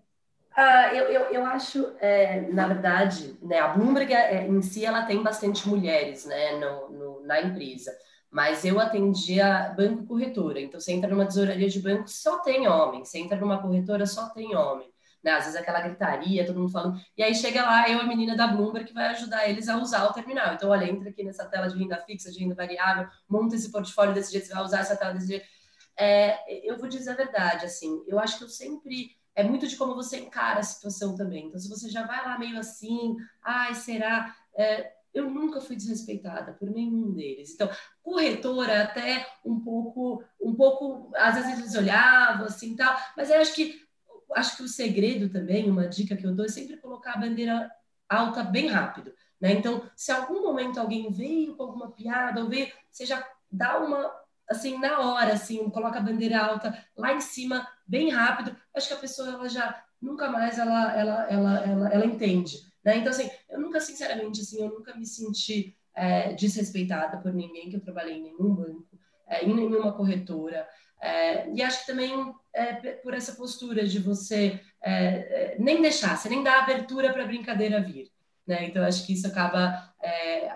Ah, 0.56 0.94
eu, 0.94 1.06
eu, 1.06 1.22
eu 1.32 1.46
acho, 1.46 1.92
é, 2.00 2.42
na 2.52 2.68
verdade, 2.68 3.36
né, 3.42 3.60
a 3.60 3.70
Bloomberg 3.70 4.14
é, 4.14 4.46
em 4.46 4.62
si 4.62 4.86
ela 4.86 5.06
tem 5.06 5.24
bastante 5.24 5.68
mulheres 5.68 6.26
né, 6.26 6.58
no, 6.58 6.90
no, 6.90 7.26
na 7.26 7.42
empresa, 7.42 7.92
mas 8.30 8.64
eu 8.64 8.80
atendia 8.80 9.74
banco 9.76 10.06
corretora, 10.06 10.60
então 10.60 10.80
você 10.80 10.92
entra 10.92 11.10
numa 11.10 11.26
tesouraria 11.26 11.70
de 11.70 11.80
banco, 11.80 12.08
só 12.08 12.40
tem 12.40 12.68
homem, 12.68 13.04
você 13.04 13.20
entra 13.20 13.40
numa 13.40 13.62
corretora, 13.62 14.06
só 14.06 14.30
tem 14.30 14.56
homem. 14.56 14.88
Né? 15.24 15.32
Às 15.32 15.46
vezes 15.46 15.60
aquela 15.60 15.82
gritaria, 15.82 16.46
todo 16.46 16.60
mundo 16.60 16.72
falando, 16.72 17.00
e 17.18 17.24
aí 17.24 17.34
chega 17.34 17.64
lá 17.64 17.90
eu, 17.90 18.00
a 18.00 18.06
menina 18.06 18.36
da 18.36 18.48
Bloomberg, 18.48 18.88
que 18.88 18.94
vai 18.94 19.08
ajudar 19.08 19.50
eles 19.50 19.68
a 19.68 19.78
usar 19.78 20.06
o 20.06 20.14
terminal. 20.14 20.54
Então, 20.54 20.70
olha, 20.70 20.86
entra 20.86 21.10
aqui 21.10 21.24
nessa 21.24 21.46
tela 21.46 21.68
de 21.68 21.78
renda 21.78 21.98
fixa, 21.98 22.32
de 22.32 22.40
renda 22.40 22.56
variável, 22.56 23.08
monta 23.28 23.56
esse 23.56 23.72
portfólio 23.72 24.14
desse 24.14 24.32
jeito, 24.32 24.48
você 24.48 24.54
vai 24.54 24.64
usar 24.64 24.80
essa 24.80 24.96
tela 24.96 25.14
desse 25.14 25.28
jeito 25.28 25.59
é, 26.00 26.70
eu 26.70 26.78
vou 26.78 26.88
dizer 26.88 27.12
a 27.12 27.16
verdade, 27.16 27.66
assim, 27.66 28.04
eu 28.08 28.18
acho 28.18 28.38
que 28.38 28.44
eu 28.46 28.50
sempre 28.50 29.18
é 29.36 29.44
muito 29.44 29.68
de 29.68 29.76
como 29.76 29.96
você 29.96 30.20
encara 30.20 30.60
a 30.60 30.64
situação 30.64 31.16
também. 31.16 31.48
Então, 31.48 31.60
se 31.60 31.70
você 31.70 31.90
já 31.90 32.06
vai 32.06 32.24
lá 32.26 32.38
meio 32.38 32.58
assim, 32.58 33.16
ai, 33.42 33.74
será? 33.74 34.36
É, 34.56 34.94
eu 35.14 35.30
nunca 35.30 35.62
fui 35.62 35.76
desrespeitada 35.76 36.54
por 36.54 36.70
nenhum 36.70 37.14
deles. 37.14 37.54
Então, 37.54 37.70
corretora 38.02 38.84
até 38.84 39.28
um 39.46 39.60
pouco, 39.60 40.24
um 40.42 40.54
pouco, 40.56 41.12
às 41.16 41.36
vezes 41.36 41.60
eles 41.60 41.76
olhavam 41.76 42.46
assim, 42.46 42.76
tal, 42.76 42.96
mas 43.16 43.30
eu 43.30 43.40
acho 43.40 43.54
que 43.54 43.88
acho 44.36 44.58
que 44.58 44.64
o 44.64 44.68
segredo 44.68 45.30
também, 45.30 45.70
uma 45.70 45.88
dica 45.88 46.16
que 46.16 46.26
eu 46.26 46.36
dou 46.36 46.46
é 46.46 46.50
sempre 46.50 46.78
colocar 46.78 47.14
a 47.14 47.20
bandeira 47.20 47.70
alta 48.08 48.44
bem 48.44 48.68
rápido, 48.68 49.12
né? 49.40 49.54
Então, 49.54 49.90
se 49.96 50.12
algum 50.12 50.42
momento 50.44 50.80
alguém 50.80 51.12
veio 51.12 51.56
com 51.56 51.64
alguma 51.64 51.92
piada 51.92 52.42
ou 52.42 52.50
veio, 52.50 52.72
você 52.92 53.06
já 53.06 53.28
dá 53.52 53.80
uma 53.80 54.19
assim, 54.50 54.80
na 54.80 55.00
hora, 55.00 55.34
assim, 55.34 55.70
coloca 55.70 56.00
a 56.00 56.02
bandeira 56.02 56.40
alta 56.40 56.78
lá 56.98 57.14
em 57.14 57.22
cima, 57.22 57.68
bem 57.86 58.10
rápido, 58.10 58.56
acho 58.74 58.88
que 58.88 58.94
a 58.94 58.98
pessoa, 58.98 59.30
ela 59.30 59.48
já, 59.48 59.84
nunca 60.02 60.30
mais 60.30 60.58
ela, 60.58 60.98
ela, 60.98 61.28
ela, 61.30 61.60
ela, 61.60 61.90
ela 61.90 62.06
entende, 62.06 62.58
né? 62.84 62.98
Então, 62.98 63.12
assim, 63.12 63.30
eu 63.50 63.60
nunca, 63.60 63.80
sinceramente, 63.80 64.42
assim, 64.42 64.64
eu 64.64 64.70
nunca 64.70 64.96
me 64.96 65.06
senti 65.06 65.78
é, 65.94 66.34
desrespeitada 66.34 67.18
por 67.18 67.34
ninguém 67.34 67.70
que 67.70 67.76
eu 67.76 67.82
trabalhei 67.82 68.18
em 68.18 68.24
nenhum 68.24 68.56
banco, 68.56 69.00
é, 69.28 69.46
em 69.46 69.54
nenhuma 69.54 69.94
corretora, 69.94 70.68
é, 71.02 71.50
e 71.54 71.62
acho 71.62 71.82
que 71.82 71.88
também 71.88 72.34
é, 72.54 72.74
por 72.96 73.14
essa 73.14 73.34
postura 73.34 73.88
de 73.88 74.00
você 74.00 74.60
é, 74.82 74.94
é, 74.94 75.56
nem 75.60 75.82
deixar, 75.82 76.18
você 76.18 76.28
nem 76.28 76.44
dá 76.44 76.60
abertura 76.60 77.14
para 77.14 77.24
a 77.24 77.28
brincadeira 77.28 77.82
vir, 77.82 78.12
né? 78.48 78.66
Então, 78.66 78.84
acho 78.84 79.06
que 79.06 79.14
isso 79.14 79.28
acaba, 79.28 79.94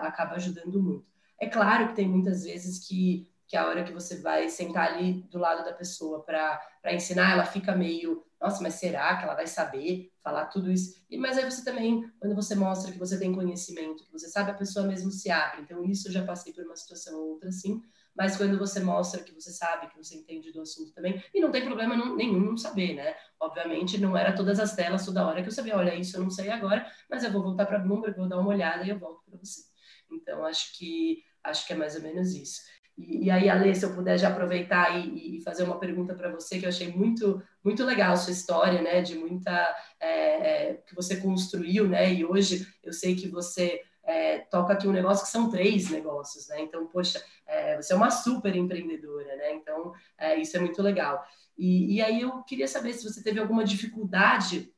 acaba 0.00 0.34
ajudando 0.34 0.82
muito. 0.82 1.06
É 1.40 1.48
claro 1.48 1.88
que 1.88 1.94
tem 1.94 2.08
muitas 2.08 2.44
vezes 2.44 2.86
que 2.86 3.28
que 3.46 3.56
a 3.56 3.66
hora 3.66 3.84
que 3.84 3.92
você 3.92 4.20
vai 4.20 4.48
sentar 4.48 4.92
ali 4.92 5.22
do 5.30 5.38
lado 5.38 5.64
da 5.64 5.72
pessoa 5.72 6.22
para 6.22 6.60
ensinar, 6.92 7.32
ela 7.32 7.44
fica 7.44 7.74
meio, 7.74 8.24
nossa, 8.40 8.62
mas 8.62 8.74
será 8.74 9.16
que 9.16 9.24
ela 9.24 9.34
vai 9.34 9.46
saber 9.46 10.10
falar 10.22 10.46
tudo 10.46 10.70
isso? 10.70 11.04
E, 11.10 11.16
mas 11.18 11.36
aí 11.36 11.44
você 11.44 11.64
também, 11.64 12.10
quando 12.18 12.34
você 12.34 12.54
mostra 12.54 12.90
que 12.90 12.98
você 12.98 13.18
tem 13.18 13.34
conhecimento, 13.34 14.04
que 14.04 14.12
você 14.12 14.28
sabe, 14.28 14.50
a 14.50 14.54
pessoa 14.54 14.86
mesmo 14.86 15.10
se 15.10 15.30
abre. 15.30 15.62
Então, 15.62 15.84
isso 15.84 16.08
eu 16.08 16.12
já 16.12 16.24
passei 16.24 16.52
por 16.52 16.64
uma 16.64 16.76
situação 16.76 17.18
ou 17.18 17.30
outra 17.32 17.48
assim, 17.48 17.82
mas 18.16 18.36
quando 18.36 18.58
você 18.58 18.80
mostra 18.80 19.22
que 19.22 19.32
você 19.32 19.50
sabe, 19.50 19.88
que 19.88 19.96
você 19.96 20.16
entende 20.16 20.52
do 20.52 20.60
assunto 20.60 20.92
também, 20.92 21.22
e 21.34 21.40
não 21.40 21.50
tem 21.50 21.64
problema 21.64 21.96
nenhum 22.14 22.40
não 22.40 22.56
saber, 22.56 22.94
né? 22.94 23.14
Obviamente, 23.40 23.98
não 23.98 24.16
era 24.16 24.34
todas 24.34 24.60
as 24.60 24.74
telas 24.74 25.04
toda 25.04 25.26
hora 25.26 25.42
que 25.42 25.48
eu 25.48 25.52
sabia, 25.52 25.76
olha, 25.76 25.94
isso 25.94 26.16
eu 26.16 26.22
não 26.22 26.30
sei 26.30 26.48
agora, 26.48 26.86
mas 27.10 27.24
eu 27.24 27.32
vou 27.32 27.42
voltar 27.42 27.66
para 27.66 27.78
Bloomberg, 27.78 28.16
vou 28.16 28.28
dar 28.28 28.38
uma 28.38 28.50
olhada 28.50 28.84
e 28.84 28.90
eu 28.90 28.98
volto 28.98 29.22
para 29.28 29.36
você. 29.38 29.62
Então, 30.10 30.44
acho 30.44 30.78
que 30.78 31.22
acho 31.42 31.66
que 31.66 31.72
é 31.74 31.76
mais 31.76 31.94
ou 31.94 32.02
menos 32.02 32.34
isso. 32.34 32.62
E, 32.96 33.26
e 33.26 33.30
aí, 33.30 33.48
Ale, 33.48 33.74
se 33.74 33.84
eu 33.84 33.94
puder 33.94 34.18
já 34.18 34.28
aproveitar 34.28 34.98
e, 34.98 35.38
e 35.38 35.40
fazer 35.42 35.64
uma 35.64 35.78
pergunta 35.78 36.14
para 36.14 36.30
você, 36.30 36.58
que 36.58 36.64
eu 36.64 36.68
achei 36.68 36.88
muito, 36.92 37.42
muito 37.62 37.84
legal 37.84 38.12
a 38.12 38.16
sua 38.16 38.32
história, 38.32 38.80
né? 38.82 39.02
De 39.02 39.16
muita. 39.16 39.52
É, 40.00 40.70
é, 40.70 40.74
que 40.86 40.94
você 40.94 41.16
construiu, 41.16 41.88
né? 41.88 42.12
E 42.12 42.24
hoje 42.24 42.66
eu 42.82 42.92
sei 42.92 43.14
que 43.16 43.28
você 43.28 43.80
é, 44.04 44.38
toca 44.38 44.74
aqui 44.74 44.86
um 44.86 44.92
negócio 44.92 45.24
que 45.24 45.30
são 45.30 45.50
três 45.50 45.90
negócios, 45.90 46.48
né? 46.48 46.60
Então, 46.60 46.86
poxa, 46.86 47.22
é, 47.46 47.76
você 47.76 47.92
é 47.92 47.96
uma 47.96 48.10
super 48.10 48.54
empreendedora, 48.54 49.36
né? 49.36 49.54
Então, 49.54 49.92
é, 50.18 50.36
isso 50.36 50.56
é 50.56 50.60
muito 50.60 50.82
legal. 50.82 51.24
E, 51.56 51.96
e, 51.96 52.02
aí 52.02 52.20
eu 52.20 52.42
queria 52.42 52.68
saber 52.68 52.92
se 52.92 53.04
você 53.04 53.22
teve 53.22 53.40
alguma 53.40 53.64
dificuldade 53.64 54.72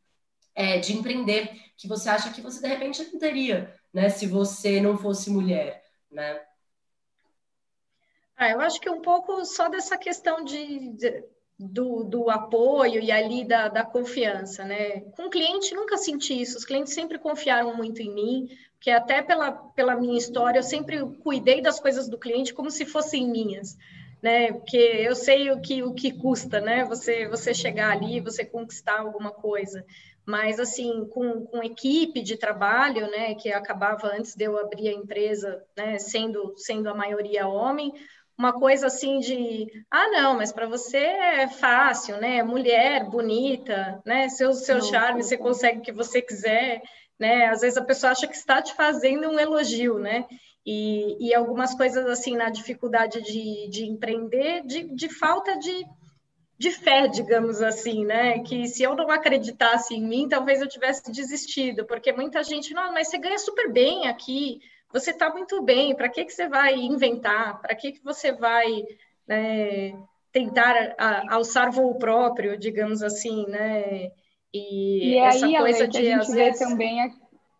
é, 0.55 0.79
de 0.79 0.95
empreender, 0.95 1.51
que 1.77 1.89
você 1.89 2.09
acha 2.09 2.33
que 2.33 2.41
você 2.41 2.61
de 2.61 2.69
repente 2.69 3.03
não 3.13 3.19
teria, 3.19 3.75
né? 3.93 4.09
Se 4.09 4.27
você 4.27 4.81
não 4.81 4.97
fosse 4.97 5.31
mulher, 5.31 5.83
né? 6.11 6.41
Ah, 8.37 8.51
eu 8.51 8.61
acho 8.61 8.81
que 8.81 8.91
um 8.91 9.01
pouco 9.01 9.45
só 9.45 9.69
dessa 9.69 9.97
questão 9.97 10.45
de, 10.45 10.91
de 10.91 11.25
do, 11.59 12.05
do, 12.05 12.29
apoio 12.31 13.01
e 13.03 13.11
ali 13.11 13.47
da, 13.47 13.69
da, 13.69 13.83
confiança, 13.83 14.63
né? 14.63 15.01
Com 15.13 15.27
o 15.27 15.31
cliente 15.31 15.75
nunca 15.75 15.97
senti 15.97 16.39
isso, 16.39 16.59
os 16.59 16.67
clientes 16.67 16.93
sempre 16.93 17.19
confiaram 17.19 17.75
muito 17.75 18.03
em 18.03 18.13
mim, 18.13 18.49
porque 18.75 18.91
até 18.91 19.23
pela, 19.23 19.53
pela 19.53 19.97
minha 19.97 20.19
história 20.19 20.59
eu 20.59 20.63
sempre 20.63 21.01
cuidei 21.23 21.63
das 21.63 21.81
coisas 21.81 22.09
do 22.09 22.19
cliente 22.19 22.53
como 22.53 22.71
se 22.71 22.85
fossem 22.85 23.27
minhas, 23.27 23.75
né? 24.23 24.53
Porque 24.53 24.77
eu 24.77 25.15
sei 25.15 25.51
o 25.51 25.61
que, 25.61 25.83
o 25.83 25.95
que 25.95 26.13
custa, 26.13 26.61
né? 26.61 26.85
Você, 26.85 27.27
você 27.27 27.55
chegar 27.55 27.91
ali, 27.91 28.21
você 28.21 28.45
conquistar 28.45 29.01
alguma 29.01 29.31
coisa. 29.31 29.83
Mas, 30.27 30.59
assim, 30.59 31.07
com, 31.07 31.47
com 31.47 31.63
equipe 31.63 32.21
de 32.21 32.37
trabalho, 32.37 33.09
né? 33.11 33.35
Que 33.37 33.53
acabava 33.53 34.09
antes 34.09 34.35
de 34.35 34.45
eu 34.45 34.59
abrir 34.59 34.89
a 34.89 34.93
empresa, 34.93 35.65
né? 35.77 35.99
Sendo, 35.99 36.53
sendo 36.57 36.89
a 36.89 36.95
maioria 36.95 37.47
homem, 37.47 37.93
uma 38.39 38.53
coisa 38.53 38.87
assim 38.87 39.19
de 39.19 39.67
ah 39.91 40.09
não, 40.09 40.37
mas 40.37 40.53
para 40.53 40.67
você 40.67 40.99
é 40.99 41.49
fácil, 41.49 42.19
né? 42.19 42.43
Mulher, 42.43 43.09
bonita, 43.09 44.01
né? 44.05 44.29
Seu 44.29 44.53
seu 44.53 44.77
não, 44.77 44.85
charme, 44.85 45.23
você 45.23 45.37
consegue 45.37 45.79
o 45.79 45.83
que 45.83 45.93
você 45.93 46.21
quiser, 46.21 46.83
né? 47.19 47.47
Às 47.47 47.63
vezes 47.63 47.79
a 47.79 47.85
pessoa 47.85 48.13
acha 48.13 48.27
que 48.27 48.37
está 48.37 48.61
te 48.61 48.75
fazendo 48.75 49.29
um 49.29 49.39
elogio, 49.39 49.99
né? 49.99 50.27
E, 50.65 51.29
e 51.29 51.35
algumas 51.35 51.75
coisas 51.75 52.07
assim 52.07 52.37
na 52.37 52.51
dificuldade 52.51 53.23
de, 53.23 53.71
de 53.71 53.87
empreender, 53.87 54.63
de, 54.67 54.83
de 54.95 55.09
falta 55.09 55.57
de, 55.59 55.87
de 56.59 56.71
fé, 56.73 57.07
digamos 57.07 57.63
assim, 57.63 58.05
né? 58.05 58.41
Que 58.41 58.67
se 58.67 58.83
eu 58.83 58.95
não 58.95 59.11
acreditasse 59.11 59.95
em 59.95 60.07
mim, 60.07 60.29
talvez 60.29 60.61
eu 60.61 60.69
tivesse 60.69 61.11
desistido, 61.11 61.87
porque 61.87 62.13
muita 62.13 62.43
gente, 62.43 62.75
não, 62.75 62.93
mas 62.93 63.09
você 63.09 63.17
ganha 63.17 63.39
super 63.39 63.73
bem 63.73 64.09
aqui, 64.09 64.59
você 64.99 65.11
está 65.11 65.31
muito 65.31 65.63
bem, 65.63 65.95
para 65.95 66.09
que, 66.09 66.25
que 66.25 66.33
você 66.33 66.49
vai 66.49 66.75
inventar? 66.75 67.61
Para 67.61 67.75
que, 67.75 67.93
que 67.93 68.03
você 68.03 68.33
vai 68.33 68.67
né, 69.29 69.93
tentar 70.33 70.95
a, 70.99 71.35
alçar 71.35 71.71
voo 71.71 71.99
próprio, 71.99 72.59
digamos 72.59 73.03
assim, 73.03 73.47
né? 73.47 74.11
E, 74.53 75.13
e 75.13 75.19
essa 75.19 75.47
aí, 75.47 75.57
coisa 75.57 75.85
Ale, 75.85 75.93
de, 75.93 76.01
que 76.01 76.13
a 76.13 76.19
gente 76.19 76.31
vê 76.31 76.45
vezes... 76.45 76.59
também 76.59 77.03
a... 77.03 77.11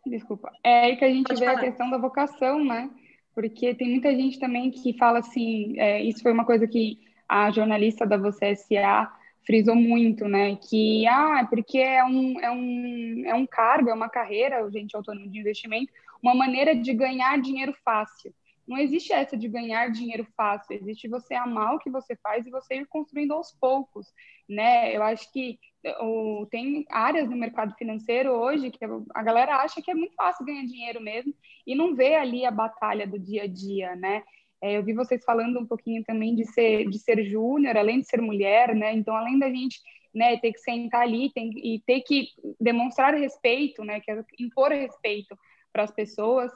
Desculpa. 0.07 0.51
É 0.65 0.87
aí 0.87 0.97
que 0.97 1.05
a 1.05 1.09
gente 1.09 1.27
Pode 1.27 1.41
vê 1.41 1.47
falar. 1.47 1.59
a 1.59 1.65
questão 1.65 1.91
da 1.91 1.99
vocação, 1.99 2.65
né? 2.65 2.91
Porque 3.35 3.75
tem 3.75 3.91
muita 3.91 4.11
gente 4.15 4.39
também 4.39 4.71
que 4.71 4.97
fala 4.97 5.19
assim, 5.19 5.79
é, 5.79 6.01
isso 6.03 6.23
foi 6.23 6.33
uma 6.33 6.47
coisa 6.47 6.67
que 6.67 6.99
a 7.29 7.51
jornalista 7.51 8.07
da 8.07 8.17
Você 8.17 8.47
S.A. 8.47 9.13
frisou 9.47 9.77
muito, 9.77 10.27
né? 10.27 10.57
Que, 10.57 11.07
ah, 11.07 11.47
porque 11.49 11.79
é 11.79 12.05
um, 12.05 12.41
é 12.41 12.51
um, 12.51 13.23
é 13.27 13.35
um 13.35 13.47
cargo, 13.47 13.89
é 13.89 13.95
uma 13.95 14.09
carreira, 14.09 14.67
o 14.67 14.71
gente 14.71 14.97
autônomo 14.97 15.31
de 15.31 15.39
investimento, 15.39 15.93
uma 16.23 16.35
maneira 16.35 16.75
de 16.75 16.93
ganhar 16.93 17.41
dinheiro 17.41 17.73
fácil. 17.85 18.35
Não 18.67 18.77
existe 18.77 19.13
essa 19.13 19.37
de 19.37 19.47
ganhar 19.47 19.93
dinheiro 19.93 20.27
fácil, 20.37 20.75
existe 20.75 21.07
você 21.07 21.35
amar 21.35 21.77
o 21.77 21.79
que 21.79 21.89
você 21.89 22.17
faz 22.17 22.45
e 22.45 22.51
você 22.51 22.75
ir 22.75 22.87
construindo 22.87 23.33
aos 23.33 23.53
poucos, 23.53 24.13
né? 24.49 24.95
Eu 24.95 25.05
acho 25.05 25.33
que 25.33 25.57
o, 26.01 26.47
tem 26.51 26.85
áreas 26.91 27.31
no 27.31 27.37
mercado 27.37 27.73
financeiro 27.77 28.33
hoje 28.33 28.73
que 28.73 28.85
a 29.15 29.23
galera 29.23 29.59
acha 29.59 29.81
que 29.81 29.91
é 29.91 29.95
muito 29.95 30.17
fácil 30.17 30.45
ganhar 30.45 30.65
dinheiro 30.65 31.01
mesmo 31.01 31.33
e 31.65 31.77
não 31.77 31.95
vê 31.95 32.17
ali 32.17 32.45
a 32.45 32.51
batalha 32.51 33.07
do 33.07 33.21
dia 33.21 33.45
a 33.45 33.47
dia, 33.47 33.95
né? 33.95 34.25
É, 34.63 34.79
eu 34.79 34.83
vi 34.83 34.93
vocês 34.93 35.25
falando 35.25 35.59
um 35.61 35.67
pouquinho 35.67 36.03
também 36.05 36.35
de 36.35 36.45
ser, 36.47 36.89
de 36.89 36.99
ser 36.99 37.25
júnior, 37.25 37.77
além 37.77 38.01
de 38.01 38.07
ser 38.07 38.21
mulher, 38.21 38.75
né? 38.75 38.93
Então, 38.95 39.15
além 39.15 39.39
da 39.39 39.49
gente 39.51 39.81
né, 40.15 40.37
ter 40.39 40.53
que 40.53 40.61
sentar 40.61 41.03
ali 41.03 41.31
tem, 41.33 41.51
e 41.57 41.81
ter 41.81 42.01
que 42.01 42.29
demonstrar 42.61 43.15
respeito, 43.15 43.85
né? 43.85 44.01
Que 44.01 44.11
é 44.11 44.25
impor 44.41 44.71
respeito 44.71 45.37
para 45.73 45.83
as 45.83 45.91
pessoas, 45.91 46.51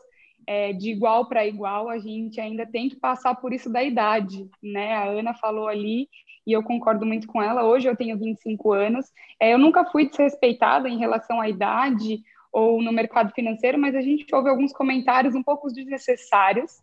é, 0.47 0.73
de 0.73 0.91
igual 0.91 1.29
para 1.29 1.47
igual, 1.47 1.89
a 1.89 1.99
gente 1.99 2.41
ainda 2.41 2.65
tem 2.65 2.89
que 2.89 2.97
passar 2.97 3.35
por 3.35 3.53
isso 3.53 3.71
da 3.71 3.83
idade, 3.83 4.49
né? 4.63 4.95
A 4.95 5.05
Ana 5.05 5.35
falou 5.35 5.69
ali, 5.69 6.09
e 6.47 6.53
eu 6.53 6.63
concordo 6.63 7.05
muito 7.05 7.27
com 7.27 7.43
ela. 7.43 7.65
Hoje 7.65 7.89
eu 7.89 7.97
tenho 7.97 8.19
25 8.19 8.73
anos, 8.73 9.07
é, 9.39 9.53
eu 9.53 9.59
nunca 9.59 9.85
fui 9.85 10.09
desrespeitada 10.09 10.89
em 10.89 10.99
relação 10.99 11.41
à 11.41 11.49
idade 11.49 12.23
ou 12.53 12.83
no 12.83 12.93
mercado 12.93 13.33
financeiro, 13.33 13.79
mas 13.79 13.95
a 13.95 14.01
gente 14.01 14.35
ouve 14.35 14.49
alguns 14.49 14.73
comentários 14.73 15.35
um 15.35 15.43
pouco 15.43 15.73
desnecessários. 15.73 16.83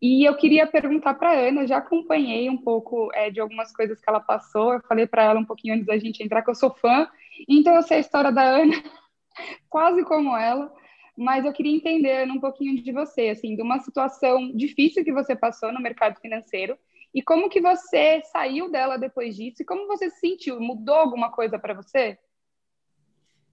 E 0.00 0.28
eu 0.28 0.36
queria 0.36 0.66
perguntar 0.66 1.14
para 1.14 1.30
a 1.30 1.48
Ana, 1.48 1.66
já 1.66 1.78
acompanhei 1.78 2.48
um 2.48 2.56
pouco 2.56 3.10
é, 3.14 3.30
de 3.30 3.40
algumas 3.40 3.72
coisas 3.72 4.00
que 4.00 4.08
ela 4.08 4.20
passou, 4.20 4.74
eu 4.74 4.80
falei 4.82 5.06
para 5.06 5.24
ela 5.24 5.40
um 5.40 5.44
pouquinho 5.44 5.74
antes 5.74 5.86
da 5.86 5.98
gente 5.98 6.22
entrar 6.22 6.42
que 6.42 6.50
eu 6.50 6.54
sou 6.54 6.70
fã, 6.70 7.08
então 7.48 7.74
eu 7.74 7.82
sei 7.82 7.98
a 7.98 8.00
história 8.00 8.30
da 8.30 8.42
Ana 8.42 8.74
quase 9.68 10.04
como 10.04 10.36
ela 10.36 10.72
mas 11.18 11.44
eu 11.44 11.52
queria 11.52 11.74
entender 11.74 12.30
um 12.30 12.38
pouquinho 12.38 12.80
de 12.80 12.92
você, 12.92 13.30
assim, 13.30 13.56
de 13.56 13.60
uma 13.60 13.80
situação 13.80 14.52
difícil 14.54 15.04
que 15.04 15.12
você 15.12 15.34
passou 15.34 15.72
no 15.72 15.82
mercado 15.82 16.20
financeiro 16.20 16.78
e 17.12 17.20
como 17.20 17.48
que 17.48 17.60
você 17.60 18.22
saiu 18.30 18.70
dela 18.70 18.96
depois 18.96 19.34
disso 19.34 19.62
e 19.62 19.64
como 19.64 19.88
você 19.88 20.08
se 20.10 20.20
sentiu? 20.20 20.60
Mudou 20.60 20.94
alguma 20.94 21.32
coisa 21.32 21.58
para 21.58 21.74
você? 21.74 22.16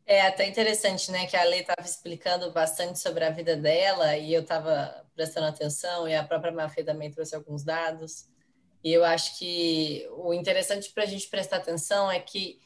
É 0.08 0.22
até 0.22 0.48
interessante, 0.48 1.12
né, 1.12 1.26
que 1.26 1.36
a 1.36 1.44
Lei 1.44 1.62
estava 1.62 1.82
explicando 1.82 2.52
bastante 2.52 3.00
sobre 3.00 3.24
a 3.24 3.32
vida 3.32 3.56
dela 3.56 4.15
e 4.15 4.34
eu 4.34 4.41
estava 4.41 5.04
prestando 5.15 5.48
atenção 5.48 6.08
e 6.08 6.13
a 6.13 6.24
própria 6.24 6.52
Mafê 6.52 6.84
também 6.84 7.10
trouxe 7.10 7.36
alguns 7.36 7.63
dados. 7.63 8.28
E 8.84 8.94
eu 8.94 9.04
acho 9.04 9.39
que 9.39 10.08
o 10.12 10.32
interessante 10.32 10.91
para 10.91 11.04
a 11.04 11.08
gente 11.08 11.28
prestar 11.28 11.58
atenção 11.58 12.12
é 12.12 12.20
que 12.20 12.60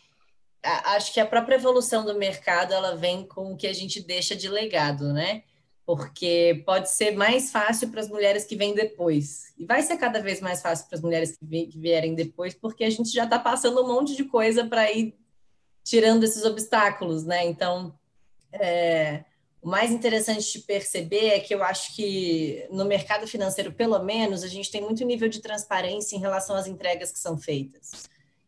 acho 0.61 1.13
que 1.13 1.19
a 1.21 1.25
própria 1.25 1.55
evolução 1.55 2.03
do 2.03 2.15
mercado 2.15 2.73
ela 2.73 2.97
vem 2.97 3.25
com 3.25 3.53
o 3.53 3.55
que 3.55 3.67
a 3.67 3.73
gente 3.73 4.01
deixa 4.01 4.35
de 4.35 4.49
legado, 4.49 5.13
né? 5.13 5.43
Porque 5.85 6.61
pode 6.65 6.91
ser 6.91 7.11
mais 7.11 7.53
fácil 7.53 7.89
para 7.89 8.01
as 8.01 8.09
mulheres 8.09 8.43
que 8.43 8.57
vêm 8.57 8.75
depois. 8.75 9.53
E 9.57 9.65
vai 9.65 9.81
ser 9.81 9.95
cada 9.95 10.21
vez 10.21 10.41
mais 10.41 10.61
fácil 10.61 10.87
para 10.87 10.97
as 10.97 11.01
mulheres 11.01 11.37
que, 11.37 11.67
que 11.67 11.79
vierem 11.79 12.13
depois, 12.13 12.53
porque 12.53 12.83
a 12.83 12.89
gente 12.89 13.11
já 13.11 13.23
está 13.23 13.39
passando 13.39 13.81
um 13.81 13.87
monte 13.87 14.13
de 14.13 14.25
coisa 14.25 14.65
para 14.65 14.91
ir 14.91 15.17
tirando 15.89 16.23
esses 16.23 16.45
obstáculos, 16.45 17.25
né? 17.25 17.45
Então, 17.45 17.93
é, 18.53 19.23
o 19.59 19.67
mais 19.67 19.91
interessante 19.91 20.53
de 20.53 20.59
perceber 20.59 21.29
é 21.29 21.39
que 21.39 21.53
eu 21.53 21.63
acho 21.63 21.95
que 21.95 22.67
no 22.69 22.85
mercado 22.85 23.27
financeiro, 23.27 23.73
pelo 23.73 23.97
menos, 24.03 24.43
a 24.43 24.47
gente 24.47 24.69
tem 24.69 24.81
muito 24.81 25.03
nível 25.03 25.27
de 25.27 25.41
transparência 25.41 26.15
em 26.15 26.19
relação 26.19 26.55
às 26.55 26.67
entregas 26.67 27.11
que 27.11 27.17
são 27.17 27.37
feitas. 27.37 28.07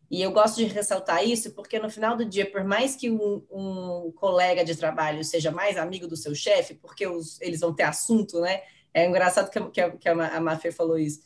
E 0.10 0.22
eu 0.22 0.32
gosto 0.32 0.58
de 0.58 0.66
ressaltar 0.66 1.26
isso 1.28 1.52
porque 1.52 1.80
no 1.80 1.90
final 1.90 2.16
do 2.16 2.26
dia, 2.26 2.50
por 2.50 2.64
mais 2.64 2.96
que 2.96 3.10
um, 3.10 3.44
um 3.50 4.12
colega 4.12 4.64
de 4.64 4.76
trabalho 4.76 5.24
seja 5.24 5.52
mais 5.52 5.78
amigo 5.78 6.08
do 6.08 6.18
seu 6.18 6.36
chefe, 6.36 6.76
porque 6.76 7.08
os, 7.08 7.42
eles 7.42 7.62
vão 7.62 7.74
ter 7.74 7.84
assunto, 7.84 8.40
né? 8.40 8.62
É 8.94 9.08
engraçado 9.08 9.50
que, 9.50 9.60
que, 9.98 10.10
a, 10.10 10.14
a 10.14 10.40
Mafê 10.40 10.72
falou 10.72 11.00
isso. 11.00 11.22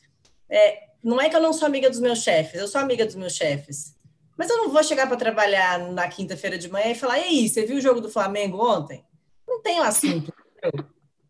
É, 0.48 0.84
não 1.04 1.20
é 1.20 1.30
que 1.30 1.36
eu 1.36 1.42
não 1.42 1.52
sou 1.52 1.66
amiga 1.66 1.90
dos 1.90 2.00
meus 2.00 2.20
chefes, 2.20 2.62
eu 2.62 2.68
sou 2.68 2.80
amiga 2.80 3.06
dos 3.06 3.16
meus 3.16 3.34
chefes. 3.34 3.95
Mas 4.38 4.50
eu 4.50 4.58
não 4.58 4.70
vou 4.70 4.84
chegar 4.84 5.08
para 5.08 5.18
trabalhar 5.18 5.80
na 5.80 6.08
quinta-feira 6.08 6.58
de 6.58 6.70
manhã 6.70 6.92
e 6.92 6.96
falar: 6.96 7.20
e 7.20 7.24
aí, 7.24 7.50
você 7.50 7.66
viu 7.66 7.78
o 7.78 7.82
jogo 7.82 8.02
do 8.02 8.10
Flamengo 8.10 8.58
ontem? 8.58 9.04
Não 9.48 9.62
tenho 9.62 9.84
assunto. 9.84 10.34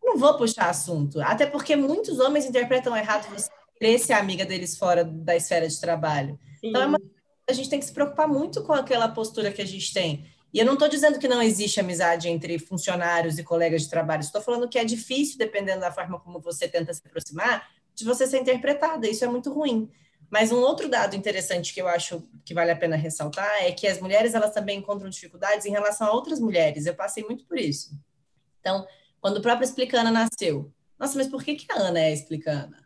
não 0.02 0.16
vou 0.16 0.36
puxar 0.36 0.70
assunto. 0.70 1.20
Até 1.20 1.46
porque 1.46 1.76
muitos 1.76 2.18
homens 2.18 2.46
interpretam 2.46 2.96
errado 2.96 3.28
você 3.30 3.50
querer 3.78 3.98
ser 3.98 4.14
amiga 4.14 4.44
deles 4.44 4.76
fora 4.76 5.04
da 5.04 5.36
esfera 5.36 5.68
de 5.68 5.80
trabalho. 5.80 6.38
Sim. 6.60 6.68
Então 6.68 6.82
é 6.82 6.86
uma 6.86 6.98
a 7.48 7.52
gente 7.52 7.70
tem 7.70 7.78
que 7.78 7.84
se 7.84 7.92
preocupar 7.92 8.26
muito 8.26 8.62
com 8.62 8.72
aquela 8.72 9.08
postura 9.08 9.52
que 9.52 9.62
a 9.62 9.66
gente 9.66 9.92
tem. 9.92 10.26
E 10.52 10.58
eu 10.58 10.66
não 10.66 10.72
estou 10.72 10.88
dizendo 10.88 11.18
que 11.18 11.28
não 11.28 11.40
existe 11.40 11.78
amizade 11.78 12.28
entre 12.28 12.58
funcionários 12.58 13.38
e 13.38 13.44
colegas 13.44 13.82
de 13.82 13.90
trabalho, 13.90 14.20
estou 14.20 14.40
falando 14.40 14.68
que 14.68 14.78
é 14.78 14.84
difícil, 14.84 15.38
dependendo 15.38 15.80
da 15.80 15.92
forma 15.92 16.18
como 16.18 16.40
você 16.40 16.66
tenta 16.66 16.92
se 16.92 17.02
aproximar, 17.04 17.68
de 17.94 18.04
você 18.04 18.26
ser 18.26 18.40
interpretada. 18.40 19.08
Isso 19.08 19.24
é 19.24 19.28
muito 19.28 19.52
ruim. 19.52 19.88
Mas 20.30 20.50
um 20.50 20.60
outro 20.60 20.88
dado 20.88 21.14
interessante 21.14 21.72
que 21.72 21.80
eu 21.80 21.86
acho 21.86 22.22
que 22.44 22.52
vale 22.52 22.70
a 22.70 22.76
pena 22.76 22.96
ressaltar 22.96 23.62
é 23.62 23.72
que 23.72 23.86
as 23.86 24.00
mulheres 24.00 24.34
elas 24.34 24.52
também 24.52 24.78
encontram 24.78 25.08
dificuldades 25.08 25.66
em 25.66 25.70
relação 25.70 26.06
a 26.06 26.12
outras 26.12 26.40
mulheres. 26.40 26.86
Eu 26.86 26.94
passei 26.94 27.22
muito 27.24 27.44
por 27.44 27.58
isso. 27.58 27.90
Então, 28.60 28.86
quando 29.20 29.38
o 29.38 29.42
próprio 29.42 29.64
Explicana 29.64 30.10
nasceu, 30.10 30.72
nossa, 30.98 31.16
mas 31.16 31.28
por 31.28 31.42
que, 31.42 31.54
que 31.54 31.70
a 31.70 31.76
Ana 31.76 32.00
é 32.00 32.12
Explicana? 32.12 32.84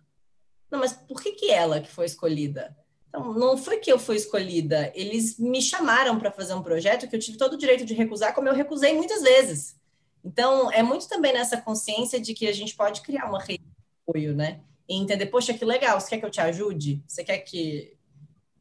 Não, 0.70 0.78
mas 0.78 0.92
por 0.92 1.22
que, 1.22 1.32
que 1.32 1.50
ela 1.50 1.80
que 1.80 1.90
foi 1.90 2.06
escolhida? 2.06 2.76
Então, 3.08 3.34
não 3.34 3.56
foi 3.56 3.78
que 3.78 3.90
eu 3.90 3.98
fui 3.98 4.16
escolhida, 4.16 4.92
eles 4.94 5.36
me 5.36 5.60
chamaram 5.60 6.16
para 6.18 6.30
fazer 6.30 6.54
um 6.54 6.62
projeto 6.62 7.08
que 7.08 7.16
eu 7.16 7.20
tive 7.20 7.36
todo 7.36 7.54
o 7.54 7.58
direito 7.58 7.84
de 7.84 7.92
recusar, 7.92 8.32
como 8.34 8.48
eu 8.48 8.54
recusei 8.54 8.94
muitas 8.94 9.22
vezes. 9.22 9.76
Então, 10.24 10.70
é 10.70 10.82
muito 10.82 11.08
também 11.08 11.32
nessa 11.32 11.60
consciência 11.60 12.20
de 12.20 12.34
que 12.34 12.46
a 12.46 12.52
gente 12.52 12.76
pode 12.76 13.00
criar 13.00 13.28
uma 13.28 13.40
rede 13.40 13.64
de 13.64 13.72
apoio, 14.06 14.34
né? 14.34 14.60
E 14.90 14.96
entender, 14.96 15.26
poxa, 15.26 15.54
que 15.54 15.64
legal, 15.64 16.00
você 16.00 16.10
quer 16.10 16.18
que 16.18 16.26
eu 16.26 16.30
te 16.30 16.40
ajude? 16.40 17.00
Você 17.06 17.22
quer 17.22 17.38
que 17.38 17.96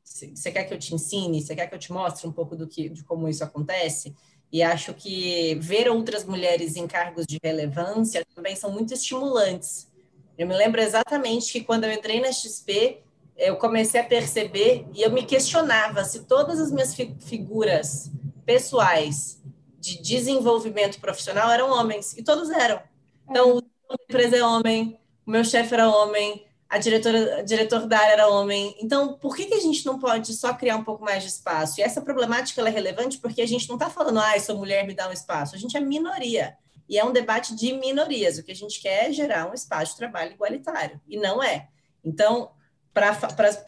você 0.04 0.52
quer 0.52 0.64
que 0.64 0.74
eu 0.74 0.78
te 0.78 0.94
ensine? 0.94 1.42
Você 1.42 1.56
quer 1.56 1.66
que 1.66 1.74
eu 1.74 1.80
te 1.80 1.92
mostre 1.92 2.28
um 2.28 2.32
pouco 2.32 2.56
do 2.56 2.68
que, 2.68 2.88
de 2.88 3.04
como 3.04 3.28
isso 3.28 3.44
acontece? 3.44 4.16
E 4.52 4.62
acho 4.62 4.94
que 4.94 5.56
ver 5.56 5.90
outras 5.90 6.26
mulheres 6.26 6.76
em 6.76 6.86
cargos 6.86 7.26
de 7.26 7.40
relevância 7.44 8.24
também 8.36 8.56
são 8.56 8.72
muito 8.72 8.94
estimulantes. 8.94 9.92
Eu 10.38 10.48
me 10.48 10.56
lembro 10.56 10.80
exatamente 10.80 11.52
que 11.52 11.64
quando 11.64 11.86
eu 11.86 11.92
entrei 11.92 12.22
na 12.22 12.32
XP, 12.32 13.02
eu 13.36 13.56
comecei 13.58 14.00
a 14.00 14.04
perceber 14.04 14.86
e 14.94 15.02
eu 15.02 15.12
me 15.12 15.24
questionava 15.26 16.04
se 16.04 16.26
todas 16.26 16.60
as 16.60 16.72
minhas 16.72 16.94
fi 16.94 17.16
figuras 17.20 18.12
pessoais 18.46 19.42
de 19.80 20.00
desenvolvimento 20.00 21.00
profissional 21.00 21.50
eram 21.50 21.72
homens, 21.72 22.16
e 22.18 22.24
todos 22.24 22.52
eram. 22.52 22.82
Então, 23.28 23.58
o 23.58 23.62
da 23.62 24.04
empresa 24.04 24.38
é 24.38 24.44
homem, 24.44 24.99
o 25.30 25.32
meu 25.32 25.44
chefe 25.44 25.76
era 25.76 25.88
homem, 25.88 26.44
a 26.68 26.80
diretora, 26.80 27.38
a 27.38 27.42
diretor 27.44 27.86
da 27.86 28.00
área 28.00 28.14
era 28.14 28.28
homem. 28.30 28.76
Então, 28.82 29.14
por 29.14 29.36
que, 29.36 29.46
que 29.46 29.54
a 29.54 29.60
gente 29.60 29.86
não 29.86 30.00
pode 30.00 30.34
só 30.34 30.56
criar 30.56 30.76
um 30.76 30.84
pouco 30.84 31.06
mais 31.06 31.22
de 31.22 31.30
espaço? 31.30 31.80
E 31.80 31.84
essa 31.84 32.02
problemática 32.02 32.68
é 32.68 32.70
relevante 32.70 33.20
porque 33.20 33.44
a 33.44 33.48
gente 33.48 33.70
não 33.70 33.76
está 33.76 33.92
falando, 33.92 34.18
ah, 34.18 34.40
sou 34.40 34.58
mulher, 34.58 34.88
me 34.88 34.96
dá 34.96 35.08
um 35.08 35.12
espaço. 35.12 35.54
A 35.54 35.60
gente 35.60 35.78
é 35.78 35.80
minoria. 35.80 36.58
E 36.90 36.98
é 36.98 37.06
um 37.06 37.14
debate 37.14 37.56
de 37.56 37.74
minorias. 37.74 38.40
O 38.40 38.44
que 38.44 38.52
a 38.52 38.56
gente 38.56 38.82
quer 38.82 39.08
é 39.08 39.14
gerar 39.14 39.48
um 39.48 39.54
espaço 39.54 39.92
de 39.92 39.98
trabalho 40.00 40.32
igualitário. 40.32 41.00
E 41.08 41.16
não 41.16 41.44
é. 41.44 41.68
Então, 42.04 42.50
para 42.92 43.12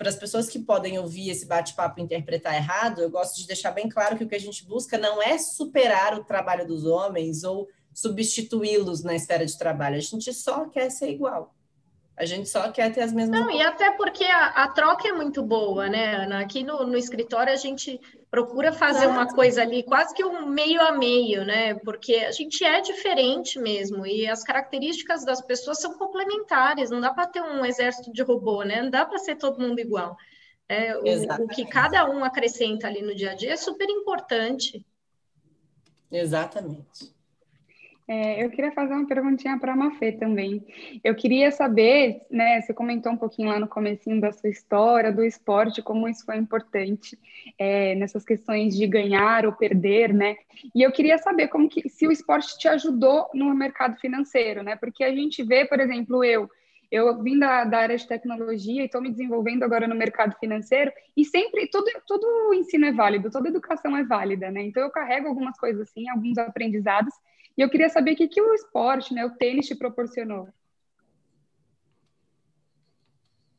as 0.10 0.16
pessoas 0.16 0.50
que 0.50 0.58
podem 0.58 0.98
ouvir 0.98 1.30
esse 1.30 1.46
bate-papo 1.46 2.00
e 2.00 2.04
interpretar 2.04 2.56
errado, 2.56 3.04
eu 3.04 3.12
gosto 3.12 3.38
de 3.38 3.46
deixar 3.46 3.70
bem 3.70 3.88
claro 3.88 4.18
que 4.18 4.24
o 4.24 4.28
que 4.28 4.36
a 4.36 4.40
gente 4.40 4.66
busca 4.66 4.98
não 4.98 5.22
é 5.22 5.38
superar 5.38 6.18
o 6.18 6.24
trabalho 6.24 6.66
dos 6.66 6.86
homens 6.86 7.44
ou 7.44 7.68
substituí-los 7.94 9.04
na 9.04 9.16
esfera 9.16 9.46
de 9.46 9.58
trabalho. 9.58 9.98
A 9.98 10.00
gente 10.00 10.34
só 10.34 10.66
quer 10.66 10.90
ser 10.90 11.10
igual. 11.10 11.54
A 12.16 12.26
gente 12.26 12.50
só 12.50 12.72
quer 12.72 12.94
ter 12.94 13.02
as 13.02 13.12
mesmas. 13.12 13.40
Não, 13.40 13.50
e 13.50 13.62
até 13.62 13.90
porque 13.92 14.24
a, 14.26 14.48
a 14.48 14.68
troca 14.68 15.08
é 15.08 15.12
muito 15.12 15.42
boa, 15.42 15.90
né, 15.90 16.24
Ana? 16.24 16.42
Aqui 16.42 16.64
no, 16.64 16.86
no 16.86 16.96
escritório 16.96 17.52
a 17.52 17.56
gente 17.56 18.00
procura 18.30 18.72
fazer 18.72 19.06
Exato. 19.06 19.14
uma 19.14 19.28
coisa 19.28 19.62
ali, 19.62 19.82
quase 19.82 20.14
que 20.14 20.24
um 20.24 20.46
meio 20.46 20.80
a 20.82 20.92
meio, 20.92 21.44
né? 21.44 21.74
Porque 21.76 22.16
a 22.18 22.32
gente 22.32 22.64
é 22.64 22.80
diferente 22.80 23.58
mesmo, 23.58 24.06
e 24.06 24.28
as 24.28 24.44
características 24.44 25.26
das 25.26 25.42
pessoas 25.42 25.80
são 25.80 25.98
complementares, 25.98 26.92
não 26.92 27.02
dá 27.02 27.12
para 27.12 27.28
ter 27.28 27.42
um 27.42 27.66
exército 27.66 28.14
de 28.14 28.22
robô, 28.22 28.64
né? 28.64 28.84
Não 28.84 28.90
dá 28.90 29.04
para 29.06 29.18
ser 29.18 29.36
todo 29.36 29.60
mundo 29.60 29.80
igual. 29.80 30.16
É, 30.70 30.96
o, 30.96 31.44
o 31.44 31.48
que 31.48 31.66
cada 31.66 32.08
um 32.10 32.24
acrescenta 32.24 32.88
ali 32.88 33.02
no 33.02 33.16
dia 33.16 33.32
a 33.32 33.36
dia 33.36 33.54
é 33.54 33.58
super 33.58 33.90
importante. 33.90 34.86
Exatamente. 36.12 37.14
É, 38.08 38.44
eu 38.44 38.50
queria 38.50 38.72
fazer 38.72 38.94
uma 38.94 39.08
perguntinha 39.08 39.58
para 39.60 39.74
a 39.74 39.76
Mafê 39.76 40.12
também. 40.12 40.66
Eu 41.04 41.16
queria 41.16 41.52
saber, 41.52 42.22
né, 42.30 42.60
você 42.62 42.74
comentou 42.74 43.12
um 43.12 43.18
pouquinho 43.18 43.50
lá 43.50 43.60
no 43.60 43.68
comecinho 43.68 44.20
da 44.20 44.32
sua 44.32 44.50
história, 44.50 45.12
do 45.12 45.24
esporte, 45.24 45.82
como 45.82 46.08
isso 46.08 46.26
foi 46.26 46.38
importante 46.38 47.18
é, 47.58 47.96
nessas 47.96 48.26
questões 48.26 48.76
de 48.76 48.86
ganhar 48.88 49.46
ou 49.46 49.54
perder, 49.54 50.14
né? 50.14 50.36
E 50.76 50.82
eu 50.82 50.92
queria 50.92 51.18
saber 51.18 51.48
como 51.48 51.70
que, 51.70 51.88
se 51.90 52.08
o 52.08 52.12
esporte 52.12 52.58
te 52.58 52.68
ajudou 52.68 53.30
no 53.34 53.54
mercado 53.56 53.98
financeiro, 53.98 54.64
né? 54.64 54.76
Porque 54.76 55.04
a 55.04 55.14
gente 55.16 55.44
vê, 55.44 55.66
por 55.66 55.80
exemplo, 55.80 56.24
eu, 56.24 56.50
eu 56.92 57.22
vim 57.24 57.40
da, 57.40 57.64
da 57.64 57.80
área 57.80 57.98
de 57.98 58.08
tecnologia 58.08 58.82
e 58.82 58.86
estou 58.86 59.02
me 59.02 59.10
desenvolvendo 59.10 59.64
agora 59.64 59.88
no 59.88 59.96
mercado 59.96 60.36
financeiro 60.38 60.92
e 61.16 61.24
sempre, 61.24 61.68
todo, 61.68 61.86
todo 62.06 62.54
ensino 62.54 62.86
é 62.86 62.92
válido, 62.92 63.32
toda 63.32 63.48
educação 63.48 63.96
é 63.96 64.04
válida, 64.04 64.52
né? 64.52 64.64
Então 64.64 64.84
eu 64.84 64.92
carrego 64.92 65.28
algumas 65.28 65.58
coisas 65.58 65.88
assim, 65.88 66.10
alguns 66.10 66.38
aprendizados 66.38 67.14
e 67.62 67.64
eu 67.64 67.70
queria 67.70 67.90
saber 67.90 68.14
o 68.14 68.16
que, 68.16 68.28
que 68.28 68.42
o 68.42 68.56
esporte, 68.56 69.14
né, 69.14 69.24
o 69.24 69.36
tênis 69.36 69.68
te 69.68 69.76
proporcionou. 69.76 70.50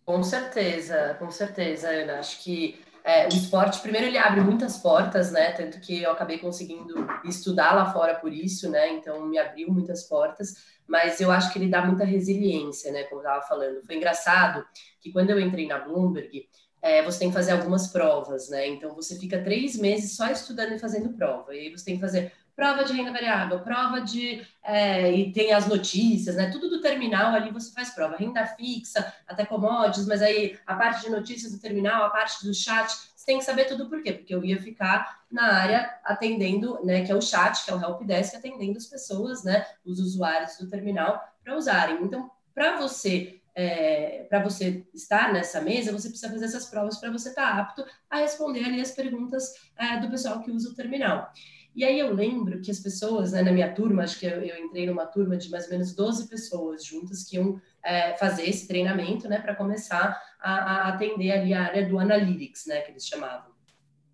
Com 0.05 0.25
certeza, 0.25 1.15
com 1.21 1.31
certeza, 1.31 1.89
Ana. 1.89 2.19
Acho 2.19 2.43
que 2.43 2.81
é, 3.05 3.27
o 3.27 3.29
esporte, 3.29 3.81
primeiro, 3.81 4.09
ele 4.09 4.19
abre 4.19 4.41
muitas 4.41 4.77
portas, 4.79 5.31
né? 5.31 5.53
Tanto 5.53 5.79
que 5.79 6.03
eu 6.03 6.11
acabei 6.11 6.39
conseguindo 6.39 7.07
estudar 7.25 7.77
lá 7.77 7.93
fora 7.93 8.17
por 8.17 8.33
isso, 8.33 8.69
né? 8.69 8.93
Então, 8.95 9.25
me 9.25 9.39
abriu 9.39 9.71
muitas 9.71 10.03
portas. 10.03 10.57
Mas 10.85 11.21
eu 11.21 11.31
acho 11.31 11.53
que 11.53 11.61
ele 11.61 11.71
dá 11.71 11.87
muita 11.87 12.05
resiliência, 12.05 12.91
né? 12.91 13.05
Como 13.05 13.21
eu 13.21 13.25
estava 13.25 13.47
falando. 13.47 13.87
Foi 13.87 13.95
engraçado 13.95 14.67
que 15.01 15.13
quando 15.13 15.31
eu 15.31 15.39
entrei 15.39 15.69
na 15.69 15.79
Bloomberg, 15.79 16.49
é, 16.83 17.05
você 17.05 17.21
tem 17.21 17.29
que 17.29 17.35
fazer 17.35 17.53
algumas 17.53 17.87
provas, 17.87 18.49
né? 18.51 18.67
Então, 18.67 18.97
você 18.97 19.17
fica 19.17 19.41
três 19.41 19.77
meses 19.77 20.17
só 20.17 20.27
estudando 20.27 20.73
e 20.73 20.79
fazendo 20.81 21.17
prova. 21.17 21.55
E 21.55 21.61
aí 21.61 21.71
você 21.71 21.85
tem 21.85 21.95
que 21.95 22.01
fazer 22.01 22.33
prova 22.55 22.85
de 22.85 22.93
renda 22.93 23.13
variável, 23.13 23.61
prova 23.61 24.01
de. 24.01 24.47
É, 24.63 25.13
e 25.13 25.33
tem 25.33 25.53
as 25.53 25.67
notícias, 25.67 26.37
né? 26.37 26.51
Tudo 26.51 26.69
do 26.69 26.81
terminal 26.81 27.35
ali 27.35 27.51
você 27.51 27.73
faz 27.73 27.91
prova, 27.91 28.17
renda 28.17 28.47
fixa, 28.47 29.13
até 29.27 29.45
commodities, 29.45 30.07
mas 30.07 30.23
aí 30.23 30.59
a 30.67 30.75
parte 30.75 31.03
de 31.03 31.11
notícias 31.11 31.53
do 31.53 31.59
terminal, 31.59 32.05
a 32.05 32.11
parte 32.11 32.45
do 32.45 32.55
chat, 32.55 32.91
você 33.17 33.27
tem 33.27 33.39
que 33.39 33.45
saber 33.45 33.67
tudo 33.67 33.89
por 33.89 34.03
quê? 34.03 34.13
Porque 34.13 34.35
eu 34.35 34.45
ia 34.45 34.61
ficar 34.61 35.23
na 35.31 35.55
área 35.55 35.99
atendendo, 36.05 36.79
né? 36.85 37.05
Que 37.05 37.13
é 37.13 37.15
o 37.15 37.23
chat, 37.23 37.65
que 37.65 37.71
é 37.71 37.75
o 37.75 37.81
help 37.81 38.03
desk, 38.03 38.37
atendendo 38.37 38.77
as 38.79 38.87
pessoas, 38.87 39.45
né? 39.45 39.67
Os 39.85 39.99
usuários 39.99 40.57
do 40.59 40.69
terminal 40.69 41.23
para 41.43 41.57
usarem. 41.57 42.03
Então, 42.03 42.31
para 42.55 42.77
você 42.79 43.43
é, 43.55 44.25
para 44.29 44.43
você 44.43 44.85
estar 44.95 45.33
nessa 45.33 45.61
mesa, 45.61 45.93
você 45.93 46.09
precisa 46.09 46.33
fazer 46.33 46.45
essas 46.47 46.67
provas 46.67 46.99
para 46.99 47.11
você 47.11 47.29
estar 47.29 47.55
tá 47.55 47.61
apto 47.61 47.85
a 48.09 48.19
responder 48.19 48.65
ali 48.65 48.81
as 48.81 48.93
perguntas 48.93 49.55
é, 49.77 49.99
do 49.99 50.09
pessoal 50.09 50.41
que 50.41 50.51
usa 50.51 50.71
o 50.71 50.75
terminal. 50.75 51.31
E 51.75 51.85
aí 51.85 51.99
eu 51.99 52.15
lembro 52.15 52.61
que 52.61 52.71
as 52.71 52.81
pessoas, 52.81 53.33
né, 53.33 53.43
na 53.43 53.51
minha 53.51 53.73
turma, 53.75 54.03
acho 54.03 54.19
que 54.19 54.27
eu, 54.27 54.43
eu, 54.43 54.65
entrei 54.65 54.87
numa 54.87 55.07
turma 55.07 55.37
de 55.37 55.51
mais 55.51 55.65
ou 55.65 55.71
menos 55.71 55.95
12 55.95 56.29
pessoas 56.29 56.85
juntas 56.85 57.25
que 57.25 57.37
iam 57.37 57.61
é, 57.83 58.15
fazer 58.17 58.49
esse 58.49 58.69
treinamento, 58.69 59.29
né, 59.29 59.41
para 59.41 59.55
começar 59.55 60.21
a, 60.39 60.53
a, 60.53 60.89
atender 60.89 61.33
ali 61.33 61.55
a 61.55 61.63
área 61.63 61.89
do 61.89 61.99
analytics, 61.99 62.67
né, 62.67 62.83
que 62.83 62.91
eles 62.91 63.07
chamavam. 63.07 63.53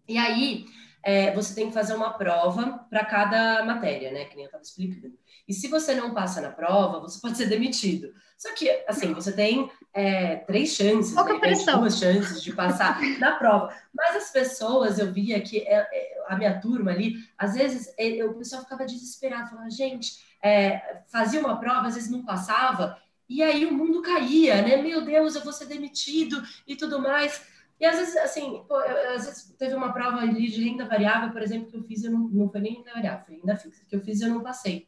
E 0.08 0.16
aí 0.16 0.66
é, 1.02 1.34
você 1.34 1.54
tem 1.54 1.68
que 1.68 1.74
fazer 1.74 1.94
uma 1.94 2.12
prova 2.12 2.86
para 2.88 3.04
cada 3.04 3.64
matéria, 3.64 4.12
né, 4.12 4.24
que 4.26 4.36
nem 4.36 4.44
eu 4.44 4.48
estava 4.48 4.62
explicando. 4.62 5.14
E 5.48 5.52
se 5.52 5.66
você 5.66 5.94
não 5.94 6.14
passa 6.14 6.40
na 6.40 6.50
prova, 6.50 7.00
você 7.00 7.18
pode 7.22 7.36
ser 7.36 7.46
demitido. 7.46 8.12
Só 8.38 8.54
que, 8.54 8.70
assim, 8.86 9.12
você 9.12 9.32
tem 9.32 9.68
é, 9.92 10.36
três 10.36 10.70
chances, 10.70 11.12
né, 11.12 11.74
duas 11.74 11.98
chances 11.98 12.40
de 12.40 12.52
passar 12.52 13.00
na 13.18 13.32
prova. 13.32 13.74
Mas 13.92 14.14
as 14.14 14.30
pessoas, 14.30 15.00
eu 15.00 15.12
via 15.12 15.40
que 15.40 15.58
é, 15.66 15.74
é, 15.92 16.24
a 16.28 16.36
minha 16.36 16.60
turma 16.60 16.92
ali, 16.92 17.16
às 17.36 17.54
vezes 17.54 17.92
é, 17.98 18.24
o 18.24 18.34
pessoal 18.34 18.62
ficava 18.62 18.86
desesperado, 18.86 19.50
falando, 19.50 19.72
gente, 19.72 20.22
é, 20.40 21.00
fazia 21.08 21.40
uma 21.40 21.58
prova, 21.58 21.88
às 21.88 21.96
vezes 21.96 22.10
não 22.10 22.24
passava, 22.24 22.96
e 23.28 23.42
aí 23.42 23.66
o 23.66 23.74
mundo 23.74 24.02
caía, 24.02 24.62
né? 24.62 24.76
Meu 24.80 25.04
Deus, 25.04 25.34
eu 25.34 25.42
vou 25.42 25.52
ser 25.52 25.66
demitido 25.66 26.40
e 26.66 26.76
tudo 26.76 27.00
mais. 27.00 27.44
E 27.80 27.84
às 27.84 27.96
vezes, 27.96 28.16
assim, 28.18 28.62
pô, 28.68 28.80
eu, 28.80 29.16
às 29.16 29.26
vezes 29.26 29.54
teve 29.58 29.74
uma 29.74 29.92
prova 29.92 30.18
ali 30.18 30.48
de 30.48 30.62
renda 30.62 30.86
variável, 30.86 31.32
por 31.32 31.42
exemplo, 31.42 31.68
que 31.68 31.76
eu 31.76 31.82
fiz, 31.82 32.04
eu 32.04 32.12
não, 32.12 32.20
não 32.20 32.48
foi 32.48 32.60
nem 32.60 32.74
renda 32.74 32.92
variável, 32.92 33.26
foi 33.26 33.36
renda 33.36 33.56
fixa, 33.56 33.82
que 33.88 33.96
eu 33.96 34.00
fiz 34.00 34.20
e 34.20 34.24
eu 34.24 34.28
não 34.28 34.42
passei. 34.42 34.86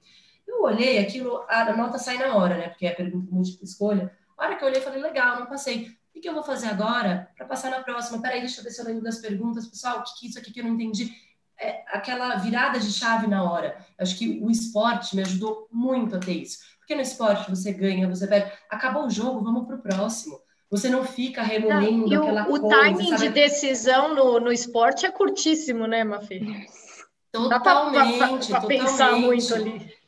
Eu 0.51 0.63
olhei 0.63 0.99
aquilo, 0.99 1.45
a 1.49 1.73
nota 1.77 1.97
sai 1.97 2.19
na 2.19 2.37
hora, 2.37 2.59
né? 2.59 2.69
Porque 2.69 2.87
é 2.87 2.91
a 2.91 2.97
pergunta 2.97 3.31
múltipla 3.31 3.65
escolha. 3.65 4.13
A 4.37 4.45
hora 4.45 4.57
que 4.57 4.65
eu 4.65 4.69
olhei, 4.69 4.81
falei, 4.81 5.01
legal, 5.01 5.39
não 5.39 5.47
passei. 5.47 5.89
O 6.15 6.21
que 6.21 6.29
eu 6.29 6.35
vou 6.35 6.43
fazer 6.43 6.67
agora 6.67 7.31
para 7.37 7.47
passar 7.47 7.71
na 7.71 7.81
próxima? 7.83 8.21
Peraí, 8.21 8.41
deixa 8.41 8.61
eu 8.61 8.65
ver 8.65 8.71
se 8.71 8.81
eu 8.81 8.85
lembro 8.85 9.03
das 9.03 9.19
perguntas. 9.19 9.67
Pessoal, 9.67 10.01
o 10.01 10.03
que, 10.03 10.19
que 10.19 10.27
é 10.27 10.29
isso 10.29 10.39
aqui 10.39 10.53
que 10.53 10.61
eu 10.61 10.65
não 10.65 10.75
entendi? 10.75 11.15
É 11.59 11.85
aquela 11.87 12.35
virada 12.37 12.81
de 12.81 12.93
chave 12.93 13.27
na 13.27 13.49
hora. 13.49 13.77
Acho 13.99 14.19
que 14.19 14.41
o 14.43 14.51
esporte 14.51 15.15
me 15.15 15.23
ajudou 15.23 15.69
muito 15.71 16.17
a 16.17 16.19
ter 16.19 16.33
isso. 16.33 16.59
Porque 16.79 16.95
no 16.95 17.03
esporte 17.03 17.49
você 17.49 17.73
ganha, 17.73 18.09
você 18.09 18.27
perde. 18.27 18.53
Acabou 18.69 19.07
o 19.07 19.11
jogo, 19.11 19.45
vamos 19.45 19.67
para 19.67 19.77
o 19.77 19.83
próximo. 19.83 20.41
Você 20.71 20.89
não 20.89 21.05
fica 21.05 21.43
remoendo 21.43 22.09
não, 22.09 22.23
aquela 22.23 22.43
o, 22.43 22.47
coisa. 22.47 22.67
O 22.67 22.69
timing 22.69 23.11
sabe? 23.11 23.23
de 23.23 23.29
decisão 23.29 24.15
no, 24.15 24.41
no 24.41 24.53
esporte 24.53 25.07
é 25.07 25.11
curtíssimo, 25.11 25.87
né, 25.87 26.03
Mafê? 26.03 26.41
Totalmente, 27.33 28.51
Dá 28.51 28.61
para 28.61 28.69
pensar 28.69 29.13
muito 29.13 29.55
ali. 29.55 30.00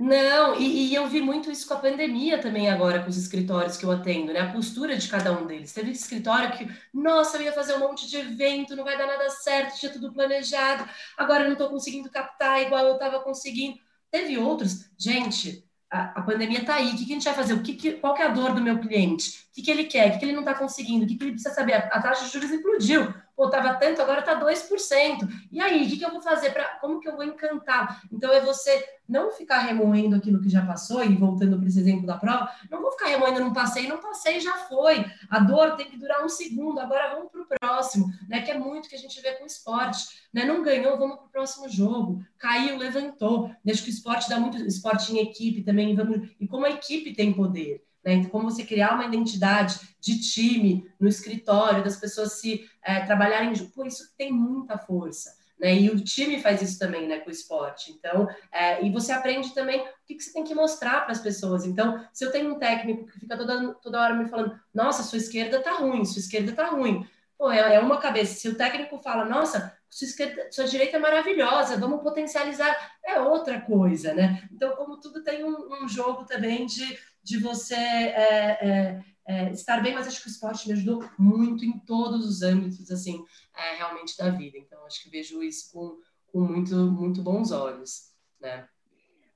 Não, 0.00 0.54
e, 0.54 0.90
e, 0.90 0.94
eu 0.94 1.08
vi 1.08 1.20
muito 1.20 1.50
isso 1.50 1.66
com 1.66 1.74
a 1.74 1.78
pandemia 1.78 2.40
também 2.40 2.70
agora, 2.70 3.02
com 3.02 3.08
os 3.08 3.16
escritórios 3.16 3.76
que 3.76 3.84
eu 3.84 3.90
atendo, 3.90 4.32
né? 4.32 4.40
A 4.40 4.52
postura 4.52 4.96
de 4.96 5.08
cada 5.08 5.32
um 5.32 5.44
deles. 5.44 5.72
Teve 5.72 5.90
escritório 5.90 6.56
que, 6.56 6.70
nossa, 6.94 7.36
eu 7.36 7.42
ia 7.42 7.52
fazer 7.52 7.74
um 7.74 7.80
monte 7.80 8.08
de 8.08 8.16
evento, 8.16 8.76
não 8.76 8.84
vai 8.84 8.96
dar 8.96 9.08
nada 9.08 9.28
certo, 9.28 9.78
tinha 9.78 9.92
tudo 9.92 10.12
planejado, 10.12 10.88
agora 11.16 11.42
eu 11.42 11.46
não 11.46 11.54
estou 11.54 11.68
conseguindo 11.68 12.08
captar 12.10 12.62
igual 12.62 12.86
eu 12.86 12.94
estava 12.94 13.20
conseguindo. 13.20 13.76
Teve 14.08 14.38
outros, 14.38 14.88
gente, 14.96 15.64
a, 15.90 16.20
a, 16.20 16.22
pandemia 16.22 16.60
está 16.60 16.76
aí, 16.76 16.90
o 16.92 16.96
que, 16.96 17.04
que, 17.04 17.12
a 17.12 17.14
gente 17.14 17.24
vai 17.24 17.34
fazer? 17.34 17.54
O 17.54 17.62
que, 17.62 17.74
que 17.74 17.92
qual 17.94 18.14
que 18.14 18.22
é 18.22 18.26
a 18.26 18.28
dor 18.28 18.54
do 18.54 18.60
meu 18.60 18.78
cliente? 18.78 19.47
Que, 19.58 19.62
que 19.64 19.70
ele 19.72 19.84
quer? 19.84 20.08
O 20.08 20.12
que, 20.12 20.18
que 20.20 20.24
ele 20.26 20.32
não 20.34 20.42
está 20.42 20.54
conseguindo? 20.54 21.04
O 21.04 21.08
que, 21.08 21.16
que 21.16 21.24
ele 21.24 21.32
precisa 21.32 21.52
saber? 21.52 21.74
A, 21.74 22.00
taxa 22.00 22.24
de 22.24 22.30
juros 22.30 22.48
explodiu. 22.48 23.12
Pô, 23.34 23.46
estava 23.46 23.74
tanto, 23.74 24.00
agora 24.00 24.20
está 24.20 24.38
2%. 24.38 25.28
E 25.50 25.60
aí, 25.60 25.84
o 25.84 25.88
que, 25.88 25.96
que 25.96 26.04
eu 26.04 26.12
vou 26.12 26.20
fazer? 26.20 26.50
Pra, 26.50 26.64
como 26.80 27.00
que 27.00 27.08
eu 27.08 27.16
vou 27.16 27.24
encantar? 27.24 28.02
Então, 28.12 28.32
é 28.32 28.40
você 28.40 28.84
não 29.08 29.32
ficar 29.32 29.58
remoendo 29.58 30.14
aquilo 30.14 30.40
que 30.40 30.48
já 30.48 30.64
passou, 30.64 31.02
e 31.02 31.16
voltando 31.16 31.58
para 31.58 31.66
esse 31.66 31.80
exemplo 31.80 32.06
da 32.06 32.16
prova, 32.16 32.48
não 32.70 32.80
vou 32.80 32.92
ficar 32.92 33.08
remoendo, 33.08 33.40
não 33.40 33.52
passei, 33.52 33.88
não 33.88 33.98
passei, 33.98 34.38
já 34.38 34.54
foi. 34.58 35.04
A 35.28 35.40
dor 35.40 35.74
tem 35.74 35.90
que 35.90 35.96
durar 35.96 36.24
um 36.24 36.28
segundo, 36.28 36.78
agora 36.78 37.16
vamos 37.16 37.32
para 37.32 37.42
o 37.42 37.46
próximo, 37.58 38.06
né? 38.28 38.42
Que 38.42 38.52
é 38.52 38.58
muito 38.58 38.88
que 38.88 38.94
a 38.94 38.98
gente 38.98 39.20
vê 39.20 39.32
com 39.32 39.46
esporte. 39.46 40.06
Né? 40.32 40.44
Não 40.44 40.62
ganhou, 40.62 40.96
vamos 40.96 41.16
para 41.16 41.26
o 41.26 41.30
próximo 41.30 41.68
jogo. 41.68 42.24
Caiu, 42.38 42.76
levantou. 42.76 43.50
Deixa 43.64 43.82
que 43.82 43.90
o 43.90 43.92
esporte 43.92 44.28
dá 44.28 44.38
muito 44.38 44.56
esporte 44.58 45.12
em 45.12 45.18
equipe 45.18 45.62
também, 45.62 45.96
vamos, 45.96 46.28
e 46.38 46.46
como 46.46 46.64
a 46.64 46.70
equipe 46.70 47.12
tem 47.12 47.32
poder. 47.32 47.87
Né? 48.08 48.14
Então, 48.14 48.30
como 48.30 48.50
você 48.50 48.64
criar 48.64 48.94
uma 48.94 49.04
identidade 49.04 49.78
de 50.00 50.18
time 50.18 50.90
no 50.98 51.06
escritório, 51.06 51.84
das 51.84 51.96
pessoas 51.96 52.40
se 52.40 52.66
é, 52.82 53.00
trabalharem, 53.00 53.52
pô, 53.66 53.84
isso 53.84 54.14
tem 54.16 54.32
muita 54.32 54.78
força. 54.78 55.36
né? 55.60 55.78
E 55.78 55.90
o 55.90 56.02
time 56.02 56.40
faz 56.40 56.62
isso 56.62 56.78
também, 56.78 57.06
né, 57.06 57.18
com 57.18 57.28
o 57.28 57.32
esporte. 57.32 57.92
Então, 57.92 58.26
é, 58.50 58.82
e 58.82 58.90
você 58.90 59.12
aprende 59.12 59.52
também 59.52 59.80
o 59.82 59.84
que, 60.06 60.14
que 60.14 60.22
você 60.22 60.32
tem 60.32 60.42
que 60.42 60.54
mostrar 60.54 61.02
para 61.02 61.12
as 61.12 61.20
pessoas. 61.20 61.66
Então, 61.66 62.02
se 62.10 62.24
eu 62.24 62.32
tenho 62.32 62.54
um 62.54 62.58
técnico 62.58 63.04
que 63.04 63.20
fica 63.20 63.36
toda, 63.36 63.74
toda 63.74 64.00
hora 64.00 64.14
me 64.14 64.26
falando, 64.26 64.58
nossa, 64.72 65.02
sua 65.02 65.18
esquerda 65.18 65.60
tá 65.60 65.74
ruim, 65.74 66.02
sua 66.06 66.20
esquerda 66.20 66.52
tá 66.52 66.68
ruim. 66.68 67.06
Pô, 67.36 67.52
é, 67.52 67.74
é 67.74 67.78
uma 67.78 67.98
cabeça. 67.98 68.40
Se 68.40 68.48
o 68.48 68.56
técnico 68.56 68.98
fala, 69.02 69.26
nossa, 69.26 69.76
sua, 69.90 70.06
esquerda, 70.06 70.48
sua 70.50 70.64
direita 70.64 70.96
é 70.96 71.00
maravilhosa, 71.00 71.76
vamos 71.76 72.02
potencializar, 72.02 72.74
é 73.04 73.20
outra 73.20 73.60
coisa, 73.60 74.14
né? 74.14 74.48
Então, 74.50 74.74
como 74.76 74.98
tudo 74.98 75.22
tem 75.22 75.44
um, 75.44 75.84
um 75.84 75.88
jogo 75.88 76.24
também 76.24 76.64
de, 76.64 76.98
de 77.28 77.38
você 77.38 77.74
é, 77.74 78.58
é, 78.60 79.04
é, 79.26 79.52
estar 79.52 79.82
bem, 79.82 79.94
mas 79.94 80.06
acho 80.06 80.22
que 80.22 80.28
o 80.28 80.30
esporte 80.30 80.66
me 80.66 80.72
ajudou 80.72 81.08
muito 81.18 81.64
em 81.64 81.78
todos 81.80 82.26
os 82.26 82.42
âmbitos, 82.42 82.90
assim, 82.90 83.22
é, 83.54 83.76
realmente 83.76 84.16
da 84.16 84.30
vida. 84.30 84.56
Então, 84.56 84.84
acho 84.86 85.02
que 85.02 85.10
vejo 85.10 85.42
isso 85.42 85.70
com, 85.72 86.00
com 86.32 86.40
muito, 86.40 86.74
muito 86.90 87.22
bons 87.22 87.52
olhos, 87.52 88.12
né? 88.40 88.66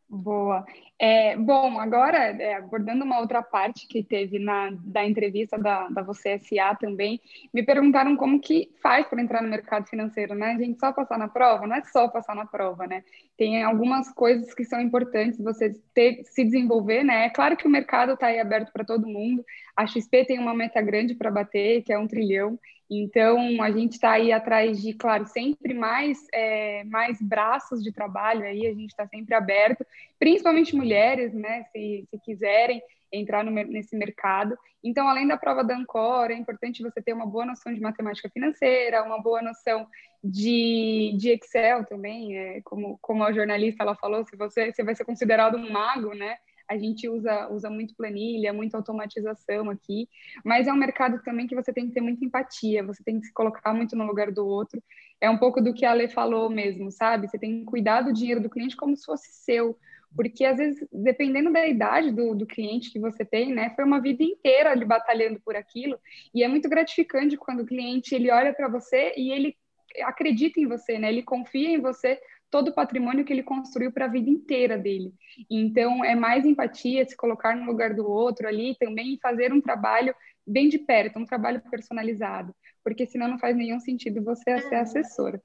Boa. 0.08 0.64
É, 1.04 1.36
bom, 1.36 1.80
agora, 1.80 2.16
é, 2.16 2.54
abordando 2.54 3.04
uma 3.04 3.18
outra 3.18 3.42
parte 3.42 3.88
que 3.88 4.04
teve 4.04 4.38
na, 4.38 4.70
da 4.84 5.04
entrevista 5.04 5.58
da, 5.58 5.88
da 5.88 6.00
Você 6.00 6.38
SA 6.38 6.76
também, 6.76 7.20
me 7.52 7.60
perguntaram 7.64 8.14
como 8.14 8.40
que 8.40 8.70
faz 8.80 9.04
para 9.08 9.20
entrar 9.20 9.42
no 9.42 9.48
mercado 9.48 9.84
financeiro, 9.88 10.32
né? 10.36 10.52
A 10.52 10.56
gente 10.56 10.78
só 10.78 10.92
passar 10.92 11.18
na 11.18 11.26
prova? 11.26 11.66
Não 11.66 11.74
é 11.74 11.82
só 11.82 12.06
passar 12.06 12.36
na 12.36 12.46
prova, 12.46 12.86
né? 12.86 13.02
Tem 13.36 13.64
algumas 13.64 14.12
coisas 14.12 14.54
que 14.54 14.64
são 14.64 14.80
importantes 14.80 15.40
você 15.40 15.74
ter, 15.92 16.22
se 16.24 16.44
desenvolver, 16.44 17.02
né? 17.02 17.26
É 17.26 17.30
claro 17.30 17.56
que 17.56 17.66
o 17.66 17.70
mercado 17.70 18.12
está 18.12 18.28
aí 18.28 18.38
aberto 18.38 18.72
para 18.72 18.84
todo 18.84 19.08
mundo. 19.08 19.44
A 19.76 19.84
XP 19.84 20.24
tem 20.26 20.38
uma 20.38 20.54
meta 20.54 20.80
grande 20.80 21.16
para 21.16 21.32
bater, 21.32 21.82
que 21.82 21.92
é 21.92 21.98
um 21.98 22.06
trilhão, 22.06 22.56
então, 22.94 23.62
a 23.62 23.70
gente 23.70 23.92
está 23.92 24.12
aí 24.12 24.30
atrás 24.32 24.82
de, 24.82 24.92
claro, 24.92 25.24
sempre 25.26 25.72
mais, 25.72 26.18
é, 26.30 26.84
mais 26.84 27.16
braços 27.22 27.82
de 27.82 27.90
trabalho 27.90 28.44
aí, 28.44 28.66
a 28.66 28.74
gente 28.74 28.90
está 28.90 29.06
sempre 29.06 29.34
aberto, 29.34 29.82
principalmente 30.18 30.76
mulheres, 30.76 30.91
né, 31.32 31.64
se, 31.72 32.06
se 32.10 32.18
quiserem 32.20 32.82
entrar 33.12 33.44
no, 33.44 33.50
nesse 33.50 33.96
mercado. 33.96 34.56
Então, 34.82 35.08
além 35.08 35.28
da 35.28 35.36
prova 35.36 35.62
da 35.62 35.76
Ancor, 35.76 36.30
é 36.30 36.34
importante 36.34 36.82
você 36.82 37.00
ter 37.02 37.12
uma 37.12 37.26
boa 37.26 37.44
noção 37.44 37.72
de 37.72 37.80
matemática 37.80 38.28
financeira, 38.30 39.04
uma 39.04 39.22
boa 39.22 39.42
noção 39.42 39.86
de, 40.24 41.14
de 41.18 41.30
Excel 41.30 41.84
também, 41.84 42.36
é, 42.36 42.60
como, 42.62 42.98
como 43.00 43.22
a 43.22 43.32
jornalista 43.32 43.82
ela 43.82 43.94
falou, 43.94 44.24
se 44.24 44.36
você, 44.36 44.72
você 44.72 44.82
vai 44.82 44.94
ser 44.94 45.04
considerado 45.04 45.56
um 45.56 45.70
mago, 45.70 46.14
né, 46.14 46.36
a 46.68 46.78
gente 46.78 47.08
usa, 47.08 47.48
usa 47.50 47.68
muito 47.68 47.94
planilha, 47.94 48.52
muita 48.52 48.78
automatização 48.78 49.68
aqui, 49.68 50.08
mas 50.44 50.66
é 50.66 50.72
um 50.72 50.76
mercado 50.76 51.22
também 51.22 51.46
que 51.46 51.54
você 51.54 51.72
tem 51.72 51.86
que 51.86 51.92
ter 51.92 52.00
muita 52.00 52.24
empatia, 52.24 52.82
você 52.82 53.02
tem 53.04 53.20
que 53.20 53.26
se 53.26 53.32
colocar 53.32 53.74
muito 53.74 53.94
no 53.94 54.06
lugar 54.06 54.32
do 54.32 54.46
outro. 54.46 54.82
É 55.20 55.28
um 55.28 55.38
pouco 55.38 55.60
do 55.60 55.74
que 55.74 55.84
a 55.84 55.90
Ale 55.90 56.08
falou 56.08 56.48
mesmo, 56.48 56.90
sabe? 56.90 57.28
Você 57.28 57.38
tem 57.38 57.60
que 57.60 57.64
cuidar 57.66 58.02
do 58.02 58.12
dinheiro 58.12 58.40
do 58.40 58.50
cliente 58.50 58.76
como 58.76 58.96
se 58.96 59.04
fosse 59.04 59.28
seu, 59.32 59.76
porque 60.14 60.44
às 60.44 60.58
vezes, 60.58 60.86
dependendo 60.92 61.52
da 61.52 61.66
idade 61.66 62.10
do, 62.10 62.34
do 62.34 62.46
cliente 62.46 62.90
que 62.90 62.98
você 62.98 63.24
tem, 63.24 63.52
né, 63.52 63.70
foi 63.74 63.84
uma 63.84 64.00
vida 64.00 64.22
inteira 64.22 64.70
ali 64.70 64.84
batalhando 64.84 65.40
por 65.40 65.56
aquilo, 65.56 65.98
e 66.34 66.42
é 66.42 66.48
muito 66.48 66.68
gratificante 66.68 67.36
quando 67.36 67.60
o 67.60 67.66
cliente 67.66 68.14
ele 68.14 68.30
olha 68.30 68.52
para 68.52 68.68
você 68.68 69.12
e 69.16 69.30
ele 69.32 69.56
acredita 70.02 70.60
em 70.60 70.66
você, 70.66 70.98
né? 70.98 71.10
Ele 71.10 71.22
confia 71.22 71.68
em 71.68 71.80
você 71.80 72.18
todo 72.50 72.68
o 72.68 72.74
patrimônio 72.74 73.24
que 73.24 73.32
ele 73.32 73.42
construiu 73.42 73.90
para 73.90 74.04
a 74.04 74.08
vida 74.08 74.28
inteira 74.28 74.76
dele. 74.76 75.12
Então, 75.50 76.04
é 76.04 76.14
mais 76.14 76.44
empatia, 76.44 77.04
se 77.06 77.16
colocar 77.16 77.56
no 77.56 77.64
lugar 77.64 77.94
do 77.94 78.06
outro 78.06 78.46
ali, 78.46 78.76
também 78.78 79.18
fazer 79.22 79.52
um 79.52 79.60
trabalho 79.60 80.14
bem 80.46 80.68
de 80.68 80.78
perto, 80.78 81.18
um 81.18 81.24
trabalho 81.24 81.62
personalizado, 81.70 82.54
porque 82.84 83.06
senão 83.06 83.28
não 83.28 83.38
faz 83.38 83.56
nenhum 83.56 83.80
sentido 83.80 84.22
você 84.22 84.58
ser 84.60 84.74
assessora. 84.74 85.40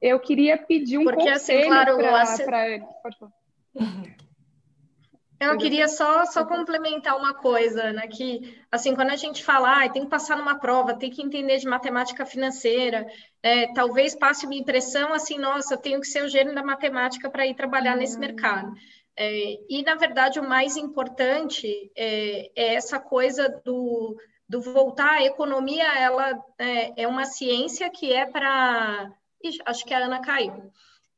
Eu 0.00 0.18
queria 0.18 0.56
pedir 0.56 0.98
um 0.98 1.04
porque, 1.04 1.28
assim, 1.28 1.52
conselho 1.52 1.72
assim, 1.74 2.44
claro, 2.44 2.44
para. 2.44 2.80
Pode 3.02 3.18
falar. 3.18 3.41
Eu 5.42 5.58
queria 5.58 5.88
só, 5.88 6.24
só 6.26 6.44
complementar 6.44 7.16
uma 7.16 7.34
coisa, 7.34 7.92
né? 7.92 8.06
Que, 8.06 8.56
assim, 8.70 8.94
quando 8.94 9.10
a 9.10 9.16
gente 9.16 9.42
fala, 9.44 9.84
ah, 9.84 9.88
tem 9.88 10.04
que 10.04 10.10
passar 10.10 10.36
numa 10.36 10.58
prova, 10.58 10.94
tem 10.96 11.10
que 11.10 11.20
entender 11.20 11.58
de 11.58 11.66
matemática 11.66 12.24
financeira, 12.24 13.04
é, 13.42 13.72
talvez 13.72 14.14
passe 14.14 14.46
uma 14.46 14.54
impressão 14.54 15.12
assim, 15.12 15.38
nossa, 15.38 15.74
eu 15.74 15.78
tenho 15.78 16.00
que 16.00 16.06
ser 16.06 16.22
o 16.22 16.28
gênio 16.28 16.54
da 16.54 16.62
matemática 16.62 17.28
para 17.28 17.44
ir 17.44 17.54
trabalhar 17.54 17.96
nesse 17.96 18.16
hum. 18.16 18.20
mercado. 18.20 18.72
É, 19.16 19.58
e, 19.68 19.82
na 19.82 19.96
verdade, 19.96 20.38
o 20.38 20.48
mais 20.48 20.76
importante 20.76 21.66
é, 21.96 22.50
é, 22.54 22.74
essa 22.74 23.00
coisa 23.00 23.48
do, 23.64 24.16
do 24.48 24.60
voltar. 24.60 25.14
A 25.14 25.24
economia, 25.24 25.86
ela 25.98 26.40
é, 26.56 27.02
é 27.02 27.08
uma 27.08 27.24
ciência 27.24 27.90
que 27.90 28.12
é 28.12 28.26
para... 28.26 29.10
Acho 29.66 29.84
que 29.84 29.92
a 29.92 29.98
Ana 29.98 30.20
caiu. 30.20 30.70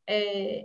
É, 0.09 0.65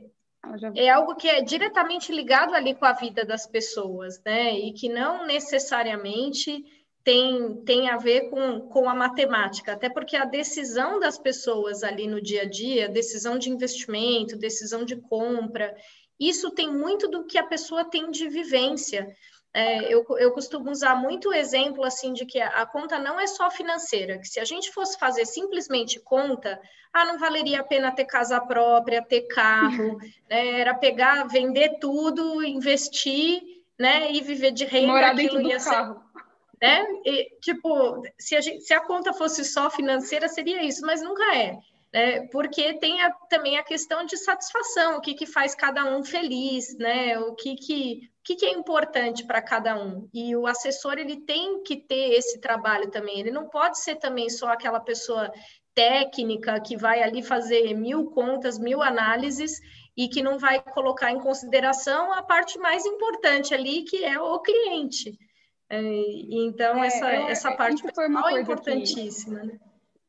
é 0.75 0.89
algo 0.89 1.15
que 1.15 1.27
é 1.27 1.41
diretamente 1.41 2.11
ligado 2.11 2.53
ali 2.53 2.73
com 2.73 2.85
a 2.85 2.93
vida 2.93 3.25
das 3.25 3.45
pessoas, 3.45 4.21
né? 4.25 4.57
E 4.57 4.73
que 4.73 4.89
não 4.89 5.25
necessariamente 5.25 6.63
tem, 7.03 7.55
tem 7.63 7.89
a 7.89 7.97
ver 7.97 8.29
com, 8.29 8.61
com 8.61 8.89
a 8.89 8.95
matemática, 8.95 9.73
até 9.73 9.89
porque 9.89 10.15
a 10.15 10.25
decisão 10.25 10.99
das 10.99 11.17
pessoas 11.17 11.83
ali 11.83 12.07
no 12.07 12.21
dia 12.21 12.43
a 12.43 12.45
dia, 12.45 12.89
decisão 12.89 13.37
de 13.37 13.49
investimento, 13.49 14.37
decisão 14.37 14.85
de 14.85 14.95
compra, 14.95 15.75
isso 16.19 16.51
tem 16.51 16.71
muito 16.71 17.07
do 17.07 17.25
que 17.25 17.37
a 17.37 17.45
pessoa 17.45 17.85
tem 17.85 18.11
de 18.11 18.27
vivência. 18.27 19.07
É, 19.53 19.91
eu, 19.91 20.05
eu 20.19 20.31
costumo 20.31 20.69
usar 20.69 20.95
muito 20.95 21.29
o 21.29 21.33
exemplo 21.33 21.83
assim 21.83 22.13
de 22.13 22.23
que 22.25 22.39
a, 22.39 22.49
a, 22.49 22.65
conta 22.67 22.99
não 22.99 23.19
é 23.19 23.25
só 23.25 23.49
financeira, 23.49 24.19
que 24.19 24.27
se 24.27 24.39
a 24.39 24.45
gente 24.45 24.71
fosse 24.71 24.97
fazer 24.97 25.25
simplesmente 25.25 25.99
conta, 25.99 26.61
ah, 26.93 27.05
não 27.05 27.17
valeria 27.17 27.61
a 27.61 27.63
pena 27.63 27.91
ter 27.91 28.05
casa 28.05 28.39
própria, 28.39 29.01
ter 29.01 29.21
carro, 29.21 29.97
né? 30.29 30.59
era 30.59 30.75
pegar, 30.75 31.27
vender 31.27 31.79
tudo, 31.79 32.43
investir, 32.43 33.41
né, 33.77 34.11
e 34.11 34.21
viver 34.21 34.51
de 34.51 34.65
renda. 34.65 34.87
Morar 34.87 35.15
dentro 35.15 35.41
do 35.41 35.49
carro. 35.49 36.03
né? 36.61 36.85
E, 37.05 37.31
tipo, 37.41 38.03
se 38.19 38.35
a, 38.35 38.41
gente, 38.41 38.61
se 38.61 38.73
a 38.73 38.81
conta 38.81 39.13
fosse 39.13 39.43
só 39.43 39.69
financeira, 39.71 40.27
seria 40.27 40.61
isso, 40.63 40.85
mas 40.85 41.01
nunca 41.01 41.35
é 41.35 41.57
né? 41.93 42.27
porque 42.27 42.75
tem 42.75 43.01
a, 43.01 43.11
também 43.29 43.57
a 43.57 43.63
questão 43.63 44.05
de 44.05 44.17
satisfação, 44.17 44.97
o 44.97 45.01
que, 45.01 45.13
que 45.13 45.25
faz 45.25 45.55
cada 45.55 45.85
um 45.85 46.03
feliz, 46.03 46.77
né? 46.77 47.17
o 47.19 47.33
que, 47.35 47.55
que, 47.55 48.09
o 48.19 48.23
que, 48.23 48.35
que 48.35 48.45
é 48.45 48.51
importante 48.51 49.25
para 49.25 49.41
cada 49.41 49.75
um. 49.81 50.07
E 50.13 50.35
o 50.35 50.47
assessor 50.47 50.97
ele 50.97 51.21
tem 51.21 51.63
que 51.63 51.75
ter 51.77 52.13
esse 52.13 52.39
trabalho 52.39 52.89
também, 52.91 53.19
ele 53.19 53.31
não 53.31 53.49
pode 53.49 53.79
ser 53.79 53.95
também 53.95 54.29
só 54.29 54.47
aquela 54.47 54.79
pessoa 54.79 55.31
técnica 55.73 56.59
que 56.59 56.75
vai 56.75 57.01
ali 57.01 57.23
fazer 57.23 57.73
mil 57.73 58.09
contas, 58.11 58.59
mil 58.59 58.81
análises 58.81 59.59
e 59.95 60.07
que 60.07 60.21
não 60.21 60.37
vai 60.37 60.61
colocar 60.61 61.11
em 61.11 61.19
consideração 61.19 62.13
a 62.13 62.21
parte 62.21 62.57
mais 62.59 62.85
importante 62.85 63.53
ali, 63.53 63.83
que 63.83 64.03
é 64.03 64.19
o 64.19 64.39
cliente. 64.39 65.17
É, 65.69 65.79
então, 66.31 66.83
é, 66.83 66.87
essa, 66.87 67.13
eu, 67.13 67.27
essa 67.27 67.51
parte 67.51 67.83
é 67.85 68.41
importantíssima. 68.41 69.39
Que... 69.39 69.47
Né? 69.47 69.59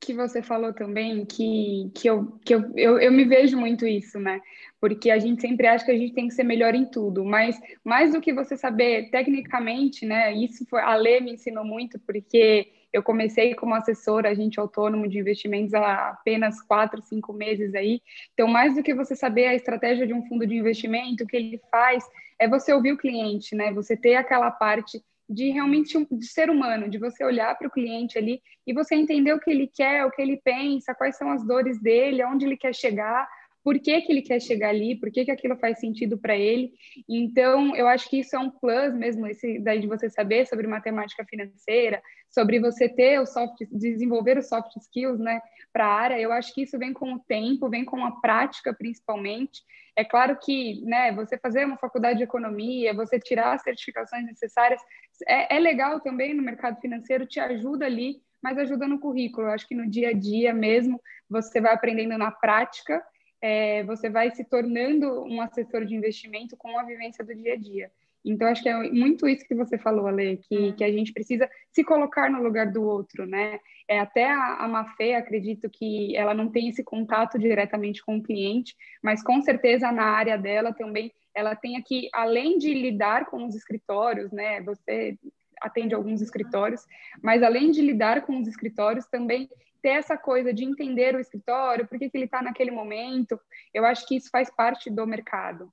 Que 0.00 0.14
você 0.14 0.42
falou 0.42 0.72
também, 0.72 1.26
que, 1.26 1.90
que, 1.94 2.08
eu, 2.08 2.38
que 2.42 2.54
eu, 2.54 2.72
eu, 2.74 2.98
eu, 2.98 3.12
me 3.12 3.24
vejo 3.24 3.56
muito 3.58 3.86
isso, 3.86 4.18
né? 4.18 4.40
Porque 4.80 5.10
a 5.10 5.18
gente 5.18 5.42
sempre 5.42 5.66
acha 5.66 5.84
que 5.84 5.90
a 5.90 5.98
gente 5.98 6.14
tem 6.14 6.26
que 6.26 6.34
ser 6.34 6.42
melhor 6.42 6.74
em 6.74 6.86
tudo, 6.86 7.22
mas 7.22 7.60
mais 7.84 8.12
do 8.12 8.20
que 8.20 8.32
você 8.32 8.56
saber 8.56 9.10
tecnicamente, 9.10 10.06
né? 10.06 10.32
Isso 10.32 10.64
foi, 10.66 10.80
a 10.80 10.94
Lê 10.96 11.20
me 11.20 11.34
ensinou 11.34 11.64
muito, 11.64 11.98
porque 12.00 12.72
eu 12.92 13.02
comecei 13.02 13.54
como 13.54 13.74
assessora, 13.74 14.30
agente 14.30 14.58
autônomo 14.58 15.06
de 15.06 15.18
investimentos 15.18 15.74
há 15.74 16.08
apenas 16.08 16.62
quatro, 16.62 17.02
cinco 17.02 17.32
meses 17.32 17.74
aí. 17.74 18.00
Então, 18.32 18.48
mais 18.48 18.74
do 18.74 18.82
que 18.82 18.94
você 18.94 19.14
saber 19.14 19.46
a 19.46 19.54
estratégia 19.54 20.06
de 20.06 20.14
um 20.14 20.26
fundo 20.26 20.46
de 20.46 20.56
investimento, 20.56 21.24
o 21.24 21.26
que 21.26 21.36
ele 21.36 21.60
faz, 21.70 22.02
é 22.38 22.48
você 22.48 22.72
ouvir 22.72 22.92
o 22.92 22.98
cliente, 22.98 23.54
né? 23.54 23.70
Você 23.74 23.96
ter 23.96 24.16
aquela 24.16 24.50
parte 24.50 25.02
de 25.30 25.48
realmente 25.50 25.96
de 26.10 26.26
ser 26.26 26.50
humano, 26.50 26.90
de 26.90 26.98
você 26.98 27.24
olhar 27.24 27.56
para 27.56 27.68
o 27.68 27.70
cliente 27.70 28.18
ali 28.18 28.42
e 28.66 28.74
você 28.74 28.96
entender 28.96 29.32
o 29.32 29.38
que 29.38 29.48
ele 29.48 29.70
quer, 29.72 30.04
o 30.04 30.10
que 30.10 30.20
ele 30.20 30.40
pensa, 30.42 30.92
quais 30.92 31.16
são 31.16 31.30
as 31.30 31.46
dores 31.46 31.80
dele, 31.80 32.20
aonde 32.20 32.44
ele 32.44 32.56
quer 32.56 32.74
chegar, 32.74 33.28
por 33.62 33.78
que, 33.78 34.00
que 34.00 34.12
ele 34.12 34.22
quer 34.22 34.40
chegar 34.40 34.70
ali, 34.70 34.96
por 34.98 35.10
que, 35.10 35.24
que 35.24 35.30
aquilo 35.30 35.56
faz 35.56 35.78
sentido 35.78 36.16
para 36.18 36.36
ele. 36.36 36.72
Então, 37.08 37.76
eu 37.76 37.86
acho 37.86 38.08
que 38.08 38.20
isso 38.20 38.34
é 38.34 38.38
um 38.38 38.50
plus 38.50 38.94
mesmo, 38.94 39.26
esse 39.26 39.58
daí 39.58 39.80
de 39.80 39.86
você 39.86 40.08
saber 40.08 40.46
sobre 40.46 40.66
matemática 40.66 41.24
financeira, 41.24 42.02
sobre 42.30 42.58
você 42.58 42.88
ter 42.88 43.20
o 43.20 43.26
soft, 43.26 43.58
desenvolver 43.70 44.38
os 44.38 44.48
soft 44.48 44.74
skills, 44.76 45.18
né, 45.18 45.40
para 45.72 45.86
a 45.86 45.94
área. 45.94 46.20
Eu 46.20 46.32
acho 46.32 46.54
que 46.54 46.62
isso 46.62 46.78
vem 46.78 46.92
com 46.92 47.14
o 47.14 47.18
tempo, 47.20 47.68
vem 47.68 47.84
com 47.84 48.04
a 48.04 48.20
prática, 48.20 48.72
principalmente. 48.72 49.62
É 49.96 50.04
claro 50.04 50.38
que, 50.38 50.80
né, 50.84 51.12
você 51.12 51.36
fazer 51.36 51.64
uma 51.64 51.76
faculdade 51.76 52.18
de 52.18 52.24
economia, 52.24 52.94
você 52.94 53.18
tirar 53.18 53.54
as 53.54 53.62
certificações 53.62 54.24
necessárias, 54.24 54.80
é, 55.26 55.56
é 55.56 55.58
legal 55.58 56.00
também 56.00 56.32
no 56.32 56.42
mercado 56.42 56.80
financeiro, 56.80 57.26
te 57.26 57.38
ajuda 57.38 57.84
ali, 57.84 58.22
mas 58.42 58.56
ajuda 58.56 58.88
no 58.88 58.98
currículo. 58.98 59.48
Eu 59.48 59.52
acho 59.52 59.68
que 59.68 59.74
no 59.74 59.88
dia 59.88 60.10
a 60.10 60.12
dia 60.12 60.54
mesmo, 60.54 61.00
você 61.28 61.60
vai 61.60 61.74
aprendendo 61.74 62.16
na 62.16 62.30
prática, 62.30 63.02
é, 63.42 63.82
você 63.84 64.10
vai 64.10 64.30
se 64.30 64.44
tornando 64.44 65.24
um 65.24 65.40
assessor 65.40 65.84
de 65.84 65.94
investimento 65.94 66.56
com 66.56 66.78
a 66.78 66.84
vivência 66.84 67.24
do 67.24 67.34
dia 67.34 67.54
a 67.54 67.56
dia. 67.56 67.90
Então, 68.24 68.48
acho 68.48 68.62
que 68.62 68.68
é 68.68 68.76
muito 68.90 69.26
isso 69.26 69.46
que 69.46 69.54
você 69.54 69.78
falou, 69.78 70.06
Ale, 70.06 70.36
que, 70.36 70.56
uhum. 70.56 70.72
que 70.72 70.84
a 70.84 70.92
gente 70.92 71.12
precisa 71.12 71.48
se 71.72 71.82
colocar 71.82 72.30
no 72.30 72.42
lugar 72.42 72.70
do 72.70 72.82
outro, 72.82 73.24
né? 73.26 73.58
É, 73.88 73.98
até 73.98 74.30
a, 74.30 74.56
a 74.56 74.68
Mafê, 74.68 75.14
acredito 75.14 75.70
que 75.70 76.14
ela 76.14 76.34
não 76.34 76.50
tem 76.50 76.68
esse 76.68 76.84
contato 76.84 77.38
diretamente 77.38 78.04
com 78.04 78.18
o 78.18 78.22
cliente, 78.22 78.76
mas 79.02 79.22
com 79.22 79.40
certeza 79.40 79.90
na 79.90 80.04
área 80.04 80.36
dela 80.36 80.72
também, 80.72 81.10
ela 81.34 81.56
tem 81.56 81.76
aqui, 81.76 82.08
além 82.12 82.58
de 82.58 82.74
lidar 82.74 83.24
com 83.26 83.46
os 83.46 83.54
escritórios, 83.54 84.30
né? 84.30 84.60
Você 84.62 85.18
atende 85.62 85.94
alguns 85.94 86.20
escritórios, 86.20 86.86
mas 87.22 87.42
além 87.42 87.70
de 87.70 87.80
lidar 87.80 88.22
com 88.22 88.38
os 88.38 88.48
escritórios, 88.48 89.06
também 89.06 89.48
ter 89.80 89.90
essa 89.90 90.16
coisa 90.16 90.52
de 90.52 90.64
entender 90.64 91.14
o 91.14 91.20
escritório, 91.20 91.86
por 91.86 91.98
que, 91.98 92.10
que 92.10 92.16
ele 92.16 92.24
está 92.24 92.42
naquele 92.42 92.70
momento, 92.70 93.40
eu 93.72 93.84
acho 93.84 94.06
que 94.06 94.16
isso 94.16 94.30
faz 94.30 94.50
parte 94.50 94.90
do 94.90 95.06
mercado. 95.06 95.72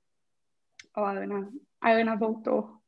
Ó, 0.96 1.04
a 1.04 1.12
Ana, 1.12 1.52
a 1.80 1.90
Ana 1.90 2.16
voltou. 2.16 2.78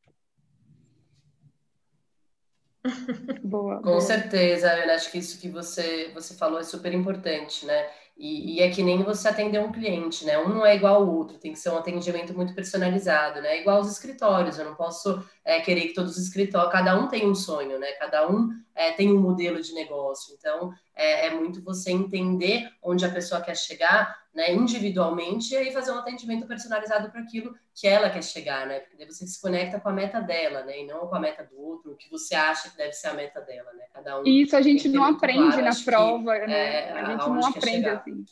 boa. 3.42 3.76
Com 3.76 3.82
boa. 3.82 4.00
certeza, 4.00 4.70
Ana, 4.72 4.94
acho 4.94 5.10
que 5.10 5.18
isso 5.18 5.40
que 5.40 5.48
você, 5.48 6.10
você 6.14 6.34
falou 6.34 6.60
é 6.60 6.64
super 6.64 6.92
importante, 6.92 7.66
né? 7.66 7.90
E, 8.22 8.56
e, 8.56 8.60
é 8.60 8.68
que 8.68 8.82
nem 8.82 9.02
você 9.02 9.28
atender 9.28 9.58
um 9.60 9.72
cliente, 9.72 10.26
né? 10.26 10.38
Um 10.38 10.50
não 10.50 10.66
é 10.66 10.76
igual 10.76 10.96
ao 10.96 11.08
outro, 11.08 11.38
tem 11.38 11.54
que 11.54 11.58
ser 11.58 11.70
um 11.70 11.78
atendimento 11.78 12.34
muito 12.34 12.54
personalizado, 12.54 13.40
né? 13.40 13.62
Igual 13.62 13.78
aos 13.78 13.90
escritórios, 13.90 14.58
eu 14.58 14.66
não 14.66 14.74
posso 14.74 15.24
é, 15.42 15.58
querer 15.60 15.88
que 15.88 15.94
todos 15.94 16.18
os 16.18 16.24
escritórios, 16.24 16.70
cada 16.70 16.94
um 17.00 17.08
tem 17.08 17.26
um 17.26 17.34
sonho, 17.34 17.78
né? 17.78 17.92
Cada 17.92 18.28
um 18.30 18.50
é, 18.74 18.92
tem 18.92 19.10
um 19.10 19.18
modelo 19.18 19.62
de 19.62 19.72
negócio. 19.72 20.36
Então, 20.38 20.70
é, 20.94 21.28
é, 21.28 21.30
muito 21.30 21.64
você 21.64 21.92
entender 21.92 22.68
onde 22.82 23.06
a 23.06 23.10
pessoa 23.10 23.40
quer 23.40 23.56
chegar, 23.56 24.14
né? 24.32 24.52
Individualmente, 24.52 25.52
e 25.52 25.56
aí 25.56 25.72
fazer 25.72 25.90
um 25.90 25.98
atendimento 25.98 26.46
personalizado 26.46 27.10
para 27.10 27.20
aquilo 27.20 27.54
que 27.74 27.86
ela 27.86 28.08
quer 28.10 28.22
chegar, 28.22 28.66
né? 28.66 28.80
Porque 28.80 28.96
daí 28.96 29.06
você 29.06 29.26
se 29.26 29.40
conecta 29.40 29.80
com 29.80 29.88
a 29.88 29.92
meta 29.92 30.20
dela, 30.20 30.62
né? 30.64 30.82
E 30.82 30.86
não 30.86 31.06
com 31.08 31.16
a 31.16 31.20
meta 31.20 31.44
do 31.44 31.60
outro, 31.60 31.92
o 31.92 31.96
que 31.96 32.08
você 32.10 32.34
acha 32.34 32.70
que 32.70 32.76
deve 32.76 32.92
ser 32.92 33.08
a 33.08 33.14
meta 33.14 33.40
dela, 33.40 33.72
né? 33.72 33.84
Cada 33.92 34.20
um. 34.20 34.24
Isso 34.24 34.56
a 34.56 34.62
gente 34.62 34.88
não 34.88 35.04
aprende 35.04 35.56
claro, 35.56 35.64
na 35.64 35.84
prova, 35.84 36.40
que, 36.40 36.46
né? 36.46 36.74
É, 36.74 36.92
a 36.92 37.04
gente 37.04 37.28
não 37.28 37.46
aprende 37.46 37.88
assim. 37.88 38.24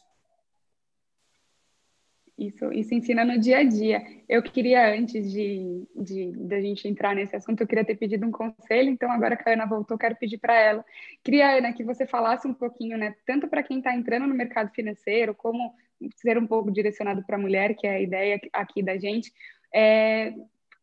Isso, 2.39 2.73
isso 2.73 2.95
ensina 2.95 3.25
no 3.25 3.37
dia 3.37 3.59
a 3.59 3.65
dia. 3.65 4.01
Eu 4.29 4.41
queria, 4.41 4.95
antes 4.95 5.29
de, 5.29 5.85
de, 5.97 6.31
de, 6.31 6.55
a 6.55 6.61
gente 6.61 6.87
entrar 6.87 7.13
nesse 7.13 7.35
assunto, 7.35 7.61
eu 7.61 7.67
queria 7.67 7.85
ter 7.85 7.97
pedido 7.97 8.25
um 8.25 8.31
conselho, 8.31 8.91
então 8.91 9.11
agora 9.11 9.37
que 9.37 9.49
a 9.49 9.55
Ana 9.55 9.67
voltou, 9.67 9.99
quero 9.99 10.15
pedir 10.15 10.39
para 10.39 10.57
ela. 10.57 10.85
Queria, 11.25 11.59
Ana, 11.59 11.73
que 11.73 11.83
você 11.83 12.07
falasse 12.07 12.47
um 12.47 12.55
pouquinho, 12.55 12.97
né, 12.97 13.17
tanto 13.27 13.49
para 13.49 13.65
quem 13.65 13.79
está 13.79 13.93
entrando 13.93 14.29
no 14.29 14.37
mercado 14.37 14.71
financeiro, 14.71 15.35
como 15.35 15.75
ser 16.17 16.39
um 16.39 16.47
pouco 16.47 16.71
direcionado 16.71 17.25
para 17.25 17.37
a 17.37 17.41
mulher, 17.41 17.75
que 17.75 17.87
é 17.87 17.97
a 17.97 18.01
ideia 18.01 18.41
aqui 18.53 18.83
da 18.83 18.97
gente. 18.97 19.33
É, 19.75 20.35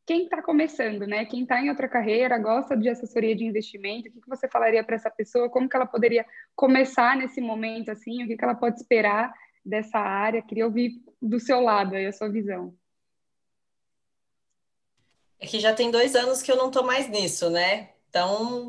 quem 0.05 0.25
está 0.25 0.41
começando, 0.41 1.07
né? 1.07 1.25
Quem 1.25 1.43
está 1.43 1.59
em 1.59 1.69
outra 1.69 1.87
carreira, 1.87 2.37
gosta 2.37 2.77
de 2.77 2.87
assessoria 2.87 3.35
de 3.35 3.43
investimento, 3.43 4.07
o 4.07 4.11
que, 4.11 4.21
que 4.21 4.29
você 4.29 4.47
falaria 4.47 4.83
para 4.83 4.95
essa 4.95 5.09
pessoa? 5.09 5.49
Como 5.49 5.67
que 5.67 5.75
ela 5.75 5.87
poderia 5.87 6.25
começar 6.55 7.17
nesse 7.17 7.41
momento, 7.41 7.89
assim? 7.89 8.23
O 8.23 8.27
que, 8.27 8.37
que 8.37 8.43
ela 8.43 8.55
pode 8.55 8.77
esperar 8.77 9.33
dessa 9.65 9.97
área? 9.97 10.43
Queria 10.43 10.65
ouvir 10.65 11.01
do 11.19 11.39
seu 11.39 11.59
lado 11.59 11.95
aí 11.95 12.05
a 12.05 12.11
sua 12.11 12.29
visão. 12.29 12.75
É 15.39 15.47
que 15.47 15.59
já 15.59 15.73
tem 15.73 15.89
dois 15.89 16.15
anos 16.15 16.41
que 16.41 16.51
eu 16.51 16.55
não 16.55 16.67
estou 16.67 16.83
mais 16.83 17.09
nisso, 17.09 17.49
né? 17.49 17.89
Então, 18.09 18.67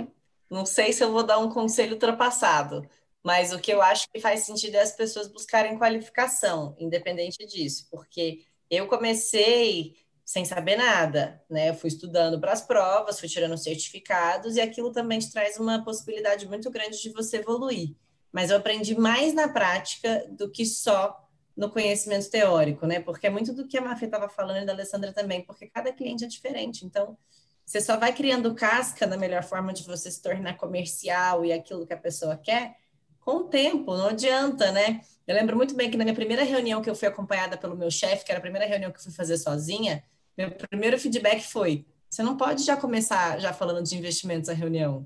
não 0.50 0.64
sei 0.64 0.92
se 0.92 1.04
eu 1.04 1.12
vou 1.12 1.22
dar 1.22 1.38
um 1.38 1.50
conselho 1.50 1.92
ultrapassado, 1.92 2.88
mas 3.26 3.52
o 3.52 3.58
que 3.58 3.72
eu 3.72 3.82
acho 3.82 4.06
que 4.14 4.20
faz 4.20 4.44
sentido 4.44 4.76
é 4.76 4.82
as 4.82 4.92
pessoas 4.92 5.26
buscarem 5.26 5.76
qualificação, 5.76 6.76
independente 6.78 7.44
disso, 7.44 7.88
porque 7.90 8.44
eu 8.70 8.86
comecei 8.86 9.96
sem 10.24 10.44
saber 10.44 10.76
nada, 10.76 11.42
né? 11.50 11.70
Eu 11.70 11.74
fui 11.74 11.88
estudando 11.88 12.38
para 12.38 12.52
as 12.52 12.62
provas, 12.62 13.18
fui 13.18 13.28
tirando 13.28 13.58
certificados, 13.58 14.54
e 14.54 14.60
aquilo 14.60 14.92
também 14.92 15.18
te 15.18 15.32
traz 15.32 15.58
uma 15.58 15.84
possibilidade 15.84 16.46
muito 16.46 16.70
grande 16.70 17.02
de 17.02 17.10
você 17.10 17.38
evoluir. 17.38 17.96
Mas 18.30 18.50
eu 18.50 18.58
aprendi 18.58 18.96
mais 18.96 19.34
na 19.34 19.48
prática 19.48 20.24
do 20.30 20.48
que 20.48 20.64
só 20.64 21.28
no 21.56 21.68
conhecimento 21.68 22.30
teórico, 22.30 22.86
né? 22.86 23.00
Porque 23.00 23.26
é 23.26 23.30
muito 23.30 23.52
do 23.52 23.66
que 23.66 23.76
a 23.76 23.82
Mafia 23.82 24.06
estava 24.06 24.28
falando 24.28 24.62
e 24.62 24.66
da 24.66 24.72
Alessandra 24.72 25.12
também, 25.12 25.42
porque 25.42 25.66
cada 25.66 25.92
cliente 25.92 26.24
é 26.24 26.28
diferente. 26.28 26.86
Então, 26.86 27.18
você 27.64 27.80
só 27.80 27.96
vai 27.96 28.12
criando 28.12 28.54
casca 28.54 29.04
da 29.04 29.16
melhor 29.16 29.42
forma 29.42 29.72
de 29.72 29.82
você 29.82 30.12
se 30.12 30.22
tornar 30.22 30.56
comercial 30.56 31.44
e 31.44 31.52
aquilo 31.52 31.84
que 31.84 31.92
a 31.92 31.98
pessoa 31.98 32.36
quer 32.36 32.85
com 33.26 33.38
o 33.38 33.44
tempo, 33.44 33.96
não 33.96 34.06
adianta, 34.06 34.70
né? 34.70 35.00
Eu 35.26 35.34
lembro 35.34 35.56
muito 35.56 35.74
bem 35.74 35.90
que 35.90 35.96
na 35.96 36.04
minha 36.04 36.14
primeira 36.14 36.44
reunião 36.44 36.80
que 36.80 36.88
eu 36.88 36.94
fui 36.94 37.08
acompanhada 37.08 37.58
pelo 37.58 37.76
meu 37.76 37.90
chefe, 37.90 38.24
que 38.24 38.30
era 38.30 38.38
a 38.38 38.40
primeira 38.40 38.64
reunião 38.64 38.92
que 38.92 38.98
eu 38.98 39.02
fui 39.02 39.12
fazer 39.12 39.36
sozinha, 39.36 40.04
meu 40.38 40.52
primeiro 40.52 40.96
feedback 40.96 41.42
foi: 41.42 41.84
você 42.08 42.22
não 42.22 42.36
pode 42.36 42.62
já 42.62 42.76
começar 42.76 43.40
já 43.40 43.52
falando 43.52 43.82
de 43.82 43.98
investimentos 43.98 44.48
a 44.48 44.52
reunião. 44.52 45.04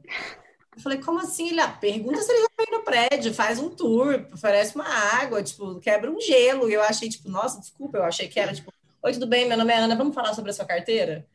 Eu 0.77 0.83
falei, 0.83 0.99
como 0.99 1.19
assim? 1.19 1.49
Ele, 1.49 1.61
ah, 1.61 1.69
pergunta 1.69 2.21
se 2.21 2.31
ele 2.31 2.43
já 2.43 2.49
foi 2.55 2.67
no 2.71 2.85
prédio, 2.85 3.35
faz 3.35 3.59
um 3.59 3.71
tour, 3.71 4.27
oferece 4.33 4.75
uma 4.77 4.87
água, 4.87 5.43
tipo, 5.43 5.81
quebra 5.81 6.11
um 6.11 6.21
gelo. 6.21 6.69
E 6.69 6.75
eu 6.75 6.83
achei, 6.83 7.09
tipo, 7.09 7.29
nossa, 7.29 7.59
desculpa, 7.59 7.99
eu 7.99 8.05
achei 8.05 8.29
que 8.29 8.39
era, 8.39 8.53
tipo, 8.53 8.71
oi, 9.03 9.13
tudo 9.13 9.27
bem? 9.27 9.49
Meu 9.49 9.57
nome 9.57 9.73
é 9.73 9.79
Ana, 9.79 9.97
vamos 9.97 10.15
falar 10.15 10.35
sobre 10.35 10.51
a 10.51 10.55
sua 10.55 10.67
carteira? 10.67 11.27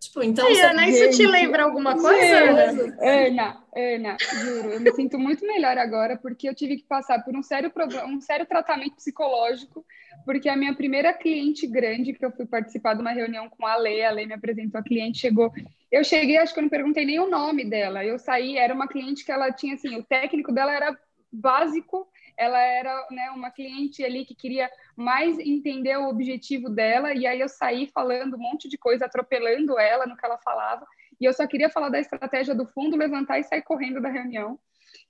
Tipo, 0.00 0.22
então. 0.22 0.46
Ai, 0.46 0.60
Ana, 0.62 0.88
isso 0.88 1.10
te 1.10 1.26
lembra 1.26 1.64
alguma 1.64 1.94
coisa, 1.94 2.36
Ana? 2.38 2.96
Ana, 3.00 3.64
Ana, 3.76 4.16
juro, 4.42 4.72
eu 4.72 4.80
me 4.80 4.90
sinto 4.92 5.18
muito 5.18 5.46
melhor 5.46 5.76
agora 5.76 6.16
porque 6.16 6.48
eu 6.48 6.54
tive 6.54 6.78
que 6.78 6.84
passar 6.84 7.22
por 7.22 7.36
um 7.36 7.42
sério 7.42 7.70
problema, 7.70 8.06
um 8.06 8.18
sério 8.18 8.46
tratamento 8.46 8.94
psicológico, 8.96 9.84
porque 10.24 10.48
a 10.48 10.56
minha 10.56 10.74
primeira 10.74 11.12
cliente 11.12 11.66
grande, 11.66 12.14
que 12.14 12.24
eu 12.24 12.32
fui 12.32 12.46
participar 12.46 12.94
de 12.94 13.02
uma 13.02 13.12
reunião 13.12 13.50
com 13.50 13.66
a 13.66 13.76
Lei, 13.76 14.02
a 14.02 14.10
Lei 14.10 14.26
me 14.26 14.32
apresentou 14.32 14.80
a 14.80 14.82
cliente, 14.82 15.18
chegou. 15.18 15.52
Eu 15.92 16.02
cheguei, 16.02 16.38
acho 16.38 16.54
que 16.54 16.60
eu 16.60 16.62
não 16.62 16.70
perguntei 16.70 17.04
nem 17.04 17.20
o 17.20 17.28
nome 17.28 17.68
dela. 17.68 18.02
Eu 18.02 18.18
saí, 18.18 18.56
era 18.56 18.72
uma 18.72 18.88
cliente 18.88 19.22
que 19.22 19.32
ela 19.32 19.52
tinha 19.52 19.74
assim, 19.74 19.96
o 19.96 20.02
técnico 20.02 20.50
dela 20.50 20.72
era 20.72 20.98
básico 21.30 22.09
ela 22.40 22.58
era 22.58 23.06
né, 23.10 23.30
uma 23.32 23.50
cliente 23.50 24.02
ali 24.02 24.24
que 24.24 24.34
queria 24.34 24.70
mais 24.96 25.38
entender 25.38 25.98
o 25.98 26.08
objetivo 26.08 26.70
dela, 26.70 27.12
e 27.12 27.26
aí 27.26 27.38
eu 27.38 27.48
saí 27.50 27.86
falando 27.92 28.34
um 28.34 28.40
monte 28.40 28.66
de 28.66 28.78
coisa, 28.78 29.04
atropelando 29.04 29.78
ela 29.78 30.06
no 30.06 30.16
que 30.16 30.24
ela 30.24 30.38
falava, 30.38 30.86
e 31.20 31.26
eu 31.26 31.34
só 31.34 31.46
queria 31.46 31.68
falar 31.68 31.90
da 31.90 32.00
estratégia 32.00 32.54
do 32.54 32.64
fundo, 32.64 32.96
levantar 32.96 33.38
e 33.38 33.44
sair 33.44 33.60
correndo 33.60 34.00
da 34.00 34.08
reunião. 34.08 34.58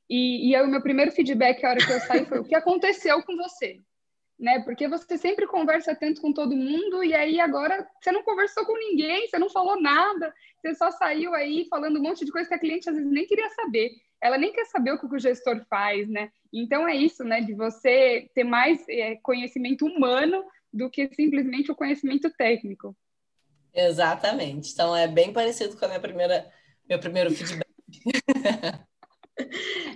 E, 0.09 0.51
e 0.51 0.57
aí, 0.57 0.63
o 0.65 0.69
meu 0.69 0.83
primeiro 0.83 1.13
feedback, 1.13 1.65
a 1.65 1.71
hora 1.71 1.79
que 1.79 1.93
eu 1.93 2.01
saí, 2.01 2.27
foi: 2.27 2.41
o 2.41 2.45
que 2.45 2.55
aconteceu 2.57 3.23
com 3.23 3.37
você? 3.37 3.81
Né? 4.41 4.61
Porque 4.61 4.89
você 4.89 5.19
sempre 5.19 5.47
conversa 5.47 5.95
tanto 5.95 6.23
com 6.23 6.33
todo 6.33 6.57
mundo 6.57 7.05
e 7.05 7.13
aí 7.13 7.39
agora 7.39 7.87
você 8.01 8.11
não 8.11 8.23
conversou 8.23 8.65
com 8.65 8.75
ninguém, 8.75 9.29
você 9.29 9.39
não 9.39 9.51
falou 9.51 9.79
nada, 9.79 10.33
você 10.57 10.75
só 10.75 10.91
saiu 10.91 11.35
aí 11.35 11.67
falando 11.69 11.99
um 11.99 12.03
monte 12.03 12.25
de 12.25 12.33
coisa 12.33 12.49
que 12.49 12.55
a 12.55 12.59
cliente 12.59 12.89
às 12.89 12.97
vezes 12.97 13.13
nem 13.13 13.27
queria 13.27 13.51
saber 13.51 13.91
ela 14.21 14.37
nem 14.37 14.53
quer 14.53 14.67
saber 14.67 14.93
o 14.93 14.99
que 14.99 15.07
o 15.07 15.19
gestor 15.19 15.65
faz, 15.69 16.09
né? 16.09 16.31
Então 16.53 16.87
é 16.87 16.95
isso, 16.95 17.25
né? 17.25 17.41
De 17.41 17.55
você 17.55 18.29
ter 18.35 18.45
mais 18.45 18.85
é, 18.89 19.17
conhecimento 19.17 19.87
humano 19.87 20.45
do 20.73 20.91
que 20.91 21.09
simplesmente 21.15 21.73
o 21.73 21.75
conhecimento 21.77 22.31
técnico. 22.37 22.95
Exatamente. 23.73 24.73
Então 24.73 24.95
é 24.95 25.09
bem 25.09 25.33
parecido 25.33 25.77
com 25.77 25.85
a 25.85 25.89
minha 25.89 26.01
primeira, 26.01 26.51
meu 26.89 26.99
primeiro 26.99 27.31
feedback. 27.31 27.67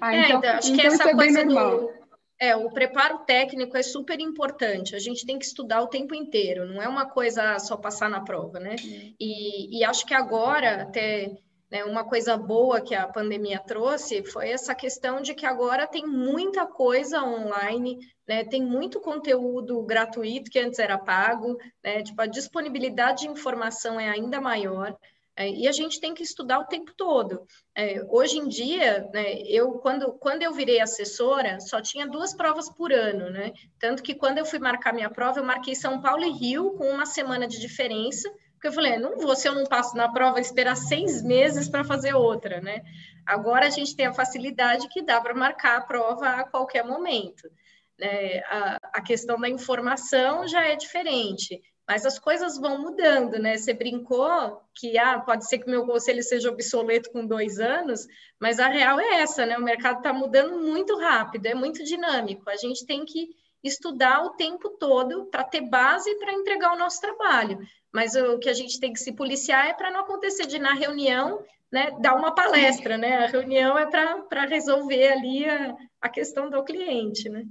ah, 0.00 0.16
então, 0.16 0.36
é, 0.36 0.38
então, 0.38 0.50
acho 0.52 0.72
então 0.72 0.80
que 0.80 0.86
essa 0.86 1.10
é 1.10 1.12
coisa 1.12 1.44
do 1.44 2.03
é, 2.48 2.56
o 2.56 2.70
preparo 2.70 3.18
técnico 3.20 3.76
é 3.76 3.82
super 3.82 4.20
importante. 4.20 4.94
A 4.94 4.98
gente 4.98 5.24
tem 5.26 5.38
que 5.38 5.44
estudar 5.44 5.82
o 5.82 5.88
tempo 5.88 6.14
inteiro, 6.14 6.66
não 6.66 6.82
é 6.82 6.88
uma 6.88 7.06
coisa 7.06 7.58
só 7.58 7.76
passar 7.76 8.08
na 8.10 8.20
prova, 8.20 8.58
né? 8.58 8.76
E, 9.18 9.78
e 9.78 9.84
acho 9.84 10.04
que 10.06 10.14
agora, 10.14 10.82
até 10.82 11.32
né? 11.74 11.84
Uma 11.84 12.04
coisa 12.04 12.36
boa 12.36 12.80
que 12.80 12.94
a 12.94 13.08
pandemia 13.08 13.58
trouxe 13.58 14.22
foi 14.22 14.50
essa 14.50 14.76
questão 14.76 15.20
de 15.20 15.34
que 15.34 15.44
agora 15.44 15.88
tem 15.88 16.06
muita 16.06 16.64
coisa 16.64 17.20
online, 17.20 17.98
né? 18.28 18.44
tem 18.44 18.62
muito 18.62 19.00
conteúdo 19.00 19.82
gratuito 19.82 20.52
que 20.52 20.60
antes 20.60 20.78
era 20.78 20.96
pago, 20.96 21.58
né? 21.82 22.00
tipo, 22.00 22.22
a 22.22 22.26
disponibilidade 22.26 23.22
de 23.22 23.28
informação 23.28 23.98
é 23.98 24.08
ainda 24.08 24.40
maior. 24.40 24.96
É, 25.36 25.48
e 25.48 25.66
a 25.66 25.72
gente 25.72 26.00
tem 26.00 26.14
que 26.14 26.22
estudar 26.22 26.60
o 26.60 26.66
tempo 26.66 26.92
todo. 26.96 27.44
É, 27.74 28.00
hoje 28.08 28.38
em 28.38 28.48
dia, 28.48 29.08
né, 29.12 29.40
eu 29.42 29.72
quando, 29.78 30.12
quando 30.12 30.42
eu 30.42 30.52
virei 30.52 30.80
assessora, 30.80 31.58
só 31.58 31.80
tinha 31.80 32.06
duas 32.06 32.34
provas 32.34 32.70
por 32.70 32.92
ano, 32.92 33.30
né? 33.30 33.52
Tanto 33.80 34.02
que 34.02 34.14
quando 34.14 34.38
eu 34.38 34.46
fui 34.46 34.60
marcar 34.60 34.92
minha 34.94 35.10
prova, 35.10 35.40
eu 35.40 35.44
marquei 35.44 35.74
São 35.74 36.00
Paulo 36.00 36.24
e 36.24 36.30
Rio 36.30 36.74
com 36.74 36.88
uma 36.88 37.04
semana 37.04 37.48
de 37.48 37.58
diferença, 37.58 38.30
porque 38.52 38.68
eu 38.68 38.72
falei, 38.72 38.96
não 38.96 39.18
vou, 39.18 39.34
se 39.34 39.48
eu 39.48 39.54
não 39.54 39.64
passo 39.64 39.96
na 39.96 40.10
prova, 40.10 40.40
esperar 40.40 40.76
seis 40.76 41.20
meses 41.22 41.68
para 41.68 41.84
fazer 41.84 42.14
outra, 42.14 42.60
né? 42.60 42.82
Agora 43.26 43.66
a 43.66 43.70
gente 43.70 43.96
tem 43.96 44.06
a 44.06 44.12
facilidade 44.12 44.88
que 44.88 45.02
dá 45.02 45.20
para 45.20 45.34
marcar 45.34 45.78
a 45.78 45.84
prova 45.84 46.28
a 46.28 46.48
qualquer 46.48 46.84
momento. 46.84 47.50
Né? 47.98 48.38
A, 48.46 48.78
a 48.94 49.02
questão 49.02 49.38
da 49.38 49.48
informação 49.48 50.46
já 50.46 50.64
é 50.64 50.76
diferente, 50.76 51.60
mas 51.86 52.06
as 52.06 52.18
coisas 52.18 52.58
vão 52.58 52.80
mudando, 52.80 53.38
né? 53.38 53.56
Você 53.56 53.74
brincou 53.74 54.60
que 54.74 54.98
ah, 54.98 55.20
pode 55.20 55.46
ser 55.46 55.58
que 55.58 55.70
meu 55.70 55.84
conselho 55.84 56.22
seja 56.22 56.50
obsoleto 56.50 57.10
com 57.10 57.26
dois 57.26 57.58
anos, 57.58 58.06
mas 58.40 58.58
a 58.58 58.68
real 58.68 58.98
é 58.98 59.20
essa, 59.20 59.44
né? 59.44 59.58
O 59.58 59.62
mercado 59.62 59.98
está 59.98 60.12
mudando 60.12 60.58
muito 60.58 60.98
rápido, 60.98 61.46
é 61.46 61.54
muito 61.54 61.84
dinâmico. 61.84 62.48
A 62.48 62.56
gente 62.56 62.86
tem 62.86 63.04
que 63.04 63.28
estudar 63.62 64.22
o 64.24 64.30
tempo 64.30 64.70
todo 64.70 65.26
para 65.26 65.44
ter 65.44 65.62
base 65.62 66.14
para 66.16 66.32
entregar 66.32 66.74
o 66.74 66.78
nosso 66.78 67.00
trabalho. 67.00 67.58
Mas 67.92 68.14
o 68.14 68.38
que 68.38 68.48
a 68.48 68.54
gente 68.54 68.80
tem 68.80 68.92
que 68.92 69.00
se 69.00 69.12
policiar 69.12 69.66
é 69.66 69.74
para 69.74 69.90
não 69.90 70.00
acontecer 70.00 70.46
de 70.46 70.58
na 70.58 70.74
reunião 70.74 71.44
né, 71.70 71.90
dar 72.00 72.14
uma 72.14 72.34
palestra, 72.34 72.96
né? 72.96 73.24
A 73.24 73.26
reunião 73.26 73.76
é 73.76 73.86
para 73.86 74.46
resolver 74.46 75.08
ali 75.08 75.44
a, 75.44 75.76
a 76.00 76.08
questão 76.08 76.48
do 76.48 76.62
cliente, 76.62 77.28
né? 77.28 77.44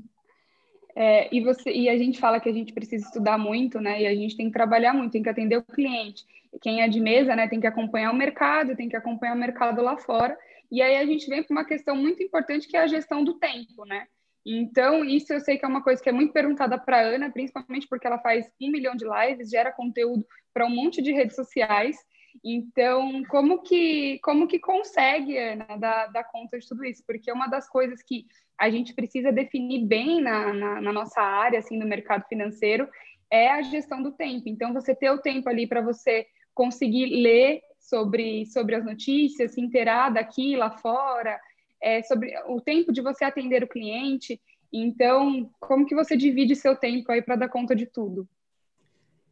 É, 0.96 1.34
e, 1.36 1.42
você, 1.42 1.72
e 1.72 1.90
a 1.90 1.98
gente 1.98 2.20
fala 2.20 2.40
que 2.40 2.50
a 2.50 2.54
gente 2.54 2.72
precisa 2.72 3.06
estudar 3.06 3.38
muito, 3.38 3.80
né? 3.82 4.02
E 4.02 4.08
a 4.08 4.16
gente 4.16 4.38
tem 4.38 4.48
que 4.48 4.54
trabalhar 4.54 4.94
muito, 4.94 5.12
tem 5.12 5.24
que 5.24 5.30
atender 5.30 5.58
o 5.58 5.64
cliente. 5.64 6.24
Quem 6.62 6.82
é 6.82 6.88
de 6.88 7.00
mesa, 7.00 7.36
né, 7.36 7.48
tem 7.48 7.60
que 7.60 7.66
acompanhar 7.66 8.12
o 8.12 8.16
mercado, 8.16 8.76
tem 8.76 8.88
que 8.88 8.96
acompanhar 8.96 9.36
o 9.36 9.40
mercado 9.40 9.82
lá 9.82 9.98
fora. 9.98 10.38
E 10.72 10.82
aí 10.82 10.98
a 10.98 11.06
gente 11.06 11.28
vem 11.28 11.42
para 11.42 11.54
uma 11.54 11.66
questão 11.66 11.96
muito 11.96 12.22
importante 12.22 12.68
que 12.68 12.78
é 12.78 12.82
a 12.82 12.88
gestão 12.88 13.24
do 13.24 13.36
tempo, 13.36 13.86
né? 13.86 14.06
Então, 14.46 15.06
isso 15.06 15.32
eu 15.32 15.40
sei 15.40 15.58
que 15.58 15.66
é 15.66 15.68
uma 15.68 15.82
coisa 15.82 16.02
que 16.02 16.10
é 16.10 16.12
muito 16.12 16.34
perguntada 16.34 16.78
para 16.78 16.98
a 16.98 17.02
Ana, 17.02 17.32
principalmente 17.32 17.88
porque 17.88 18.06
ela 18.06 18.20
faz 18.20 18.52
um 18.62 18.70
milhão 18.70 18.96
de 18.96 19.06
lives, 19.06 19.50
gera 19.50 19.72
conteúdo 19.72 20.26
para 20.54 20.66
um 20.66 20.70
monte 20.70 21.02
de 21.02 21.14
redes 21.14 21.36
sociais. 21.36 21.96
Então, 22.44 23.24
como 23.26 23.62
que, 23.62 24.20
como 24.20 24.48
que 24.48 24.60
consegue, 24.60 25.38
Ana, 25.38 25.78
dar, 25.78 26.08
dar 26.08 26.24
conta 26.24 26.58
de 26.58 26.68
tudo 26.68 26.86
isso? 26.86 27.04
Porque 27.06 27.32
uma 27.32 27.48
das 27.48 27.68
coisas 27.68 28.02
que 28.02 28.26
a 28.58 28.70
gente 28.70 28.94
precisa 28.94 29.32
definir 29.32 29.86
bem 29.86 30.22
na, 30.22 30.54
na, 30.54 30.82
na 30.82 30.94
nossa 30.94 31.22
área, 31.22 31.60
assim, 31.60 31.78
no 31.78 31.86
mercado 31.86 32.26
financeiro, 32.28 32.88
é 33.30 33.50
a 33.50 33.62
gestão 33.62 34.02
do 34.02 34.12
tempo. 34.12 34.48
Então, 34.48 34.74
você 34.74 34.96
ter 34.96 35.10
o 35.10 35.22
tempo 35.22 35.50
ali 35.50 35.68
para 35.68 35.82
você 35.82 36.26
conseguir 36.54 37.08
ler 37.08 37.62
sobre, 37.80 38.46
sobre 38.46 38.76
as 38.76 38.86
notícias, 38.86 39.54
se 39.54 39.62
inteirar 39.62 40.10
daqui, 40.10 40.56
lá 40.56 40.72
fora, 40.72 41.40
é, 41.82 42.02
sobre 42.04 42.34
o 42.48 42.62
tempo 42.62 42.94
de 42.94 43.02
você 43.02 43.26
atender 43.26 43.64
o 43.64 43.68
cliente. 43.68 44.40
Então, 44.72 45.50
como 45.60 45.86
que 45.86 45.96
você 45.96 46.16
divide 46.16 46.56
seu 46.56 46.76
tempo 46.76 47.12
aí 47.12 47.22
para 47.22 47.36
dar 47.36 47.50
conta 47.50 47.76
de 47.76 47.86
tudo? 47.86 48.28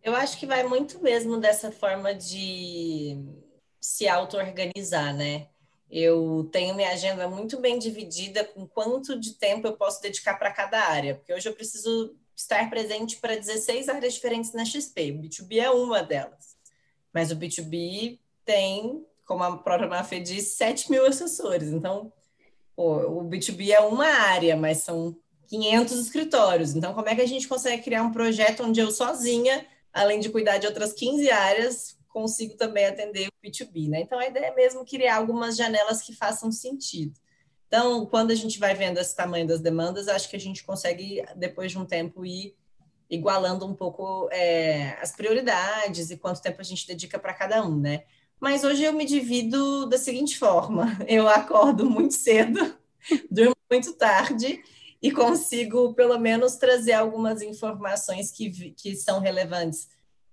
Eu 0.03 0.15
acho 0.15 0.37
que 0.39 0.47
vai 0.47 0.63
muito 0.63 1.01
mesmo 1.01 1.37
dessa 1.37 1.71
forma 1.71 2.13
de 2.13 3.17
se 3.79 4.07
auto-organizar, 4.07 5.15
né? 5.15 5.47
Eu 5.89 6.49
tenho 6.51 6.73
minha 6.73 6.89
agenda 6.89 7.27
muito 7.27 7.59
bem 7.59 7.77
dividida 7.77 8.43
com 8.43 8.65
quanto 8.65 9.19
de 9.19 9.33
tempo 9.33 9.67
eu 9.67 9.73
posso 9.73 10.01
dedicar 10.01 10.35
para 10.35 10.51
cada 10.51 10.79
área, 10.79 11.15
porque 11.15 11.33
hoje 11.33 11.47
eu 11.47 11.53
preciso 11.53 12.15
estar 12.35 12.69
presente 12.69 13.17
para 13.17 13.35
16 13.35 13.89
áreas 13.89 14.13
diferentes 14.13 14.53
na 14.53 14.65
XP. 14.65 15.11
O 15.11 15.21
B2B 15.21 15.57
é 15.57 15.69
uma 15.69 16.01
delas. 16.01 16.55
Mas 17.13 17.29
o 17.29 17.35
B2B 17.35 18.19
tem, 18.45 19.05
como 19.25 19.43
a 19.43 19.57
própria 19.57 19.87
Mafê 19.87 20.19
disse, 20.19 20.55
7 20.55 20.89
mil 20.89 21.05
assessores. 21.05 21.69
Então, 21.69 22.11
pô, 22.75 22.95
o 23.19 23.29
B2B 23.29 23.69
é 23.69 23.81
uma 23.81 24.07
área, 24.07 24.55
mas 24.55 24.79
são 24.79 25.15
500 25.47 25.99
escritórios. 25.99 26.73
Então, 26.73 26.93
como 26.93 27.09
é 27.09 27.15
que 27.15 27.21
a 27.21 27.27
gente 27.27 27.47
consegue 27.47 27.83
criar 27.83 28.03
um 28.03 28.11
projeto 28.11 28.63
onde 28.63 28.79
eu 28.79 28.89
sozinha 28.89 29.67
além 29.93 30.19
de 30.19 30.29
cuidar 30.29 30.57
de 30.57 30.67
outras 30.67 30.93
15 30.93 31.29
áreas, 31.29 31.97
consigo 32.07 32.55
também 32.55 32.85
atender 32.85 33.27
o 33.27 33.47
B2B, 33.47 33.89
né? 33.89 34.01
Então, 34.01 34.19
a 34.19 34.27
ideia 34.27 34.47
é 34.47 34.55
mesmo 34.55 34.85
criar 34.85 35.17
algumas 35.17 35.55
janelas 35.55 36.01
que 36.01 36.15
façam 36.15 36.51
sentido. 36.51 37.13
Então, 37.67 38.05
quando 38.05 38.31
a 38.31 38.35
gente 38.35 38.59
vai 38.59 38.75
vendo 38.75 38.99
esse 38.99 39.15
tamanho 39.15 39.47
das 39.47 39.61
demandas, 39.61 40.07
acho 40.07 40.29
que 40.29 40.35
a 40.35 40.39
gente 40.39 40.63
consegue, 40.63 41.23
depois 41.37 41.71
de 41.71 41.79
um 41.79 41.85
tempo, 41.85 42.25
ir 42.25 42.55
igualando 43.09 43.65
um 43.65 43.73
pouco 43.73 44.29
é, 44.31 44.97
as 45.01 45.11
prioridades 45.11 46.09
e 46.09 46.17
quanto 46.17 46.41
tempo 46.41 46.61
a 46.61 46.63
gente 46.63 46.87
dedica 46.87 47.17
para 47.17 47.33
cada 47.33 47.65
um, 47.65 47.79
né? 47.79 48.03
Mas 48.39 48.63
hoje 48.63 48.83
eu 48.83 48.91
me 48.91 49.05
divido 49.05 49.85
da 49.85 49.97
seguinte 49.97 50.37
forma: 50.37 50.97
eu 51.07 51.27
acordo 51.27 51.89
muito 51.89 52.13
cedo, 52.13 52.75
durmo 53.29 53.55
muito 53.69 53.93
tarde 53.93 54.61
e 55.01 55.11
consigo, 55.11 55.93
pelo 55.93 56.17
menos, 56.19 56.57
trazer 56.57 56.93
algumas 56.93 57.41
informações 57.41 58.31
que, 58.31 58.71
que 58.71 58.95
são 58.95 59.19
relevantes 59.19 59.89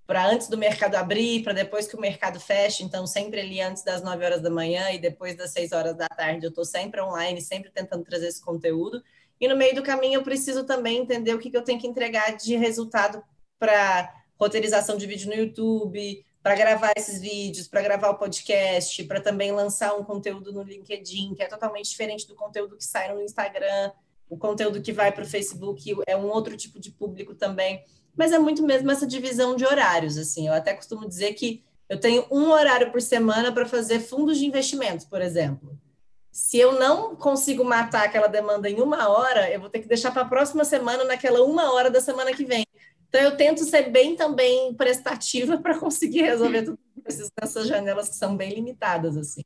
para 0.06 0.26
antes 0.26 0.48
do 0.48 0.58
mercado 0.58 0.94
abrir, 0.96 1.42
para 1.42 1.52
depois 1.52 1.86
que 1.86 1.96
o 1.96 2.00
mercado 2.00 2.38
feche. 2.38 2.82
Então, 2.82 3.06
sempre 3.06 3.40
ali 3.40 3.60
antes 3.60 3.82
das 3.82 4.02
9 4.02 4.24
horas 4.24 4.42
da 4.42 4.50
manhã 4.50 4.90
e 4.90 4.98
depois 4.98 5.36
das 5.36 5.50
6 5.52 5.72
horas 5.72 5.96
da 5.96 6.08
tarde, 6.08 6.44
eu 6.44 6.50
estou 6.50 6.64
sempre 6.64 7.00
online, 7.00 7.40
sempre 7.40 7.70
tentando 7.70 8.04
trazer 8.04 8.28
esse 8.28 8.42
conteúdo. 8.42 9.02
E 9.40 9.48
no 9.48 9.56
meio 9.56 9.74
do 9.74 9.82
caminho, 9.82 10.14
eu 10.14 10.22
preciso 10.22 10.64
também 10.64 10.98
entender 10.98 11.34
o 11.34 11.38
que, 11.38 11.50
que 11.50 11.56
eu 11.56 11.62
tenho 11.62 11.80
que 11.80 11.86
entregar 11.86 12.36
de 12.36 12.56
resultado 12.56 13.22
para 13.58 14.12
roteirização 14.38 14.96
de 14.96 15.06
vídeo 15.06 15.28
no 15.28 15.34
YouTube, 15.34 16.24
para 16.42 16.54
gravar 16.54 16.92
esses 16.96 17.20
vídeos, 17.20 17.68
para 17.68 17.82
gravar 17.82 18.10
o 18.10 18.18
podcast, 18.18 19.02
para 19.04 19.20
também 19.20 19.52
lançar 19.52 19.94
um 19.94 20.04
conteúdo 20.04 20.52
no 20.52 20.62
LinkedIn, 20.62 21.34
que 21.34 21.42
é 21.42 21.46
totalmente 21.46 21.90
diferente 21.90 22.26
do 22.26 22.34
conteúdo 22.34 22.76
que 22.76 22.84
sai 22.84 23.12
no 23.12 23.20
Instagram 23.20 23.92
o 24.29 24.37
conteúdo 24.37 24.83
que 24.83 24.93
vai 24.93 25.12
para 25.12 25.24
o 25.24 25.26
Facebook 25.26 25.95
é 26.07 26.16
um 26.16 26.26
outro 26.26 26.57
tipo 26.57 26.79
de 26.79 26.91
público 26.91 27.35
também, 27.35 27.83
mas 28.16 28.33
é 28.33 28.39
muito 28.39 28.62
mesmo 28.62 28.91
essa 28.91 29.07
divisão 29.07 29.57
de 29.57 29.64
horários, 29.64 30.16
assim, 30.18 30.49
eu 30.49 30.55
até 30.55 30.74
costumo 30.74 31.09
dizer 31.09 31.35
que 31.35 31.62
eu 31.89 31.99
tenho 31.99 32.26
um 32.31 32.51
horário 32.51 32.93
por 32.93 33.01
semana 33.01 33.51
para 33.53 33.64
fazer 33.64 34.01
fundos 34.01 34.39
de 34.39 34.45
investimentos, 34.45 35.07
por 35.07 35.22
exemplo. 35.22 35.79
Se 36.31 36.59
eu 36.59 36.79
não 36.79 37.16
consigo 37.16 37.64
matar 37.64 38.05
aquela 38.05 38.26
demanda 38.26 38.68
em 38.68 38.81
uma 38.81 39.09
hora, 39.09 39.51
eu 39.51 39.61
vou 39.61 39.70
ter 39.70 39.81
que 39.81 39.89
deixar 39.89 40.11
para 40.11 40.22
a 40.22 40.29
próxima 40.29 40.64
semana, 40.64 41.05
naquela 41.05 41.43
uma 41.43 41.72
hora 41.72 41.91
da 41.91 42.01
semana 42.01 42.33
que 42.33 42.45
vem. 42.45 42.64
Então, 43.09 43.22
eu 43.22 43.37
tento 43.37 43.64
ser 43.64 43.91
bem 43.91 44.14
também 44.14 44.74
prestativa 44.74 45.57
para 45.62 45.79
conseguir 45.79 46.22
resolver 46.22 46.64
tudo 46.64 46.79
isso 47.09 47.31
nessas 47.41 47.66
janelas 47.66 48.11
que 48.11 48.16
são 48.16 48.37
bem 48.37 48.51
limitadas, 48.51 49.16
assim 49.16 49.43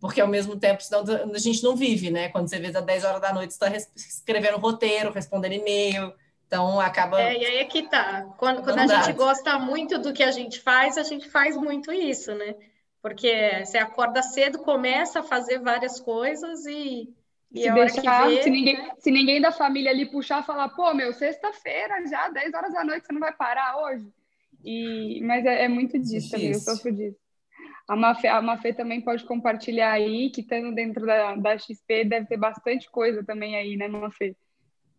porque 0.00 0.20
ao 0.20 0.28
mesmo 0.28 0.58
tempo, 0.58 0.82
senão 0.82 1.04
a 1.34 1.38
gente 1.38 1.62
não 1.62 1.74
vive, 1.74 2.10
né? 2.10 2.28
Quando 2.28 2.48
você 2.48 2.58
vê 2.58 2.68
às 2.68 2.84
10 2.84 3.04
horas 3.04 3.20
da 3.20 3.32
noite, 3.32 3.54
você 3.54 3.64
está 3.64 3.92
escrevendo 3.96 4.58
roteiro, 4.58 5.12
respondendo 5.12 5.52
e-mail, 5.52 6.12
então 6.46 6.80
acaba. 6.80 7.20
É, 7.20 7.36
e 7.36 7.44
aí 7.44 7.56
é 7.58 7.64
que 7.64 7.82
tá. 7.82 8.22
Quando, 8.38 8.62
quando 8.62 8.78
a 8.78 8.86
gente 8.86 9.12
gosta 9.12 9.58
muito 9.58 9.98
do 9.98 10.12
que 10.12 10.22
a 10.22 10.30
gente 10.30 10.60
faz, 10.60 10.96
a 10.96 11.02
gente 11.02 11.28
faz 11.28 11.56
muito 11.56 11.92
isso, 11.92 12.34
né? 12.34 12.54
Porque 13.02 13.64
você 13.64 13.78
acorda 13.78 14.22
cedo, 14.22 14.58
começa 14.58 15.20
a 15.20 15.22
fazer 15.22 15.58
várias 15.58 16.00
coisas 16.00 16.64
e. 16.66 17.12
e 17.52 17.62
se, 17.62 17.70
deixar, 17.72 18.28
vê, 18.28 18.42
se, 18.42 18.50
ninguém, 18.50 18.78
né? 18.78 18.90
se 18.98 19.10
ninguém 19.10 19.40
da 19.40 19.52
família 19.52 19.90
ali 19.90 20.06
puxar 20.06 20.44
falar, 20.44 20.68
pô, 20.70 20.94
meu, 20.94 21.12
sexta-feira 21.12 22.06
já, 22.06 22.28
10 22.28 22.54
horas 22.54 22.72
da 22.72 22.84
noite, 22.84 23.06
você 23.06 23.12
não 23.12 23.20
vai 23.20 23.32
parar 23.32 23.76
hoje? 23.82 24.06
E, 24.64 25.20
mas 25.22 25.44
é, 25.44 25.64
é 25.64 25.68
muito 25.68 25.98
disso 25.98 26.30
também, 26.30 26.52
eu 26.52 26.60
sofro 26.60 26.92
disso. 26.92 27.27
A 27.88 27.96
Mafê, 27.96 28.28
a 28.28 28.42
Mafê 28.42 28.74
também 28.74 29.00
pode 29.00 29.24
compartilhar 29.24 29.92
aí, 29.92 30.30
que 30.30 30.42
estando 30.42 30.74
dentro 30.74 31.06
da, 31.06 31.34
da 31.36 31.56
XP 31.56 32.04
deve 32.04 32.26
ter 32.26 32.36
bastante 32.36 32.90
coisa 32.90 33.24
também 33.24 33.56
aí, 33.56 33.78
né, 33.78 33.88
Mafê? 33.88 34.36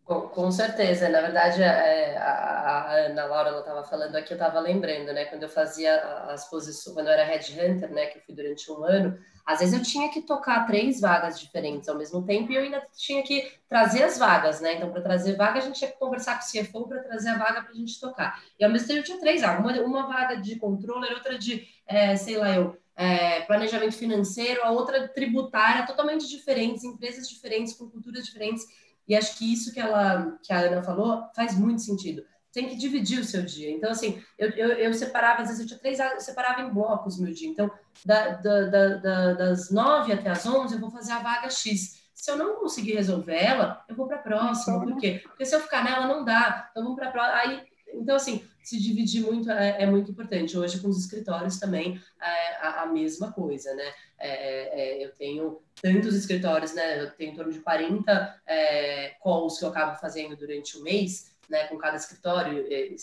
Com, 0.03 0.49
certeza, 0.49 1.07
na 1.07 1.21
verdade, 1.21 1.61
é, 1.61 2.17
a, 2.17 2.31
a, 2.31 2.93
Ana 3.05 3.25
Laura 3.25 3.59
estava 3.59 3.83
falando 3.83 4.15
aqui, 4.15 4.33
eu 4.33 4.37
estava 4.37 4.59
lembrando, 4.59 5.13
né, 5.13 5.25
quando 5.25 5.43
eu 5.43 5.49
fazia 5.49 6.01
as 6.31 6.49
posições, 6.49 6.95
quando 6.95 7.05
eu 7.05 7.13
era 7.13 7.23
headhunter, 7.23 7.93
né, 7.93 8.07
que 8.07 8.17
eu 8.17 8.23
fui 8.23 8.33
durante 8.33 8.71
um 8.71 8.83
ano, 8.83 9.19
às 9.49 9.61
vezes 9.61 9.73
eu 9.73 9.81
tinha 9.81 10.09
que 10.09 10.21
tocar 10.21 10.67
três 10.67 11.01
vagas 11.01 11.39
diferentes 11.39 11.89
ao 11.89 11.97
mesmo 11.97 12.23
tempo 12.23 12.51
e 12.51 12.55
eu 12.55 12.61
ainda 12.61 12.83
tinha 12.95 13.23
que 13.23 13.51
trazer 13.67 14.03
as 14.03 14.19
vagas, 14.19 14.61
né, 14.61 14.75
então 14.75 14.91
para 14.91 15.01
trazer 15.01 15.35
vaga 15.35 15.57
a 15.57 15.61
gente 15.61 15.79
tinha 15.79 15.89
que 15.89 15.97
conversar 15.97 16.39
com 16.39 16.45
o 16.45 16.63
CFO 16.63 16.87
para 16.87 17.01
trazer 17.01 17.29
a 17.29 17.37
vaga 17.39 17.63
para 17.63 17.71
a 17.71 17.75
gente 17.75 17.99
tocar, 17.99 18.39
e 18.59 18.63
ao 18.63 18.69
mesmo 18.69 18.87
tempo 18.87 18.99
eu 18.99 19.03
tinha 19.03 19.19
três 19.19 19.41
vagas, 19.41 19.59
uma, 19.59 19.81
uma 19.81 20.07
vaga 20.07 20.35
de 20.35 20.55
controller, 20.57 21.13
outra 21.13 21.35
de, 21.35 21.67
é, 21.87 22.15
sei 22.15 22.37
lá, 22.37 22.53
eu, 22.55 22.77
é, 22.95 23.41
planejamento 23.41 23.95
financeiro, 23.95 24.63
a 24.63 24.69
outra 24.69 25.07
tributária, 25.07 25.87
totalmente 25.87 26.27
diferentes, 26.27 26.83
empresas 26.83 27.27
diferentes, 27.27 27.73
com 27.73 27.89
culturas 27.89 28.23
diferentes, 28.23 28.63
e 29.07 29.15
acho 29.15 29.35
que 29.35 29.51
isso 29.51 29.73
que, 29.73 29.79
ela, 29.79 30.37
que 30.43 30.53
a 30.53 30.59
Ana 30.59 30.83
falou 30.83 31.23
faz 31.35 31.57
muito 31.57 31.81
sentido. 31.81 32.23
Tem 32.51 32.67
que 32.67 32.75
dividir 32.75 33.19
o 33.19 33.23
seu 33.23 33.43
dia. 33.43 33.69
Então, 33.69 33.91
assim, 33.91 34.21
eu, 34.37 34.49
eu, 34.51 34.69
eu 34.69 34.93
separava, 34.93 35.41
às 35.41 35.49
vezes 35.49 35.61
eu 35.61 35.67
tinha 35.67 35.79
três, 35.79 35.99
eu 35.99 36.19
separava 36.19 36.61
em 36.61 36.73
blocos 36.73 37.17
o 37.17 37.23
meu 37.23 37.33
dia. 37.33 37.47
Então, 37.47 37.69
da, 38.03 38.29
da, 38.29 38.95
da, 38.97 39.33
das 39.33 39.69
nove 39.69 40.11
até 40.11 40.29
as 40.29 40.45
onze, 40.45 40.75
eu 40.75 40.79
vou 40.79 40.89
fazer 40.89 41.11
a 41.11 41.19
vaga 41.19 41.49
X. 41.49 41.99
Se 42.13 42.31
eu 42.31 42.37
não 42.37 42.55
conseguir 42.55 42.93
resolver 42.93 43.35
ela, 43.35 43.83
eu 43.87 43.95
vou 43.95 44.07
para 44.07 44.17
a 44.17 44.21
próxima. 44.21 44.79
Por 44.81 44.97
quê? 44.97 45.21
Porque 45.23 45.45
se 45.45 45.55
eu 45.55 45.61
ficar 45.61 45.83
nela, 45.83 46.07
não 46.07 46.25
dá. 46.25 46.67
Então, 46.71 46.83
vamos 46.83 46.97
para 46.97 47.09
a 47.09 47.11
próxima. 47.11 47.37
Aí, 47.37 47.61
então, 47.93 48.15
assim, 48.15 48.43
se 48.63 48.79
dividir 48.79 49.23
muito 49.23 49.49
é, 49.49 49.81
é, 49.81 49.85
muito 49.85 50.11
importante. 50.11 50.57
Hoje, 50.57 50.79
com 50.79 50.89
os 50.89 50.99
escritórios 50.99 51.59
também, 51.59 51.99
é 52.21 52.55
a, 52.61 52.83
a 52.83 52.85
mesma 52.85 53.31
coisa, 53.31 53.73
né? 53.73 53.93
É, 54.19 54.99
é, 54.99 55.05
eu 55.05 55.11
tenho 55.15 55.61
tantos 55.81 56.15
escritórios, 56.15 56.73
né? 56.73 57.01
Eu 57.01 57.11
tenho 57.11 57.31
em 57.31 57.35
torno 57.35 57.51
de 57.51 57.59
40 57.59 58.41
é, 58.45 59.15
calls 59.23 59.57
que 59.57 59.65
eu 59.65 59.69
acabo 59.69 59.97
fazendo 59.99 60.35
durante 60.35 60.77
o 60.77 60.83
mês, 60.83 61.31
né? 61.49 61.67
Com 61.67 61.77
cada 61.77 61.97
escritório, 61.97 62.65
é, 62.69 62.95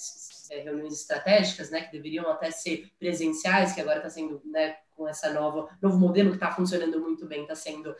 é, 0.51 0.61
reuniões 0.61 0.95
estratégicas, 0.95 1.71
né? 1.71 1.83
Que 1.83 1.93
deveriam 1.93 2.31
até 2.31 2.51
ser 2.51 2.91
presenciais, 2.99 3.73
que 3.73 3.81
agora 3.81 3.99
está 3.99 4.11
sendo, 4.11 4.41
né? 4.45 4.77
Com 4.95 5.07
essa 5.07 5.33
nova 5.33 5.69
novo 5.83 5.99
modelo 5.99 6.31
que 6.31 6.37
está 6.37 6.51
funcionando 6.51 7.01
muito 7.01 7.27
bem, 7.27 7.43
está 7.43 7.55
sendo 7.55 7.95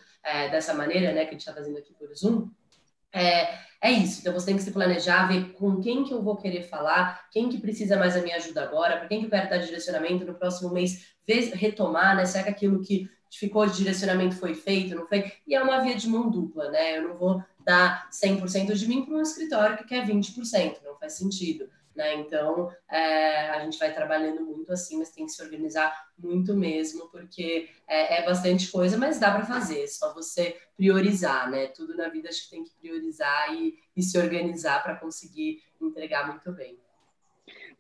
dessa 0.51 0.73
maneira, 0.73 1.13
né? 1.13 1.25
Que 1.25 1.31
a 1.31 1.33
gente 1.33 1.41
está 1.41 1.53
fazendo 1.53 1.79
aqui 1.79 1.93
por 1.93 2.15
Zoom. 2.15 2.49
É, 3.13 3.59
é 3.81 3.91
isso. 3.91 4.21
Então 4.21 4.33
você 4.33 4.47
tem 4.47 4.57
que 4.57 4.63
se 4.63 4.73
planejar, 4.73 5.27
ver 5.27 5.53
com 5.53 5.81
quem 5.81 6.05
que 6.05 6.13
eu 6.13 6.23
vou 6.23 6.37
querer 6.37 6.63
falar, 6.63 7.29
quem 7.31 7.49
que 7.49 7.59
precisa 7.59 7.97
mais 7.97 8.15
da 8.15 8.21
minha 8.21 8.37
ajuda 8.37 8.63
agora, 8.63 8.99
para 8.99 9.09
quem 9.09 9.21
que 9.21 9.27
eu 9.27 9.31
quero 9.31 9.49
dar 9.49 9.59
direcionamento 9.59 10.25
no 10.25 10.35
próximo 10.35 10.71
mês, 10.71 11.15
ver, 11.27 11.51
retomar, 11.55 12.15
né? 12.15 12.27
Será 12.27 12.45
que 12.45 12.51
aquilo 12.51 12.83
que 12.83 13.09
ficou 13.31 13.67
de 13.67 13.77
direcionamento 13.77 14.37
foi 14.37 14.55
feito, 14.55 14.95
não 14.95 15.07
foi? 15.07 15.33
E 15.47 15.55
é 15.55 15.63
uma 15.63 15.81
via 15.81 15.97
de 15.97 16.09
mão 16.09 16.31
dupla, 16.31 16.71
né? 16.71 16.99
Eu 16.99 17.09
não 17.09 17.17
vou 17.17 17.43
dar 17.61 18.09
100% 18.11 18.75
de 18.75 18.89
mim 18.89 19.05
para 19.05 19.15
um 19.15 19.23
escritório 19.23 19.77
que 19.77 19.85
quer 19.85 20.07
20%, 20.07 20.77
não 20.85 20.97
faz 20.97 21.15
sentido. 21.15 21.69
Né? 21.97 22.15
Então, 22.17 22.71
é, 22.91 23.49
a 23.51 23.65
gente 23.65 23.79
vai 23.79 23.93
trabalhando 23.93 24.45
muito 24.45 24.71
assim, 24.71 24.99
mas 24.99 25.11
tem 25.11 25.25
que 25.25 25.33
se 25.33 25.43
organizar 25.43 26.11
muito 26.19 26.55
mesmo, 26.55 27.09
porque 27.09 27.71
é, 27.89 28.21
é 28.21 28.27
bastante 28.27 28.71
coisa, 28.71 28.99
mas 28.99 29.19
dá 29.19 29.31
para 29.31 29.47
fazer, 29.47 29.83
é 29.83 29.87
só 29.87 30.13
você 30.13 30.59
priorizar, 30.77 31.51
né? 31.51 31.69
Tudo 31.69 31.97
na 31.97 32.09
vida 32.11 32.29
acho 32.29 32.45
que 32.45 32.51
tem 32.51 32.65
que 32.65 32.75
priorizar 32.75 33.55
e, 33.55 33.79
e 33.97 34.03
se 34.03 34.19
organizar 34.19 34.83
para 34.83 34.97
conseguir 34.97 35.63
entregar 35.81 36.27
muito 36.29 36.53
bem. 36.53 36.79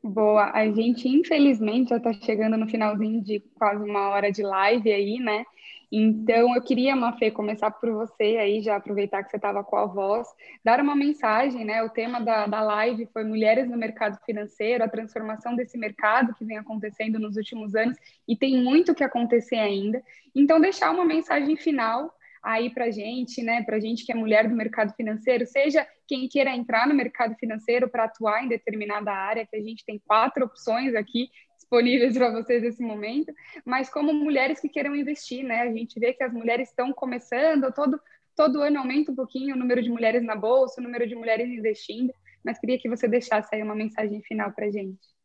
Boa, 0.09 0.53
a 0.53 0.71
gente 0.71 1.09
infelizmente 1.09 1.91
já 1.91 1.97
está 1.97 2.13
chegando 2.13 2.57
no 2.57 2.69
finalzinho 2.69 3.21
de 3.21 3.41
quase 3.59 3.83
uma 3.83 4.11
hora 4.11 4.31
de 4.31 4.41
live 4.41 4.93
aí, 4.93 5.19
né? 5.19 5.45
Então, 5.91 6.55
eu 6.55 6.63
queria, 6.63 6.95
Mafê, 6.95 7.29
começar 7.29 7.73
por 7.73 7.91
você 7.91 8.37
aí, 8.39 8.61
já 8.61 8.77
aproveitar 8.77 9.25
que 9.25 9.31
você 9.31 9.37
estava 9.37 9.65
com 9.65 9.77
a 9.77 9.87
voz, 9.87 10.29
dar 10.65 10.81
uma 10.81 10.95
mensagem, 10.95 11.65
né? 11.65 11.83
O 11.83 11.91
tema 11.91 12.21
da, 12.21 12.47
da 12.47 12.63
live 12.63 13.07
foi 13.13 13.25
Mulheres 13.25 13.69
no 13.69 13.77
Mercado 13.77 14.17
Financeiro, 14.25 14.85
a 14.85 14.89
transformação 14.89 15.57
desse 15.57 15.77
mercado 15.77 16.35
que 16.35 16.45
vem 16.45 16.59
acontecendo 16.59 17.19
nos 17.19 17.37
últimos 17.37 17.75
anos 17.75 17.97
e 18.29 18.37
tem 18.37 18.63
muito 18.63 18.95
que 18.95 19.03
acontecer 19.03 19.57
ainda. 19.57 20.01
Então, 20.35 20.61
deixar 20.61 20.93
uma 20.93 21.05
mensagem 21.05 21.57
final 21.57 22.13
aí 22.47 22.71
para 22.71 22.93
gente, 22.93 23.43
né? 23.43 23.65
Para 23.65 23.81
gente 23.81 24.07
que 24.07 24.13
é 24.13 24.15
mulher 24.15 24.49
do 24.49 24.55
mercado 24.55 24.95
financeiro, 24.95 25.45
seja 25.45 25.85
quem 26.07 26.29
queira 26.29 26.55
entrar 26.55 26.87
no 26.87 26.95
mercado 26.95 27.35
financeiro 27.35 27.89
para 27.89 28.05
atuar 28.05 28.45
em 28.45 28.49
determinada 28.49 29.11
área, 29.11 29.45
que 29.45 29.57
a 29.57 29.61
gente 29.61 29.85
tem 29.85 30.01
quatro 30.07 30.45
opções 30.45 30.95
aqui 30.95 31.29
disponíveis 31.57 32.17
para 32.17 32.31
vocês 32.31 32.63
nesse 32.63 32.81
momento, 32.81 33.35
mas 33.65 33.91
como 33.91 34.15
mulheres 34.15 34.61
que 34.61 34.69
queiram 34.69 34.95
investir, 34.95 35.43
né? 35.43 35.63
A 35.63 35.73
gente 35.73 35.99
vê 35.99 36.13
que 36.13 36.23
as 36.23 36.33
mulheres 36.33 36.69
estão 36.69 36.93
começando, 36.93 37.73
todo, 37.73 38.01
todo 38.37 38.63
ano 38.63 38.79
aumenta 38.79 39.11
um 39.11 39.17
pouquinho 39.17 39.57
o 39.57 39.59
número 39.59 39.83
de 39.83 39.91
mulheres 39.91 40.23
na 40.23 40.37
bolsa, 40.37 40.81
o 40.81 40.85
número 40.85 41.05
de 41.05 41.17
mulheres 41.17 41.49
investindo, 41.49 42.15
mas 42.45 42.61
queria 42.61 42.79
que 42.79 42.89
você 42.89 43.09
deixasse 43.09 43.53
aí 43.53 43.63
uma 43.63 43.75
mensagem 43.75 44.23
final 44.23 44.53
para 44.53 44.71
gente. 44.71 45.16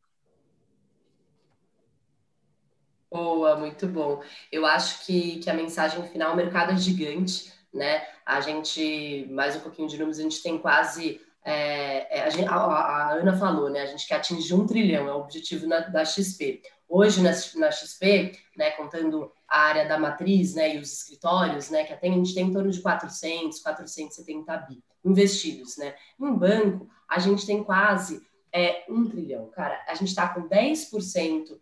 Boa, 3.11 3.57
muito 3.57 3.87
bom. 3.87 4.23
Eu 4.49 4.65
acho 4.65 5.05
que, 5.05 5.39
que 5.39 5.49
a 5.49 5.53
mensagem 5.53 6.01
final, 6.07 6.33
o 6.33 6.35
mercado 6.35 6.71
é 6.71 6.77
gigante, 6.77 7.51
né? 7.73 8.07
A 8.25 8.39
gente, 8.39 9.27
mais 9.29 9.55
um 9.55 9.59
pouquinho 9.59 9.89
de 9.89 9.97
números, 9.97 10.17
a 10.17 10.23
gente 10.23 10.41
tem 10.41 10.57
quase 10.57 11.19
é, 11.43 12.19
é, 12.19 12.23
a, 12.23 12.29
gente, 12.29 12.47
a, 12.47 12.55
a, 12.55 13.13
Ana 13.13 13.35
falou, 13.37 13.69
né? 13.69 13.81
A 13.81 13.85
gente 13.85 14.07
quer 14.07 14.15
atingir 14.15 14.53
um 14.53 14.65
trilhão, 14.65 15.07
é 15.07 15.13
o 15.13 15.19
objetivo 15.19 15.67
na, 15.67 15.79
da 15.79 16.05
XP. 16.05 16.61
Hoje, 16.87 17.21
na, 17.21 17.31
na, 17.55 17.71
XP, 17.71 18.37
né, 18.55 18.71
contando 18.71 19.31
a 19.47 19.59
área 19.59 19.87
da 19.87 19.97
matriz 19.97 20.55
né, 20.55 20.75
e 20.75 20.79
os 20.79 20.91
escritórios, 20.91 21.69
né, 21.69 21.85
que 21.85 21.93
até 21.93 22.09
a 22.09 22.11
gente 22.11 22.33
tem 22.33 22.47
em 22.47 22.53
torno 22.53 22.69
de 22.69 22.81
400, 22.81 23.59
470 23.61 24.57
bi 24.57 24.83
investidos. 25.03 25.77
Né? 25.77 25.95
Em 26.19 26.33
banco, 26.33 26.89
a 27.09 27.17
gente 27.17 27.45
tem 27.45 27.63
quase 27.63 28.21
é, 28.53 28.83
um 28.89 29.07
trilhão. 29.07 29.49
Cara, 29.49 29.81
a 29.87 29.95
gente 29.95 30.09
está 30.09 30.27
com 30.27 30.47
10% 30.47 31.57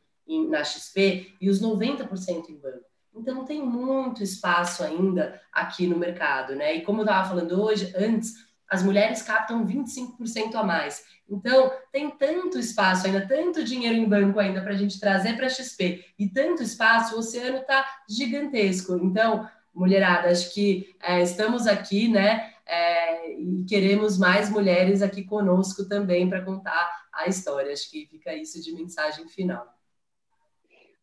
na 0.48 0.64
XP 0.64 1.36
e 1.40 1.50
os 1.50 1.62
90% 1.62 2.50
em 2.50 2.58
banco. 2.58 2.86
Então, 3.16 3.44
tem 3.44 3.62
muito 3.62 4.22
espaço 4.22 4.84
ainda 4.84 5.42
aqui 5.52 5.88
no 5.88 5.98
mercado. 5.98 6.56
Né? 6.56 6.76
E 6.76 6.82
como 6.82 7.00
eu 7.00 7.06
estava 7.06 7.28
falando 7.28 7.62
hoje, 7.62 7.92
antes 7.98 8.50
as 8.70 8.84
mulheres 8.84 9.22
captam 9.24 9.66
25% 9.66 10.54
a 10.54 10.64
mais. 10.64 11.04
Então, 11.28 11.72
tem 11.92 12.10
tanto 12.12 12.60
espaço 12.60 13.08
ainda, 13.08 13.28
tanto 13.28 13.64
dinheiro 13.64 13.96
em 13.96 14.08
banco 14.08 14.40
ainda 14.40 14.62
para 14.62 14.74
a 14.74 14.78
gente 14.78 15.00
trazer 15.00 15.36
para 15.36 15.48
a 15.48 15.50
XP 15.50 16.06
e 16.18 16.28
tanto 16.30 16.62
espaço, 16.62 17.16
o 17.16 17.20
oceano 17.20 17.58
está 17.58 17.86
gigantesco. 18.08 18.96
Então, 18.98 19.50
mulherada, 19.74 20.30
acho 20.30 20.54
que 20.54 20.96
é, 21.02 21.22
estamos 21.22 21.66
aqui, 21.66 22.08
né? 22.08 22.54
É, 22.66 23.34
e 23.40 23.64
queremos 23.64 24.18
mais 24.20 24.50
mulheres 24.50 25.02
aqui 25.02 25.24
conosco 25.24 25.86
também 25.86 26.30
para 26.30 26.46
contar 26.46 26.92
a 27.12 27.28
história. 27.28 27.74
Acho 27.74 27.90
que 27.90 28.06
fica 28.06 28.36
isso 28.36 28.62
de 28.62 28.72
mensagem 28.72 29.28
final. 29.28 29.79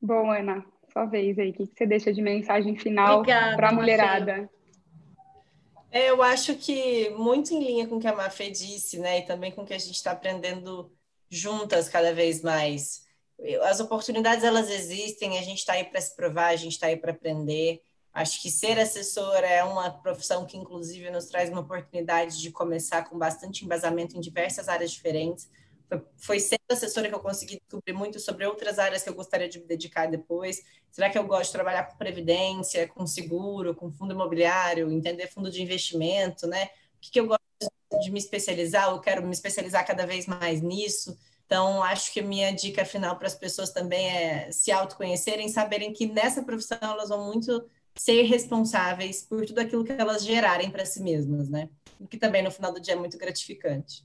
Bom, 0.07 0.31
Ana, 0.31 0.65
sua 0.93 1.05
vez 1.05 1.37
aí. 1.37 1.51
O 1.51 1.53
que 1.53 1.67
você 1.67 1.85
deixa 1.85 2.13
de 2.13 2.23
mensagem 2.23 2.77
final 2.77 3.25
para 3.25 3.71
a 3.71 3.73
mulherada? 3.73 4.49
É, 5.91 6.11
eu 6.11 6.23
acho 6.23 6.55
que 6.55 7.11
muito 7.11 7.53
em 7.53 7.59
linha 7.59 7.89
com 7.89 7.97
o 7.97 8.01
que 8.01 8.07
a 8.07 8.15
Mafê 8.15 8.49
disse, 8.49 8.99
né, 9.01 9.19
e 9.19 9.23
também 9.23 9.51
com 9.51 9.63
o 9.63 9.67
que 9.67 9.75
a 9.75 9.79
gente 9.79 9.97
está 9.97 10.13
aprendendo 10.13 10.93
juntas 11.29 11.89
cada 11.89 12.15
vez 12.15 12.41
mais. 12.41 13.05
As 13.65 13.81
oportunidades 13.81 14.45
elas 14.45 14.71
existem, 14.71 15.39
a 15.39 15.43
gente 15.43 15.59
está 15.59 15.73
aí 15.73 15.83
para 15.83 16.01
se 16.01 16.15
provar, 16.15 16.49
a 16.49 16.57
gente 16.57 16.73
está 16.73 16.87
aí 16.87 16.97
para 16.97 17.11
aprender. 17.11 17.83
Acho 18.15 18.41
que 18.41 18.49
ser 18.51 18.79
assessora 18.79 19.47
é 19.47 19.65
uma 19.65 19.91
profissão 19.91 20.47
que, 20.47 20.57
inclusive, 20.57 21.11
nos 21.11 21.27
traz 21.27 21.51
uma 21.51 21.63
oportunidade 21.63 22.41
de 22.41 22.53
começar 22.53 23.03
com 23.11 23.19
bastante 23.19 23.65
embasamento 23.65 24.17
em 24.17 24.21
diversas 24.21 24.69
áreas 24.69 24.93
diferentes. 24.93 25.51
Foi, 26.16 26.41
sendo 26.41 26.61
assessora 26.70 27.09
que 27.09 27.14
eu 27.14 27.20
consegui 27.20 27.61
descobrir 27.61 27.93
muito 27.93 28.18
sobre 28.18 28.45
outras 28.45 28.78
áreas 28.78 29.03
que 29.03 29.09
eu 29.09 29.14
gostaria 29.14 29.49
de 29.49 29.61
me 29.61 29.66
dedicar 29.66 30.07
depois. 30.07 30.62
Será 30.91 31.09
que 31.09 31.16
eu 31.16 31.24
gosto 31.24 31.47
de 31.47 31.53
trabalhar 31.53 31.84
com 31.84 31.97
previdência, 31.97 32.89
com 32.89 33.07
seguro, 33.07 33.74
com 33.74 33.93
fundo 33.93 34.12
imobiliário, 34.12 34.91
entender 34.91 35.28
fundo 35.28 35.51
de 35.51 35.62
investimento, 35.62 36.47
né? 36.47 36.64
O 36.97 37.01
que, 37.01 37.11
que 37.11 37.20
eu 37.20 37.26
gosto 37.26 38.03
de 38.03 38.11
me 38.11 38.18
especializar? 38.18 38.91
Eu 38.91 39.01
quero 39.01 39.22
me 39.24 39.32
especializar 39.32 39.87
cada 39.87 40.07
vez 40.07 40.26
mais 40.26 40.61
nisso. 40.61 41.16
Então, 41.47 41.80
acho 41.82 42.12
que 42.12 42.18
a 42.18 42.24
minha 42.24 42.51
dica 42.51 42.84
final 42.84 43.16
para 43.16 43.28
as 43.28 43.34
pessoas 43.34 43.70
também 43.70 44.09
é 44.09 44.51
se 44.51 44.72
autoconhecerem, 44.72 45.49
saberem 45.49 45.93
que 45.93 46.07
nessa 46.07 46.43
profissão 46.43 46.78
elas 46.82 47.09
vão 47.09 47.24
muito 47.24 47.64
ser 47.95 48.22
responsáveis 48.22 49.22
por 49.22 49.47
tudo 49.47 49.61
aquilo 49.61 49.84
que 49.84 49.93
elas 49.93 50.24
gerarem 50.24 50.70
para 50.70 50.84
si 50.84 51.01
mesmas, 51.01 51.49
né? 51.49 51.70
O 52.01 52.07
que 52.07 52.18
também 52.18 52.43
no 52.43 52.51
final 52.51 52.72
do 52.72 52.80
dia 52.80 52.95
é 52.95 52.97
muito 52.97 53.16
gratificante. 53.16 54.05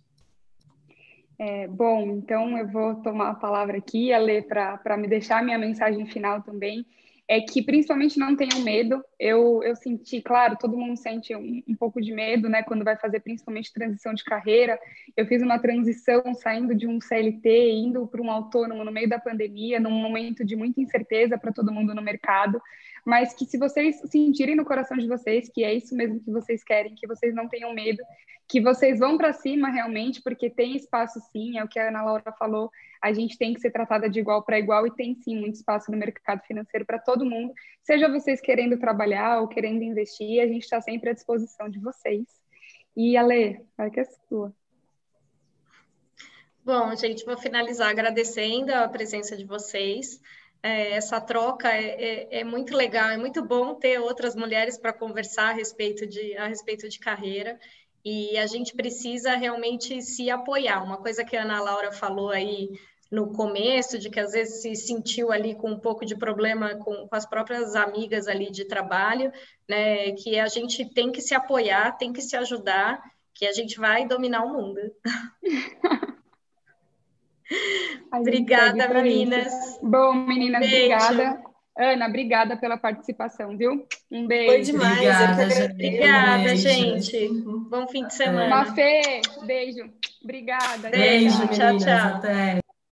É, 1.43 1.67
bom, 1.67 2.03
então 2.11 2.55
eu 2.55 2.67
vou 2.67 3.01
tomar 3.01 3.31
a 3.31 3.33
palavra 3.33 3.75
aqui, 3.75 4.13
a 4.13 4.19
ler 4.19 4.45
para 4.45 4.95
me 4.95 5.07
deixar 5.07 5.43
minha 5.43 5.57
mensagem 5.57 6.05
final 6.05 6.43
também. 6.43 6.85
É 7.27 7.41
que 7.41 7.63
principalmente 7.63 8.19
não 8.19 8.35
tenham 8.35 8.59
medo. 8.59 9.03
Eu, 9.19 9.63
eu 9.63 9.75
senti, 9.75 10.21
claro, 10.21 10.55
todo 10.55 10.77
mundo 10.77 10.95
sente 10.97 11.35
um, 11.35 11.63
um 11.67 11.75
pouco 11.75 11.99
de 11.99 12.13
medo, 12.13 12.47
né, 12.47 12.61
quando 12.61 12.85
vai 12.85 12.95
fazer 12.95 13.21
principalmente 13.21 13.73
transição 13.73 14.13
de 14.13 14.23
carreira. 14.23 14.79
Eu 15.17 15.25
fiz 15.25 15.41
uma 15.41 15.57
transição 15.57 16.21
saindo 16.35 16.75
de 16.75 16.85
um 16.85 17.01
CLT, 17.01 17.71
indo 17.71 18.05
para 18.05 18.21
um 18.21 18.29
autônomo 18.29 18.83
no 18.85 18.91
meio 18.91 19.09
da 19.09 19.17
pandemia, 19.17 19.79
num 19.79 19.89
momento 19.89 20.45
de 20.45 20.55
muita 20.55 20.79
incerteza 20.79 21.39
para 21.39 21.51
todo 21.51 21.73
mundo 21.73 21.95
no 21.95 22.03
mercado 22.03 22.61
mas 23.05 23.33
que 23.33 23.45
se 23.45 23.57
vocês 23.57 23.99
sentirem 24.09 24.55
no 24.55 24.65
coração 24.65 24.97
de 24.97 25.07
vocês 25.07 25.49
que 25.49 25.63
é 25.63 25.73
isso 25.73 25.95
mesmo 25.95 26.19
que 26.19 26.31
vocês 26.31 26.63
querem, 26.63 26.95
que 26.95 27.07
vocês 27.07 27.33
não 27.33 27.47
tenham 27.47 27.73
medo, 27.73 28.01
que 28.47 28.59
vocês 28.59 28.99
vão 28.99 29.17
para 29.17 29.31
cima 29.31 29.69
realmente, 29.69 30.21
porque 30.21 30.49
tem 30.49 30.75
espaço 30.75 31.19
sim, 31.31 31.57
é 31.57 31.63
o 31.63 31.67
que 31.67 31.79
a 31.79 31.87
Ana 31.87 32.03
Laura 32.03 32.33
falou, 32.37 32.69
a 33.01 33.13
gente 33.13 33.37
tem 33.37 33.53
que 33.53 33.61
ser 33.61 33.71
tratada 33.71 34.09
de 34.09 34.19
igual 34.19 34.43
para 34.43 34.59
igual 34.59 34.85
e 34.85 34.91
tem 34.91 35.15
sim 35.15 35.39
muito 35.39 35.55
espaço 35.55 35.89
no 35.89 35.97
mercado 35.97 36.41
financeiro 36.41 36.85
para 36.85 36.99
todo 36.99 37.25
mundo, 37.25 37.53
seja 37.81 38.09
vocês 38.09 38.41
querendo 38.41 38.77
trabalhar 38.77 39.39
ou 39.41 39.47
querendo 39.47 39.83
investir, 39.83 40.41
a 40.41 40.47
gente 40.47 40.63
está 40.63 40.81
sempre 40.81 41.09
à 41.09 41.13
disposição 41.13 41.69
de 41.69 41.79
vocês. 41.79 42.25
E 42.95 43.15
Ale, 43.15 43.61
vai 43.77 43.89
que 43.89 44.01
é 44.01 44.03
sua. 44.03 44.53
Bom, 46.63 46.95
gente, 46.95 47.25
vou 47.25 47.37
finalizar 47.37 47.89
agradecendo 47.89 48.71
a 48.73 48.87
presença 48.87 49.35
de 49.35 49.45
vocês 49.45 50.21
é, 50.63 50.91
essa 50.91 51.19
troca 51.19 51.69
é, 51.69 51.85
é, 51.85 52.39
é, 52.39 52.43
muito 52.43 52.75
legal, 52.75 53.09
é 53.09 53.17
muito 53.17 53.43
bom 53.43 53.73
ter 53.73 53.99
outras 53.99 54.35
mulheres 54.35 54.77
para 54.77 54.93
conversar 54.93 55.49
a 55.49 55.53
respeito, 55.53 56.05
de, 56.05 56.37
a 56.37 56.47
respeito 56.47 56.87
de 56.87 56.99
carreira. 56.99 57.59
E 58.03 58.37
a 58.37 58.47
gente 58.47 58.75
precisa 58.75 59.35
realmente 59.35 60.01
se 60.01 60.29
apoiar. 60.29 60.83
Uma 60.83 60.97
coisa 60.97 61.23
que 61.23 61.35
a 61.35 61.43
Ana 61.43 61.61
Laura 61.61 61.91
falou 61.91 62.29
aí 62.29 62.69
no 63.11 63.33
começo, 63.33 63.99
de 63.99 64.09
que 64.09 64.19
às 64.19 64.31
vezes 64.31 64.61
se 64.61 64.75
sentiu 64.75 65.31
ali 65.31 65.53
com 65.53 65.71
um 65.71 65.79
pouco 65.79 66.05
de 66.05 66.15
problema 66.15 66.75
com, 66.75 67.07
com 67.07 67.15
as 67.15 67.25
próprias 67.25 67.75
amigas 67.75 68.27
ali 68.27 68.49
de 68.49 68.65
trabalho, 68.65 69.31
né? 69.67 70.13
Que 70.13 70.39
a 70.39 70.47
gente 70.47 70.85
tem 70.85 71.11
que 71.11 71.21
se 71.21 71.35
apoiar, 71.35 71.97
tem 71.97 72.13
que 72.13 72.21
se 72.21 72.35
ajudar, 72.37 73.03
que 73.33 73.45
a 73.45 73.51
gente 73.51 73.77
vai 73.77 74.07
dominar 74.07 74.43
o 74.45 74.53
mundo. 74.53 74.79
obrigada, 78.13 78.87
meninas. 78.89 79.47
Isso. 79.47 79.79
Bom, 79.83 80.13
meninas, 80.13 80.61
beijo. 80.61 80.95
obrigada. 80.95 81.51
Ana, 81.77 82.07
obrigada 82.07 82.57
pela 82.57 82.77
participação, 82.77 83.57
viu? 83.57 83.87
Um 84.11 84.27
beijo. 84.27 84.47
Foi 84.47 84.61
demais. 84.61 84.97
Obrigada, 84.97 85.49
gente. 85.49 85.71
Obrigada, 85.71 86.55
gente. 86.55 87.29
Bom 87.69 87.87
fim 87.87 88.05
de 88.05 88.13
semana. 88.13 88.47
Mafê, 88.49 89.21
beijo. 89.45 89.89
Obrigada. 90.23 90.89
Beijo, 90.89 91.47
tchau, 91.47 91.77
tchau. 91.77 92.15
Até. 92.17 92.60